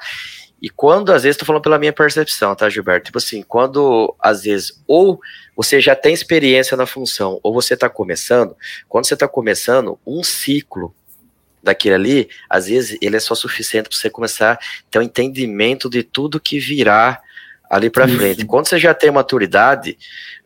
E 0.59 0.67
quando, 0.67 1.13
às 1.13 1.23
vezes, 1.23 1.37
tô 1.37 1.45
falando 1.45 1.61
pela 1.61 1.77
minha 1.77 1.93
percepção, 1.93 2.55
tá, 2.55 2.67
Gilberto? 2.69 3.05
Tipo 3.05 3.19
assim, 3.19 3.43
quando, 3.43 4.13
às 4.19 4.41
vezes, 4.43 4.81
ou 4.87 5.21
você 5.55 5.79
já 5.79 5.95
tem 5.95 6.13
experiência 6.13 6.75
na 6.75 6.87
função, 6.87 7.39
ou 7.43 7.53
você 7.53 7.75
está 7.75 7.87
começando, 7.87 8.55
quando 8.87 9.05
você 9.05 9.13
está 9.13 9.27
começando, 9.27 9.97
um 10.05 10.23
ciclo 10.23 10.93
daquele 11.61 11.95
ali, 11.95 12.29
às 12.49 12.67
vezes 12.67 12.97
ele 13.01 13.17
é 13.17 13.19
só 13.19 13.35
suficiente 13.35 13.89
para 13.89 13.97
você 13.97 14.09
começar 14.09 14.53
a 14.53 14.59
ter 14.89 14.99
um 14.99 15.03
entendimento 15.03 15.89
de 15.89 16.03
tudo 16.03 16.39
que 16.39 16.59
virá 16.59 17.21
ali 17.69 17.89
para 17.89 18.07
frente. 18.07 18.45
Quando 18.45 18.67
você 18.67 18.79
já 18.79 18.93
tem 18.93 19.11
maturidade, 19.11 19.97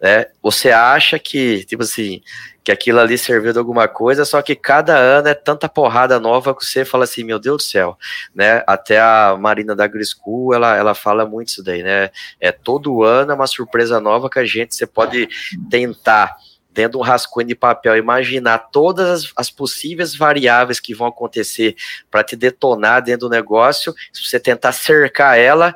né, 0.02 0.26
você 0.42 0.72
acha 0.72 1.18
que, 1.18 1.64
tipo 1.64 1.84
assim, 1.84 2.22
que 2.64 2.72
aquilo 2.72 3.00
ali 3.00 3.18
serviu 3.18 3.52
de 3.52 3.60
alguma 3.60 3.88
coisa, 3.88 4.26
só 4.26 4.42
que 4.42 4.56
cada 4.56 4.96
ano 4.96 5.28
é 5.28 5.34
tanta 5.34 5.68
porrada 5.68 6.20
nova 6.20 6.56
que 6.56 6.66
você 6.66 6.86
fala 6.86 7.04
assim, 7.04 7.24
meu 7.24 7.40
Deus 7.40 7.58
do 7.58 7.64
céu, 7.64 7.98
né? 8.34 8.64
Até 8.66 9.00
a 9.00 9.36
Marina 9.40 9.76
da 9.76 9.86
Griscool, 9.86 10.54
ela, 10.54 10.76
ela 10.76 10.94
fala 10.94 11.26
muito 11.26 11.50
isso 11.50 11.64
daí, 11.64 11.84
né? 11.84 12.10
É 12.40 12.52
todo 12.52 13.04
ano 13.04 13.32
é 13.32 13.36
uma 13.36 13.48
surpresa 13.48 14.00
nova 14.00 14.30
que 14.30 14.40
a 14.40 14.46
gente, 14.46 14.76
você 14.76 14.88
pode 14.88 15.28
tentar 15.70 16.36
dentro 16.74 16.94
de 16.94 16.98
um 16.98 17.02
rascunho 17.02 17.48
de 17.48 17.56
papel, 17.56 17.96
imaginar 17.96 18.58
todas 18.58 19.08
as, 19.08 19.34
as 19.36 19.50
possíveis 19.50 20.16
variáveis 20.16 20.80
que 20.80 20.94
vão 20.94 21.08
acontecer 21.08 21.76
para 22.10 22.24
te 22.24 22.36
detonar 22.36 23.02
dentro 23.02 23.28
do 23.28 23.30
negócio, 23.30 23.94
se 24.12 24.28
você 24.28 24.40
tentar 24.40 24.72
cercar 24.72 25.38
ela, 25.38 25.76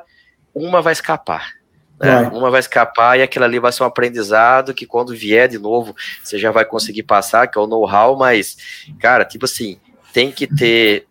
uma 0.54 0.82
vai 0.82 0.92
escapar. 0.92 1.52
Né? 2.00 2.20
Uma 2.28 2.50
vai 2.50 2.60
escapar 2.60 3.18
e 3.18 3.22
aquilo 3.22 3.44
ali 3.44 3.58
vai 3.58 3.72
ser 3.72 3.82
um 3.82 3.86
aprendizado 3.86 4.74
que 4.74 4.86
quando 4.86 5.14
vier 5.14 5.48
de 5.48 5.58
novo, 5.58 5.94
você 6.22 6.38
já 6.38 6.50
vai 6.50 6.64
conseguir 6.64 7.02
passar, 7.02 7.48
que 7.48 7.58
é 7.58 7.60
o 7.60 7.66
know-how, 7.66 8.16
mas, 8.16 8.56
cara, 9.00 9.24
tipo 9.24 9.46
assim, 9.46 9.80
tem 10.12 10.30
que 10.30 10.46
ter 10.46 11.06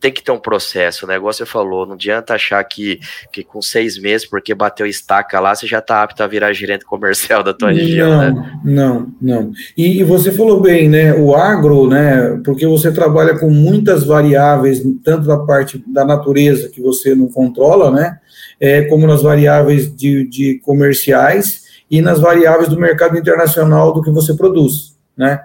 tem 0.00 0.10
que 0.10 0.22
ter 0.22 0.32
um 0.32 0.38
processo, 0.38 1.04
o 1.04 1.08
negócio 1.08 1.44
você 1.44 1.50
falou, 1.50 1.84
não 1.84 1.92
adianta 1.92 2.34
achar 2.34 2.64
que, 2.64 2.98
que 3.30 3.44
com 3.44 3.60
seis 3.60 3.98
meses, 3.98 4.26
porque 4.26 4.54
bateu 4.54 4.86
estaca 4.86 5.38
lá, 5.38 5.54
você 5.54 5.66
já 5.66 5.78
está 5.78 6.02
apto 6.02 6.22
a 6.22 6.26
virar 6.26 6.52
gerente 6.54 6.86
comercial 6.86 7.42
da 7.42 7.52
tua 7.52 7.70
região, 7.70 8.10
não, 8.10 8.18
né? 8.18 8.60
Não, 8.64 9.12
não. 9.20 9.52
E, 9.76 10.00
e, 10.00 10.04
você 10.04 10.32
falou 10.32 10.60
bem, 10.60 10.88
né, 10.88 11.14
o 11.14 11.36
agro, 11.36 11.86
né, 11.86 12.40
porque 12.44 12.66
você 12.66 12.90
trabalha 12.90 13.38
com 13.38 13.50
muitas 13.50 14.04
variáveis, 14.04 14.82
tanto 15.04 15.26
da 15.26 15.38
parte 15.38 15.82
da 15.86 16.04
natureza 16.04 16.70
que 16.70 16.80
você 16.80 17.14
não 17.14 17.28
controla, 17.28 17.90
né, 17.90 18.18
é, 18.58 18.82
como 18.82 19.06
nas 19.06 19.22
variáveis 19.22 19.94
de, 19.94 20.26
de 20.26 20.60
comerciais 20.64 21.64
e 21.90 22.00
nas 22.00 22.18
variáveis 22.18 22.68
do 22.68 22.78
mercado 22.78 23.18
internacional 23.18 23.92
do 23.92 24.00
que 24.02 24.10
você 24.10 24.32
produz, 24.34 24.96
né? 25.16 25.42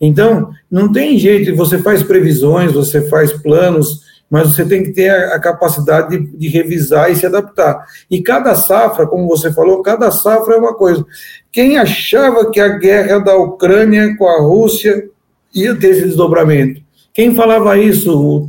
Então, 0.00 0.50
não 0.70 0.92
tem 0.92 1.18
jeito, 1.18 1.56
você 1.56 1.78
faz 1.78 2.02
previsões, 2.02 2.72
você 2.72 3.08
faz 3.08 3.32
planos, 3.32 4.06
mas 4.30 4.48
você 4.48 4.64
tem 4.64 4.82
que 4.84 4.92
ter 4.92 5.10
a, 5.10 5.38
capacidade 5.40 6.16
de, 6.16 6.36
de, 6.36 6.48
revisar 6.48 7.10
e 7.10 7.16
se 7.16 7.26
adaptar. 7.26 7.84
E 8.10 8.22
cada 8.22 8.54
safra, 8.54 9.06
como 9.06 9.26
você 9.26 9.52
falou, 9.52 9.82
cada 9.82 10.10
safra 10.10 10.54
é 10.54 10.58
uma 10.58 10.74
coisa. 10.74 11.04
Quem 11.50 11.78
achava 11.78 12.50
que 12.50 12.60
a 12.60 12.68
guerra 12.68 13.18
da 13.18 13.36
Ucrânia 13.36 14.16
com 14.16 14.28
a 14.28 14.40
Rússia 14.40 15.08
ia 15.54 15.74
ter 15.74 15.88
esse 15.88 16.04
desdobramento? 16.04 16.82
Quem 17.12 17.34
falava 17.34 17.76
isso 17.78 18.48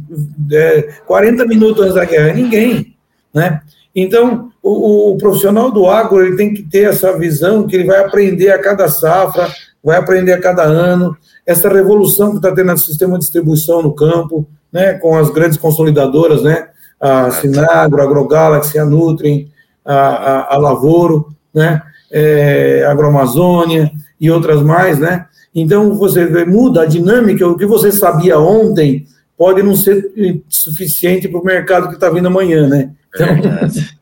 é, 0.52 0.90
40 1.08 1.46
minutos 1.46 1.82
antes 1.82 1.96
da 1.96 2.06
guerra? 2.06 2.34
Ninguém, 2.34 2.96
né? 3.34 3.62
Então, 3.96 4.52
o, 4.62 5.14
o, 5.14 5.18
profissional 5.18 5.72
do 5.72 5.88
agro 5.88 6.24
ele 6.24 6.36
tem 6.36 6.54
que 6.54 6.62
ter 6.64 6.90
essa 6.90 7.18
visão 7.18 7.66
que 7.66 7.76
ele 7.76 7.86
vai 7.86 8.00
aprender 8.00 8.52
a 8.52 8.60
cada 8.60 8.88
safra, 8.88 9.50
vai 9.84 9.98
aprender 9.98 10.34
a 10.34 10.42
cada 10.42 10.64
ano, 10.64 11.16
essa 11.46 11.70
revolução 11.70 12.32
que 12.32 12.38
está 12.38 12.52
tendo 12.52 12.72
no 12.72 12.78
sistema 12.78 13.14
de 13.14 13.20
distribuição 13.20 13.82
no 13.82 13.94
campo, 13.94 14.48
né, 14.72 14.94
com 14.94 15.18
as 15.18 15.30
grandes 15.30 15.58
consolidadoras, 15.58 16.44
né, 16.44 16.68
a 17.00 17.32
Sinagro, 17.32 18.02
a 18.02 18.04
AgroGalaxy, 18.04 18.78
a 18.78 18.86
Nutrien, 18.86 19.52
a, 19.86 19.96
a, 19.96 20.56
a 20.56 20.58
Lavoro, 20.58 21.34
né, 21.54 21.82
é, 22.12 22.84
a 22.86 22.92
Agroamazônia 22.92 23.92
e 24.20 24.30
outras 24.30 24.62
mais, 24.62 25.00
né, 25.00 25.26
então 25.56 25.96
você 25.96 26.26
vê, 26.26 26.46
muda 26.46 26.84
a 26.84 26.86
dinâmica, 26.86 27.48
o 27.48 27.58
que 27.58 27.66
você 27.66 27.92
sabia 27.92 28.38
ontem 28.38 29.06
pode 29.38 29.64
não 29.64 29.76
ser 29.76 30.12
suficiente 30.50 31.28
para 31.28 31.40
o 31.40 31.46
mercado 31.46 31.88
que 31.88 31.96
está 31.96 32.10
vindo 32.10 32.28
amanhã, 32.28 32.68
né. 32.68 32.92
Então... 33.16 33.28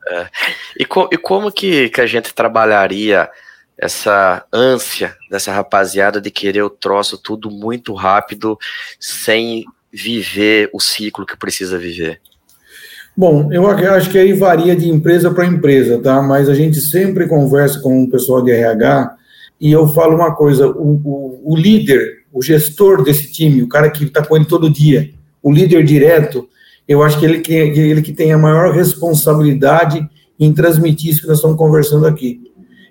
É, 0.09 0.21
é. 0.21 0.27
E, 0.79 0.85
co 0.85 1.07
e 1.11 1.17
como 1.17 1.51
que, 1.51 1.89
que 1.89 2.01
a 2.01 2.05
gente 2.05 2.33
trabalharia 2.33 3.29
essa 3.77 4.45
ânsia 4.51 5.15
dessa 5.29 5.51
rapaziada 5.51 6.19
de 6.19 6.31
querer 6.31 6.63
o 6.63 6.69
troço 6.69 7.17
tudo 7.17 7.51
muito 7.51 7.93
rápido, 7.93 8.57
sem 8.99 9.65
viver 9.91 10.69
o 10.73 10.79
ciclo 10.79 11.25
que 11.25 11.37
precisa 11.37 11.77
viver? 11.77 12.19
Bom, 13.15 13.51
eu 13.51 13.67
acho 13.67 14.11
que 14.11 14.17
aí 14.17 14.33
varia 14.33 14.75
de 14.75 14.87
empresa 14.87 15.31
para 15.31 15.45
empresa, 15.45 15.99
tá? 15.99 16.21
Mas 16.21 16.47
a 16.47 16.53
gente 16.53 16.79
sempre 16.79 17.27
conversa 17.27 17.79
com 17.79 18.03
o 18.03 18.09
pessoal 18.09 18.43
de 18.43 18.51
RH 18.51 19.15
e 19.59 19.71
eu 19.71 19.87
falo 19.87 20.15
uma 20.15 20.35
coisa: 20.35 20.67
o, 20.67 21.01
o, 21.03 21.53
o 21.53 21.55
líder, 21.55 22.19
o 22.31 22.43
gestor 22.43 23.03
desse 23.03 23.31
time, 23.31 23.63
o 23.63 23.67
cara 23.67 23.89
que 23.89 24.03
está 24.03 24.23
com 24.23 24.35
ele 24.35 24.45
todo 24.45 24.69
dia, 24.69 25.09
o 25.41 25.51
líder 25.51 25.83
direto, 25.83 26.47
eu 26.87 27.01
acho 27.01 27.19
que 27.19 27.25
ele 27.25 27.39
que, 27.39 27.53
ele 27.53 28.01
que 28.03 28.13
tem 28.13 28.31
a 28.31 28.37
maior 28.37 28.71
responsabilidade 28.71 30.07
em 30.39 30.53
transmitir 30.53 31.09
isso 31.09 31.21
que 31.21 31.27
nós 31.27 31.37
estamos 31.37 31.57
conversando 31.57 32.05
aqui. 32.05 32.39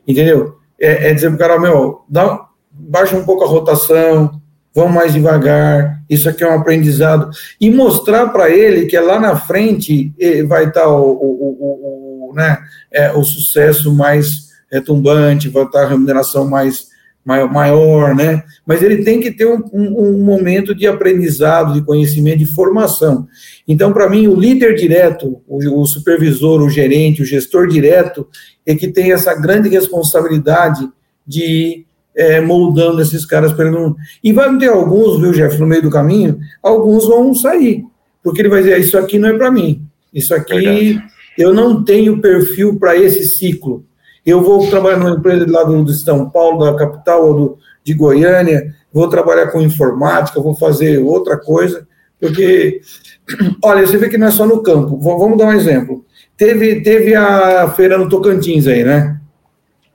Entendeu? 0.06 0.58
É, 0.80 1.10
é 1.10 1.14
dizer 1.14 1.28
para 1.28 1.36
o 1.36 1.38
cara, 1.38 1.60
meu, 1.60 2.04
dá, 2.08 2.46
baixa 2.70 3.16
um 3.16 3.24
pouco 3.24 3.44
a 3.44 3.48
rotação, 3.48 4.40
vamos 4.74 4.92
mais 4.92 5.12
devagar, 5.12 6.02
isso 6.08 6.28
aqui 6.28 6.44
é 6.44 6.50
um 6.50 6.58
aprendizado, 6.58 7.30
e 7.60 7.70
mostrar 7.70 8.28
para 8.28 8.50
ele 8.50 8.86
que 8.86 8.96
é 8.96 9.00
lá 9.00 9.18
na 9.18 9.36
frente 9.36 10.12
vai 10.46 10.64
estar 10.64 10.82
tá 10.82 10.88
o, 10.88 11.12
o, 11.12 11.56
o, 11.60 12.30
o, 12.30 12.34
né, 12.34 12.58
é, 12.92 13.10
o 13.12 13.24
sucesso 13.24 13.94
mais 13.94 14.46
retumbante, 14.70 15.48
vai 15.48 15.64
estar 15.64 15.80
tá 15.80 15.86
a 15.86 15.88
remuneração 15.88 16.48
mais 16.48 16.88
maior, 17.26 17.52
maior, 17.52 18.14
né? 18.14 18.44
Mas 18.64 18.82
ele 18.82 19.02
tem 19.02 19.20
que 19.20 19.32
ter 19.32 19.46
um, 19.46 19.60
um, 19.72 20.10
um 20.10 20.24
momento 20.24 20.72
de 20.72 20.86
aprendizado, 20.86 21.74
de 21.74 21.82
conhecimento, 21.84 22.38
de 22.38 22.46
formação. 22.46 23.26
Então, 23.66 23.92
para 23.92 24.08
mim, 24.08 24.28
o 24.28 24.38
líder 24.38 24.76
direto, 24.76 25.42
o, 25.46 25.80
o 25.80 25.86
supervisor, 25.86 26.62
o 26.62 26.70
gerente, 26.70 27.22
o 27.22 27.26
gestor 27.26 27.66
direto, 27.66 28.28
é 28.64 28.76
que 28.76 28.86
tem 28.86 29.10
essa 29.10 29.34
grande 29.34 29.68
responsabilidade 29.68 30.88
de 31.26 31.84
é, 32.16 32.40
moldando 32.40 33.02
esses 33.02 33.26
caras 33.26 33.52
para 33.52 33.66
ele 33.66 33.74
não. 33.74 33.96
E 34.22 34.32
vai 34.32 34.56
ter 34.56 34.68
alguns, 34.68 35.20
viu, 35.20 35.32
Jeff, 35.32 35.58
no 35.58 35.66
meio 35.66 35.82
do 35.82 35.90
caminho, 35.90 36.38
alguns 36.62 37.06
vão 37.06 37.34
sair, 37.34 37.84
porque 38.22 38.40
ele 38.40 38.48
vai 38.48 38.62
dizer: 38.62 38.80
Isso 38.80 38.96
aqui 38.96 39.18
não 39.18 39.28
é 39.28 39.36
para 39.36 39.50
mim, 39.50 39.82
isso 40.14 40.34
aqui 40.34 40.54
Verdade. 40.54 41.02
eu 41.36 41.52
não 41.52 41.84
tenho 41.84 42.20
perfil 42.20 42.78
para 42.78 42.96
esse 42.96 43.24
ciclo. 43.24 43.84
Eu 44.26 44.42
vou 44.42 44.68
trabalhar 44.68 44.98
numa 44.98 45.16
empresa 45.16 45.46
lá 45.48 45.62
do, 45.62 45.84
do 45.84 45.92
São 45.92 46.28
Paulo, 46.28 46.64
da 46.64 46.76
capital, 46.76 47.26
ou 47.26 47.34
do, 47.34 47.58
de 47.84 47.94
Goiânia, 47.94 48.74
vou 48.92 49.08
trabalhar 49.08 49.46
com 49.46 49.60
informática, 49.60 50.40
vou 50.40 50.54
fazer 50.54 50.98
outra 50.98 51.38
coisa, 51.38 51.86
porque, 52.20 52.80
olha, 53.62 53.86
você 53.86 53.96
vê 53.96 54.08
que 54.08 54.18
não 54.18 54.26
é 54.26 54.30
só 54.32 54.44
no 54.44 54.62
campo. 54.62 54.98
Vamos 55.00 55.38
dar 55.38 55.46
um 55.46 55.52
exemplo. 55.52 56.04
Teve, 56.36 56.80
teve 56.80 57.14
a 57.14 57.70
feira 57.70 57.96
no 57.96 58.08
Tocantins 58.08 58.66
aí, 58.66 58.82
né? 58.82 59.20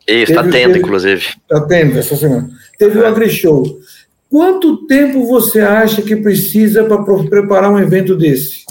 Isso, 0.08 0.32
está 0.32 0.44
tendo, 0.48 0.78
inclusive. 0.78 1.22
Está 1.22 1.62
tendo 1.68 2.00
essa 2.00 2.16
semana. 2.16 2.50
Teve 2.78 3.00
o 3.00 3.06
AgriShow. 3.06 3.64
Quanto 4.30 4.88
tempo 4.88 5.28
você 5.28 5.60
acha 5.60 6.02
que 6.02 6.16
precisa 6.16 6.86
para 6.86 7.04
preparar 7.30 7.70
um 7.70 7.78
evento 7.78 8.16
desse? 8.16 8.66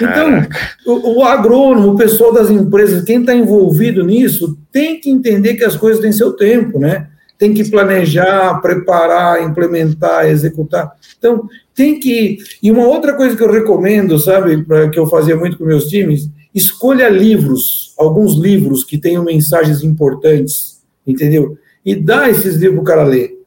Então, 0.00 0.46
o, 0.86 1.18
o, 1.18 1.24
agrônomo, 1.24 1.92
o 1.92 1.96
pessoal 1.96 2.32
das 2.32 2.50
empresas, 2.50 3.04
quem 3.04 3.20
está 3.20 3.34
envolvido 3.34 4.04
nisso, 4.04 4.58
tem 4.72 5.00
que 5.00 5.10
entender 5.10 5.54
que 5.54 5.64
as 5.64 5.76
coisas 5.76 6.02
têm 6.02 6.12
seu 6.12 6.32
tempo, 6.32 6.78
né? 6.78 7.08
Tem 7.38 7.54
que 7.54 7.68
planejar, 7.70 8.60
preparar, 8.60 9.42
implementar, 9.42 10.26
executar. 10.26 10.92
Então, 11.18 11.48
tem 11.74 11.98
que. 11.98 12.38
E 12.62 12.70
uma 12.70 12.86
outra 12.86 13.12
coisa 13.14 13.36
que 13.36 13.42
eu 13.42 13.50
recomendo, 13.50 14.18
sabe, 14.18 14.64
pra, 14.64 14.88
que 14.88 14.98
eu 14.98 15.06
fazia 15.06 15.36
muito 15.36 15.58
com 15.58 15.64
meus 15.64 15.86
times, 15.86 16.28
escolha 16.54 17.08
livros, 17.08 17.94
alguns 17.98 18.36
livros 18.36 18.84
que 18.84 18.98
tenham 18.98 19.24
mensagens 19.24 19.82
importantes 19.82 20.74
entendeu? 21.06 21.58
E 21.84 21.94
dá 21.94 22.28
esses 22.30 22.56
livros 22.56 22.76
para 22.76 22.82
o 22.82 22.84
cara 22.84 23.04
ler. 23.04 23.38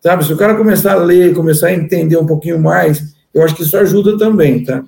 Sabe? 0.00 0.24
Se 0.24 0.32
o 0.32 0.36
cara 0.36 0.54
começar 0.54 0.92
a 0.92 1.02
ler, 1.02 1.34
começar 1.34 1.68
a 1.68 1.74
entender 1.74 2.16
um 2.16 2.26
pouquinho 2.26 2.58
mais, 2.58 3.14
eu 3.34 3.42
acho 3.42 3.54
que 3.54 3.62
isso 3.62 3.76
ajuda 3.76 4.16
também, 4.16 4.64
tá? 4.64 4.84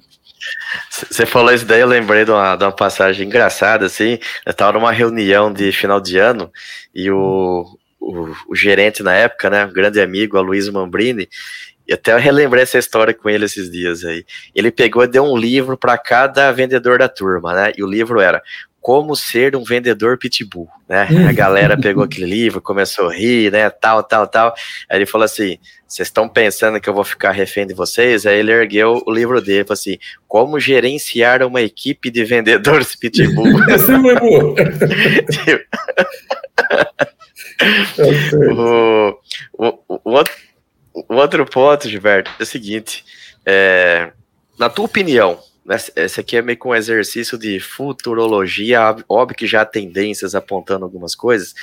Você 1.11 1.26
falou 1.26 1.53
isso 1.53 1.64
daí, 1.64 1.80
eu 1.80 1.86
lembrei 1.86 2.24
de 2.24 2.30
uma, 2.30 2.57
de 2.57 2.64
uma 2.64 2.72
passagem 2.72 3.26
engraçada, 3.26 3.86
assim, 3.86 4.18
eu 4.46 4.50
estava 4.50 4.78
numa 4.78 4.92
reunião 4.92 5.53
de 5.53 5.72
final 5.72 6.00
de 6.00 6.18
ano, 6.18 6.50
e 6.94 7.11
o, 7.11 7.66
o, 8.00 8.28
o 8.48 8.55
gerente 8.55 9.03
na 9.03 9.14
época, 9.14 9.50
né, 9.50 9.64
um 9.64 9.72
grande 9.72 10.00
amigo, 10.00 10.36
a 10.36 10.40
Luiz 10.40 10.68
Mambrini, 10.68 11.28
e 11.86 11.92
até 11.92 12.12
eu 12.12 12.18
relembrei 12.18 12.62
essa 12.62 12.78
história 12.78 13.12
com 13.12 13.28
ele 13.28 13.44
esses 13.44 13.70
dias 13.70 14.05
aí. 14.05 14.24
Ele 14.55 14.70
pegou 14.70 15.03
e 15.03 15.09
deu 15.09 15.24
um 15.24 15.36
livro 15.36 15.76
para 15.76 15.98
cada 15.98 16.50
vendedor 16.53 16.98
da 16.98 17.09
turma, 17.09 17.53
né? 17.55 17.72
E 17.76 17.82
o 17.82 17.88
livro 17.88 18.20
era 18.20 18.40
como 18.82 19.14
ser 19.14 19.54
um 19.54 19.62
vendedor 19.62 20.18
pitbull, 20.18 20.68
né? 20.88 21.06
A 21.30 21.32
galera 21.32 21.78
pegou 21.80 22.02
aquele 22.02 22.26
livro, 22.26 22.60
começou 22.60 23.08
a 23.08 23.14
rir, 23.14 23.52
né? 23.52 23.70
Tal, 23.70 24.02
tal, 24.02 24.26
tal. 24.26 24.52
Aí 24.90 24.98
ele 24.98 25.06
falou 25.06 25.24
assim: 25.24 25.56
vocês 25.86 26.08
estão 26.08 26.28
pensando 26.28 26.80
que 26.80 26.88
eu 26.88 26.94
vou 26.94 27.04
ficar 27.04 27.30
refém 27.30 27.64
de 27.64 27.74
vocês? 27.74 28.26
Aí 28.26 28.40
ele 28.40 28.50
ergueu 28.50 29.00
o 29.06 29.12
livro 29.12 29.40
dele, 29.40 29.64
falou 29.64 29.74
assim: 29.74 29.98
como 30.26 30.58
gerenciar 30.58 31.44
uma 31.44 31.62
equipe 31.62 32.10
de 32.10 32.24
vendedores 32.24 32.96
pitbull. 32.96 33.46
Esse 33.70 33.92
é 33.92 33.98
bom. 33.98 34.56
o, 38.50 39.18
o, 39.52 39.78
o, 40.04 40.10
outro, 40.10 40.34
o 40.92 41.14
outro 41.14 41.46
ponto, 41.46 41.88
Gilberto, 41.88 42.32
é 42.36 42.42
o 42.42 42.46
seguinte: 42.46 43.04
é, 43.46 44.10
na 44.58 44.68
tua 44.68 44.86
opinião, 44.86 45.38
esse 45.96 46.20
aqui 46.20 46.36
é 46.36 46.42
meio 46.42 46.58
que 46.58 46.66
um 46.66 46.74
exercício 46.74 47.38
de 47.38 47.60
futurologia, 47.60 48.96
óbvio 49.08 49.36
que 49.36 49.46
já 49.46 49.62
há 49.62 49.64
tendências 49.64 50.34
apontando 50.34 50.84
algumas 50.84 51.14
coisas, 51.14 51.54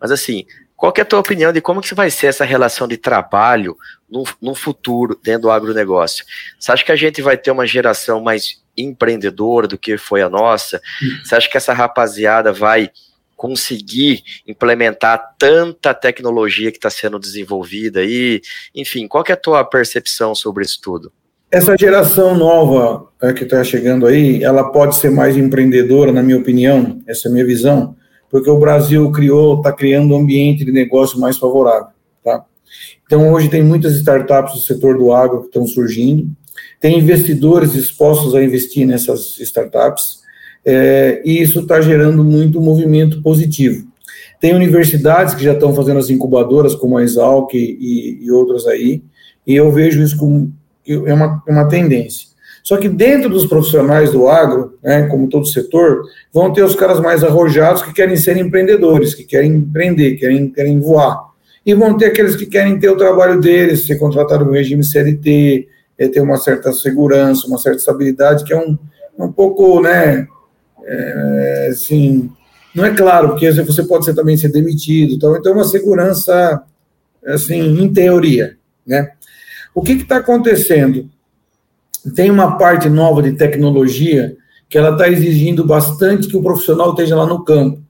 mas 0.00 0.10
assim, 0.10 0.44
qual 0.76 0.92
é 0.96 1.00
a 1.00 1.04
tua 1.04 1.20
opinião 1.20 1.52
de 1.52 1.60
como 1.60 1.80
que 1.80 1.94
vai 1.94 2.10
ser 2.10 2.26
essa 2.26 2.44
relação 2.44 2.88
de 2.88 2.96
trabalho 2.96 3.76
no, 4.10 4.24
no 4.40 4.54
futuro 4.54 5.18
dentro 5.22 5.42
do 5.42 5.50
agronegócio? 5.50 6.24
Você 6.58 6.72
acha 6.72 6.84
que 6.84 6.92
a 6.92 6.96
gente 6.96 7.22
vai 7.22 7.36
ter 7.36 7.50
uma 7.50 7.66
geração 7.66 8.20
mais 8.20 8.62
empreendedora 8.76 9.68
do 9.68 9.78
que 9.78 9.96
foi 9.96 10.20
a 10.20 10.28
nossa? 10.28 10.82
Você 11.22 11.34
acha 11.36 11.48
que 11.48 11.56
essa 11.56 11.72
rapaziada 11.72 12.52
vai 12.52 12.90
conseguir 13.36 14.24
implementar 14.46 15.36
tanta 15.38 15.94
tecnologia 15.94 16.70
que 16.70 16.78
está 16.78 16.90
sendo 16.90 17.18
desenvolvida 17.18 18.00
aí? 18.00 18.40
Enfim, 18.74 19.06
qual 19.06 19.24
é 19.28 19.32
a 19.32 19.36
tua 19.36 19.64
percepção 19.64 20.34
sobre 20.34 20.64
isso 20.64 20.80
tudo? 20.82 21.12
Essa 21.54 21.76
geração 21.78 22.36
nova 22.36 23.06
é, 23.22 23.32
que 23.32 23.44
está 23.44 23.62
chegando 23.62 24.08
aí, 24.08 24.42
ela 24.42 24.72
pode 24.72 24.96
ser 24.96 25.08
mais 25.08 25.36
empreendedora, 25.36 26.10
na 26.10 26.20
minha 26.20 26.36
opinião, 26.36 27.00
essa 27.06 27.28
é 27.28 27.30
a 27.30 27.32
minha 27.32 27.46
visão, 27.46 27.94
porque 28.28 28.50
o 28.50 28.58
Brasil 28.58 29.08
criou, 29.12 29.58
está 29.58 29.72
criando 29.72 30.12
um 30.12 30.18
ambiente 30.18 30.64
de 30.64 30.72
negócio 30.72 31.16
mais 31.20 31.38
favorável, 31.38 31.92
tá? 32.24 32.44
Então, 33.06 33.32
hoje 33.32 33.48
tem 33.48 33.62
muitas 33.62 33.94
startups 33.94 34.54
do 34.54 34.60
setor 34.62 34.98
do 34.98 35.12
agro 35.12 35.42
que 35.42 35.46
estão 35.46 35.64
surgindo, 35.64 36.28
tem 36.80 36.98
investidores 36.98 37.72
dispostos 37.72 38.34
a 38.34 38.42
investir 38.42 38.84
nessas 38.84 39.38
startups, 39.38 40.22
é, 40.64 41.22
e 41.24 41.40
isso 41.40 41.60
está 41.60 41.80
gerando 41.80 42.24
muito 42.24 42.60
movimento 42.60 43.22
positivo. 43.22 43.86
Tem 44.40 44.56
universidades 44.56 45.34
que 45.34 45.44
já 45.44 45.52
estão 45.52 45.72
fazendo 45.72 46.00
as 46.00 46.10
incubadoras, 46.10 46.74
como 46.74 46.98
a 46.98 47.04
Exalc 47.04 47.54
e, 47.54 48.18
e 48.20 48.28
outras 48.32 48.66
aí, 48.66 49.04
e 49.46 49.54
eu 49.54 49.70
vejo 49.70 50.02
isso 50.02 50.16
como 50.16 50.52
é 50.86 51.14
uma, 51.14 51.42
uma 51.46 51.68
tendência. 51.68 52.28
Só 52.64 52.78
que 52.78 52.88
dentro 52.88 53.28
dos 53.28 53.44
profissionais 53.44 54.10
do 54.10 54.26
agro, 54.26 54.78
né, 54.82 55.06
como 55.06 55.28
todo 55.28 55.46
setor, 55.46 56.02
vão 56.32 56.50
ter 56.50 56.64
os 56.64 56.74
caras 56.74 56.98
mais 56.98 57.22
arrojados 57.22 57.82
que 57.82 57.92
querem 57.92 58.16
ser 58.16 58.38
empreendedores, 58.38 59.14
que 59.14 59.22
querem 59.22 59.52
empreender, 59.52 60.16
querem, 60.16 60.50
querem 60.50 60.80
voar. 60.80 61.28
E 61.64 61.74
vão 61.74 61.96
ter 61.98 62.06
aqueles 62.06 62.34
que 62.34 62.46
querem 62.46 62.78
ter 62.78 62.88
o 62.88 62.96
trabalho 62.96 63.38
deles, 63.38 63.86
ser 63.86 63.96
contratado 63.96 64.46
no 64.46 64.52
regime 64.52 64.82
CLT, 64.82 65.68
é, 65.98 66.08
ter 66.08 66.20
uma 66.20 66.38
certa 66.38 66.72
segurança, 66.72 67.46
uma 67.46 67.58
certa 67.58 67.78
estabilidade, 67.78 68.44
que 68.44 68.54
é 68.54 68.58
um, 68.58 68.78
um 69.18 69.30
pouco, 69.30 69.82
né, 69.82 70.26
é, 70.86 71.68
assim, 71.70 72.30
não 72.74 72.84
é 72.86 72.94
claro, 72.94 73.30
porque 73.30 73.52
você 73.52 73.84
pode 73.84 74.06
ser, 74.06 74.14
também 74.14 74.38
ser 74.38 74.48
demitido, 74.48 75.12
então, 75.12 75.36
então 75.36 75.52
é 75.52 75.54
uma 75.54 75.64
segurança, 75.64 76.62
assim, 77.26 77.82
em 77.82 77.92
teoria, 77.92 78.56
né. 78.86 79.10
O 79.74 79.82
que 79.82 79.92
está 79.92 80.18
acontecendo? 80.18 81.10
Tem 82.14 82.30
uma 82.30 82.56
parte 82.56 82.88
nova 82.88 83.20
de 83.22 83.32
tecnologia 83.32 84.36
que 84.68 84.78
ela 84.78 84.92
está 84.92 85.08
exigindo 85.08 85.66
bastante 85.66 86.28
que 86.28 86.36
o 86.36 86.42
profissional 86.42 86.90
esteja 86.90 87.16
lá 87.16 87.26
no 87.26 87.44
campo. 87.44 87.82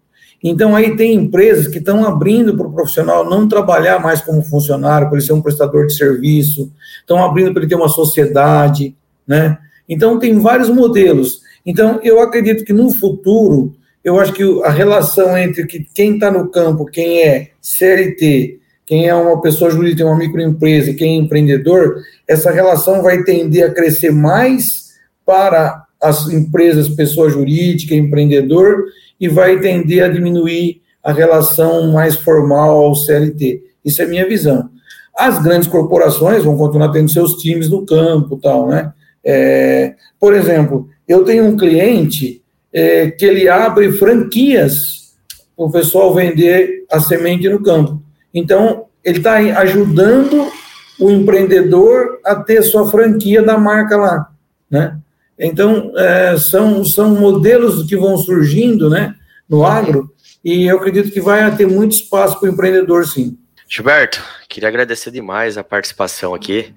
Então, 0.43 0.74
aí 0.76 0.97
tem 0.97 1.14
empresas 1.14 1.68
que 1.68 1.78
estão 1.78 2.05
abrindo 2.05 2.57
para 2.57 2.66
o 2.66 2.72
profissional 2.72 3.28
não 3.28 3.49
trabalhar 3.49 3.99
mais 3.99 4.20
como 4.20 4.43
funcionário, 4.43 5.09
para 5.09 5.16
ele 5.16 5.26
ser 5.26 5.32
um 5.32 5.41
prestador 5.41 5.87
de 5.87 5.95
serviço, 5.95 6.70
estão 7.01 7.24
abrindo 7.24 7.53
para 7.53 7.62
ele 7.62 7.68
ter 7.68 7.76
uma 7.76 7.89
sociedade, 7.89 8.95
né? 9.26 9.59
Então, 9.89 10.18
tem 10.18 10.39
vários 10.39 10.68
modelos. 10.68 11.41
Então, 11.64 11.99
eu 12.03 12.20
acredito 12.20 12.64
que 12.64 12.72
no 12.72 12.91
futuro, 12.91 13.74
eu 14.03 14.20
acho 14.20 14.32
que 14.32 14.43
a 14.64 14.70
relação 14.70 15.37
entre 15.37 15.66
que 15.66 15.87
quem 15.95 16.14
está 16.14 16.30
no 16.30 16.51
campo, 16.51 16.85
quem 16.85 17.22
é 17.22 17.51
CLT 17.61 18.61
quem 18.87 19.09
é 19.09 19.14
uma 19.14 19.41
pessoa 19.41 19.70
jurídica, 19.70 20.05
uma 20.05 20.16
microempresa, 20.16 20.95
quem 20.95 21.16
é 21.16 21.22
empreendedor, 21.22 21.97
essa 22.28 22.51
relação 22.51 23.03
vai 23.03 23.22
tender 23.22 23.64
a 23.66 23.72
crescer 23.72 24.11
mais 24.11 24.93
para 25.24 25.85
as 26.01 26.28
empresas, 26.28 26.89
pessoa 26.89 27.30
jurídica, 27.30 27.95
empreendedor, 27.95 28.85
e 29.18 29.28
vai 29.28 29.59
tender 29.59 30.05
a 30.05 30.09
diminuir 30.09 30.82
a 31.03 31.12
relação 31.12 31.93
mais 31.93 32.16
formal 32.16 32.85
ao 32.85 32.95
CLT. 32.95 33.62
Isso 33.85 34.03
é 34.03 34.07
minha 34.07 34.28
visão. 34.28 34.68
As 35.16 35.43
grandes 35.43 35.68
corporações 35.68 36.45
vão 36.45 36.57
continuar 36.57 36.91
tendo 36.91 37.11
seus 37.11 37.35
times 37.35 37.70
no 37.70 37.87
campo, 37.87 38.37
tal, 38.37 38.68
né? 38.68 38.93
É, 39.24 39.95
por 40.20 40.35
exemplo, 40.35 40.89
eu 41.09 41.24
tenho 41.24 41.45
um 41.45 41.57
cliente 41.57 42.43
é, 42.72 43.11
que 43.11 43.24
ele 43.24 43.49
abre 43.49 43.93
franquias 43.93 45.14
para 45.57 45.66
o 45.66 45.70
pessoal 45.70 46.12
vender 46.12 46.85
a 46.91 47.01
semente 47.01 47.49
no 47.49 47.62
campo. 47.62 48.04
Então, 48.35 48.87
ele 49.05 49.18
está 49.18 49.35
ajudando 49.37 50.51
o 50.99 51.11
empreendedor 51.11 52.20
a 52.24 52.35
ter 52.35 52.62
sua 52.62 52.91
franquia 52.91 53.43
da 53.43 53.57
marca 53.57 53.97
lá, 53.97 54.28
né? 54.70 54.99
Então, 55.39 55.93
é, 55.97 56.37
são, 56.37 56.85
são 56.85 57.11
modelos 57.11 57.87
que 57.89 57.97
vão 57.97 58.16
surgindo, 58.16 58.89
né, 58.89 59.14
no 59.49 59.64
agro, 59.64 60.12
e 60.45 60.64
eu 60.66 60.78
acredito 60.78 61.11
que 61.11 61.20
vai 61.20 61.55
ter 61.57 61.66
muito 61.66 61.93
espaço 61.93 62.39
para 62.39 62.49
o 62.49 62.53
empreendedor, 62.53 63.07
sim. 63.07 63.37
Gilberto, 63.68 64.22
queria 64.49 64.68
agradecer 64.68 65.11
demais 65.11 65.59
a 65.59 65.64
participação 65.64 66.35
aqui. 66.35 66.72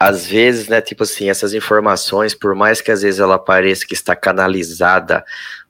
Às 0.00 0.26
vezes, 0.26 0.66
né, 0.66 0.80
tipo 0.80 1.04
assim, 1.04 1.30
essas 1.30 1.54
informações, 1.54 2.34
por 2.34 2.54
mais 2.54 2.80
que 2.80 2.90
às 2.90 3.02
vezes 3.02 3.20
ela 3.20 3.38
pareça 3.38 3.86
que 3.86 3.94
está 3.94 4.16
canalizada 4.16 5.24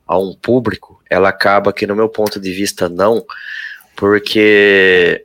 a 0.06 0.18
um 0.18 0.34
público, 0.34 1.02
ela 1.10 1.28
acaba 1.28 1.72
que, 1.72 1.86
no 1.86 1.94
meu 1.94 2.08
ponto 2.08 2.40
de 2.40 2.50
vista, 2.50 2.88
não, 2.88 3.24
porque 3.97 5.24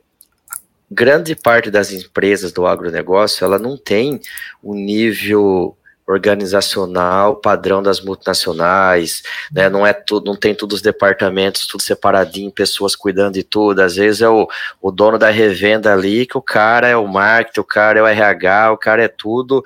grande 0.90 1.34
parte 1.36 1.70
das 1.70 1.92
empresas 1.92 2.52
do 2.52 2.66
agronegócio, 2.66 3.44
ela 3.44 3.58
não 3.58 3.76
tem 3.76 4.20
o 4.62 4.74
nível 4.74 5.76
organizacional 6.08 7.36
padrão 7.36 7.82
das 7.82 8.00
multinacionais, 8.00 9.22
né? 9.52 9.68
Não 9.68 9.86
é 9.86 9.92
tudo, 9.92 10.24
não 10.24 10.34
tem 10.34 10.54
todos 10.54 10.76
os 10.76 10.82
departamentos, 10.82 11.66
tudo 11.66 11.82
separadinho, 11.82 12.50
pessoas 12.50 12.96
cuidando 12.96 13.34
de 13.34 13.42
tudo. 13.42 13.80
Às 13.80 13.96
vezes 13.96 14.22
é 14.22 14.28
o, 14.28 14.48
o 14.80 14.90
dono 14.90 15.18
da 15.18 15.28
revenda 15.28 15.92
ali, 15.92 16.24
que 16.24 16.38
o 16.38 16.42
cara 16.42 16.88
é 16.88 16.96
o 16.96 17.06
marketing, 17.06 17.60
o 17.60 17.64
cara 17.64 17.98
é 17.98 18.02
o 18.02 18.06
RH, 18.06 18.72
o 18.72 18.78
cara 18.78 19.04
é 19.04 19.08
tudo. 19.08 19.62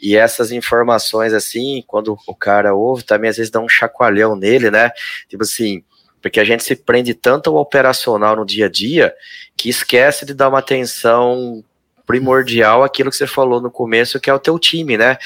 E 0.00 0.16
essas 0.16 0.50
informações, 0.50 1.34
assim, 1.34 1.84
quando 1.86 2.16
o 2.26 2.34
cara 2.34 2.74
ouve, 2.74 3.02
também 3.02 3.28
às 3.28 3.36
vezes 3.36 3.50
dá 3.50 3.60
um 3.60 3.68
chacoalhão 3.68 4.34
nele, 4.34 4.70
né? 4.70 4.92
Tipo 5.28 5.42
assim, 5.42 5.84
porque 6.22 6.40
a 6.40 6.44
gente 6.44 6.62
se 6.62 6.76
prende 6.76 7.12
tanto 7.12 7.50
ao 7.50 7.56
operacional 7.56 8.36
no 8.36 8.46
dia 8.46 8.66
a 8.66 8.68
dia 8.70 9.12
que 9.56 9.68
esquece 9.68 10.24
de 10.24 10.32
dar 10.32 10.48
uma 10.48 10.60
atenção 10.60 11.62
primordial 12.06 12.82
aquilo 12.82 13.10
que 13.10 13.16
você 13.16 13.26
falou 13.26 13.60
no 13.60 13.70
começo, 13.70 14.20
que 14.20 14.30
é 14.30 14.34
o 14.34 14.38
teu 14.38 14.58
time, 14.58 14.96
né? 14.96 15.18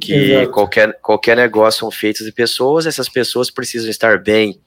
Que 0.00 0.46
qualquer, 0.48 0.98
qualquer 1.00 1.36
negócio 1.36 1.80
são 1.80 1.90
feitos 1.90 2.24
de 2.24 2.32
pessoas, 2.32 2.86
essas 2.86 3.08
pessoas 3.08 3.50
precisam 3.50 3.90
estar 3.90 4.18
bem 4.18 4.60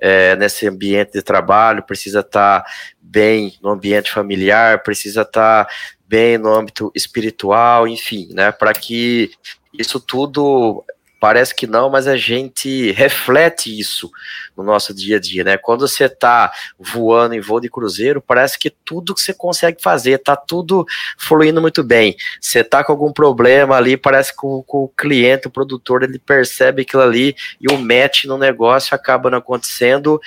é, 0.00 0.36
nesse 0.36 0.66
ambiente 0.66 1.12
de 1.12 1.22
trabalho, 1.22 1.82
precisa 1.82 2.20
estar 2.20 2.64
bem 3.00 3.56
no 3.62 3.70
ambiente 3.70 4.10
familiar, 4.10 4.82
precisa 4.82 5.22
estar 5.22 5.68
bem 6.06 6.36
no 6.36 6.52
âmbito 6.52 6.90
espiritual, 6.94 7.86
enfim, 7.86 8.28
né? 8.32 8.52
Para 8.52 8.72
que 8.72 9.30
isso 9.78 10.00
tudo 10.00 10.84
Parece 11.24 11.54
que 11.54 11.66
não, 11.66 11.88
mas 11.88 12.06
a 12.06 12.18
gente 12.18 12.92
reflete 12.92 13.80
isso 13.80 14.10
no 14.54 14.62
nosso 14.62 14.92
dia 14.92 15.16
a 15.16 15.18
dia, 15.18 15.42
né? 15.42 15.56
Quando 15.56 15.88
você 15.88 16.04
está 16.04 16.52
voando 16.78 17.34
em 17.34 17.40
voo 17.40 17.58
de 17.58 17.70
cruzeiro, 17.70 18.20
parece 18.20 18.58
que 18.58 18.68
tudo 18.68 19.14
que 19.14 19.22
você 19.22 19.32
consegue 19.32 19.82
fazer, 19.82 20.18
tá 20.18 20.36
tudo 20.36 20.84
fluindo 21.16 21.62
muito 21.62 21.82
bem. 21.82 22.14
Você 22.38 22.62
tá 22.62 22.84
com 22.84 22.92
algum 22.92 23.10
problema 23.10 23.74
ali, 23.74 23.96
parece 23.96 24.36
que 24.36 24.44
o, 24.44 24.62
o 24.68 24.88
cliente, 24.88 25.48
o 25.48 25.50
produtor, 25.50 26.02
ele 26.02 26.18
percebe 26.18 26.82
aquilo 26.82 27.00
ali 27.00 27.34
e 27.58 27.72
o 27.72 27.78
match 27.78 28.26
no 28.26 28.36
negócio 28.36 28.94
acaba 28.94 29.30
não 29.30 29.38
acontecendo 29.38 30.20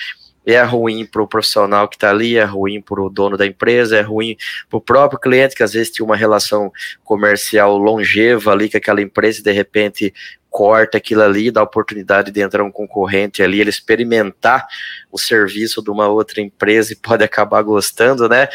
é 0.54 0.64
ruim 0.64 1.06
para 1.06 1.22
o 1.22 1.28
profissional 1.28 1.90
que 1.90 1.98
está 1.98 2.10
ali, 2.10 2.38
é 2.38 2.44
ruim 2.46 2.82
para 2.82 3.02
o 3.02 3.10
dono 3.10 3.36
da 3.36 3.46
empresa, 3.46 3.98
é 3.98 4.02
ruim 4.02 4.38
para 4.70 4.78
o 4.78 4.82
próprio 4.82 5.20
cliente, 5.20 5.54
que 5.54 5.62
às 5.62 5.74
vezes 5.74 5.92
tinha 5.92 6.06
uma 6.06 6.16
relação 6.16 6.72
comercial 7.04 7.78
longeva 7.78 8.54
ali 8.54 8.70
com 8.70 8.78
aquela 8.78 9.02
empresa 9.02 9.42
e 9.42 9.44
de 9.44 9.52
repente 9.52 10.14
corta 10.58 10.98
aquilo 10.98 11.22
ali, 11.22 11.52
dá 11.52 11.60
a 11.60 11.64
oportunidade 11.64 12.32
de 12.32 12.42
entrar 12.42 12.64
um 12.64 12.72
concorrente 12.72 13.44
ali, 13.44 13.62
ele 13.62 13.70
experimentar 13.70 14.66
o 15.12 15.20
serviço 15.20 15.84
de 15.84 15.92
uma 15.92 16.08
outra 16.08 16.42
empresa 16.42 16.94
e 16.94 16.96
pode 16.96 17.24
acabar 17.24 17.62
gostando, 17.62 18.28
né? 18.28 18.48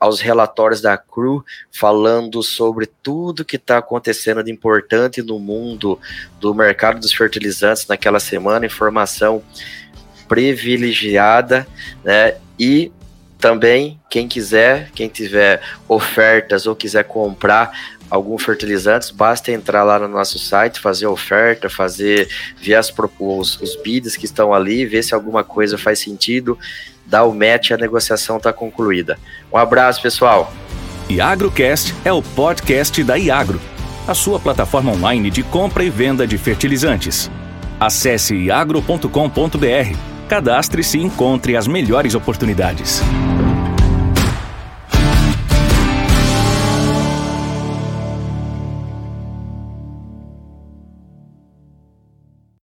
aos 0.00 0.20
relatórios 0.20 0.80
da 0.80 0.96
CRU 0.96 1.44
falando 1.70 2.42
sobre 2.42 2.86
tudo 2.86 3.44
que 3.44 3.56
está 3.56 3.76
acontecendo 3.76 4.42
de 4.42 4.50
importante 4.50 5.22
no 5.22 5.38
mundo 5.38 6.00
do 6.40 6.54
mercado 6.54 6.98
dos 6.98 7.12
fertilizantes 7.12 7.86
naquela 7.86 8.18
semana, 8.18 8.64
informação 8.64 9.42
privilegiada, 10.26 11.66
né? 12.02 12.36
E 12.58 12.90
também 13.38 14.00
quem 14.08 14.26
quiser, 14.26 14.90
quem 14.92 15.08
tiver 15.08 15.60
ofertas 15.88 16.66
ou 16.66 16.76
quiser 16.76 17.04
comprar 17.04 17.70
algum 18.10 18.36
fertilizantes, 18.36 19.10
basta 19.10 19.52
entrar 19.52 19.84
lá 19.84 19.98
no 19.98 20.08
nosso 20.08 20.38
site, 20.38 20.80
fazer 20.80 21.06
oferta, 21.06 21.70
fazer 21.70 22.28
ver 22.60 22.74
as, 22.74 22.92
os, 23.18 23.60
os 23.60 23.76
bids 23.76 24.16
que 24.16 24.24
estão 24.24 24.52
ali, 24.52 24.84
ver 24.84 25.02
se 25.02 25.14
alguma 25.14 25.44
coisa 25.44 25.78
faz 25.78 26.00
sentido 26.00 26.58
dá 27.10 27.24
o 27.24 27.34
match 27.34 27.70
e 27.70 27.74
a 27.74 27.76
negociação 27.76 28.36
está 28.36 28.52
concluída. 28.52 29.18
Um 29.52 29.56
abraço, 29.56 30.00
pessoal. 30.00 30.52
IagroCast 31.10 31.94
é 32.04 32.12
o 32.12 32.22
podcast 32.22 33.02
da 33.02 33.18
Iagro, 33.18 33.60
a 34.06 34.14
sua 34.14 34.38
plataforma 34.38 34.92
online 34.92 35.28
de 35.28 35.42
compra 35.42 35.82
e 35.82 35.90
venda 35.90 36.26
de 36.26 36.38
fertilizantes. 36.38 37.28
Acesse 37.80 38.34
iagro.com.br, 38.36 39.96
cadastre-se 40.28 40.98
e 40.98 41.02
encontre 41.02 41.56
as 41.56 41.66
melhores 41.66 42.14
oportunidades. 42.14 43.02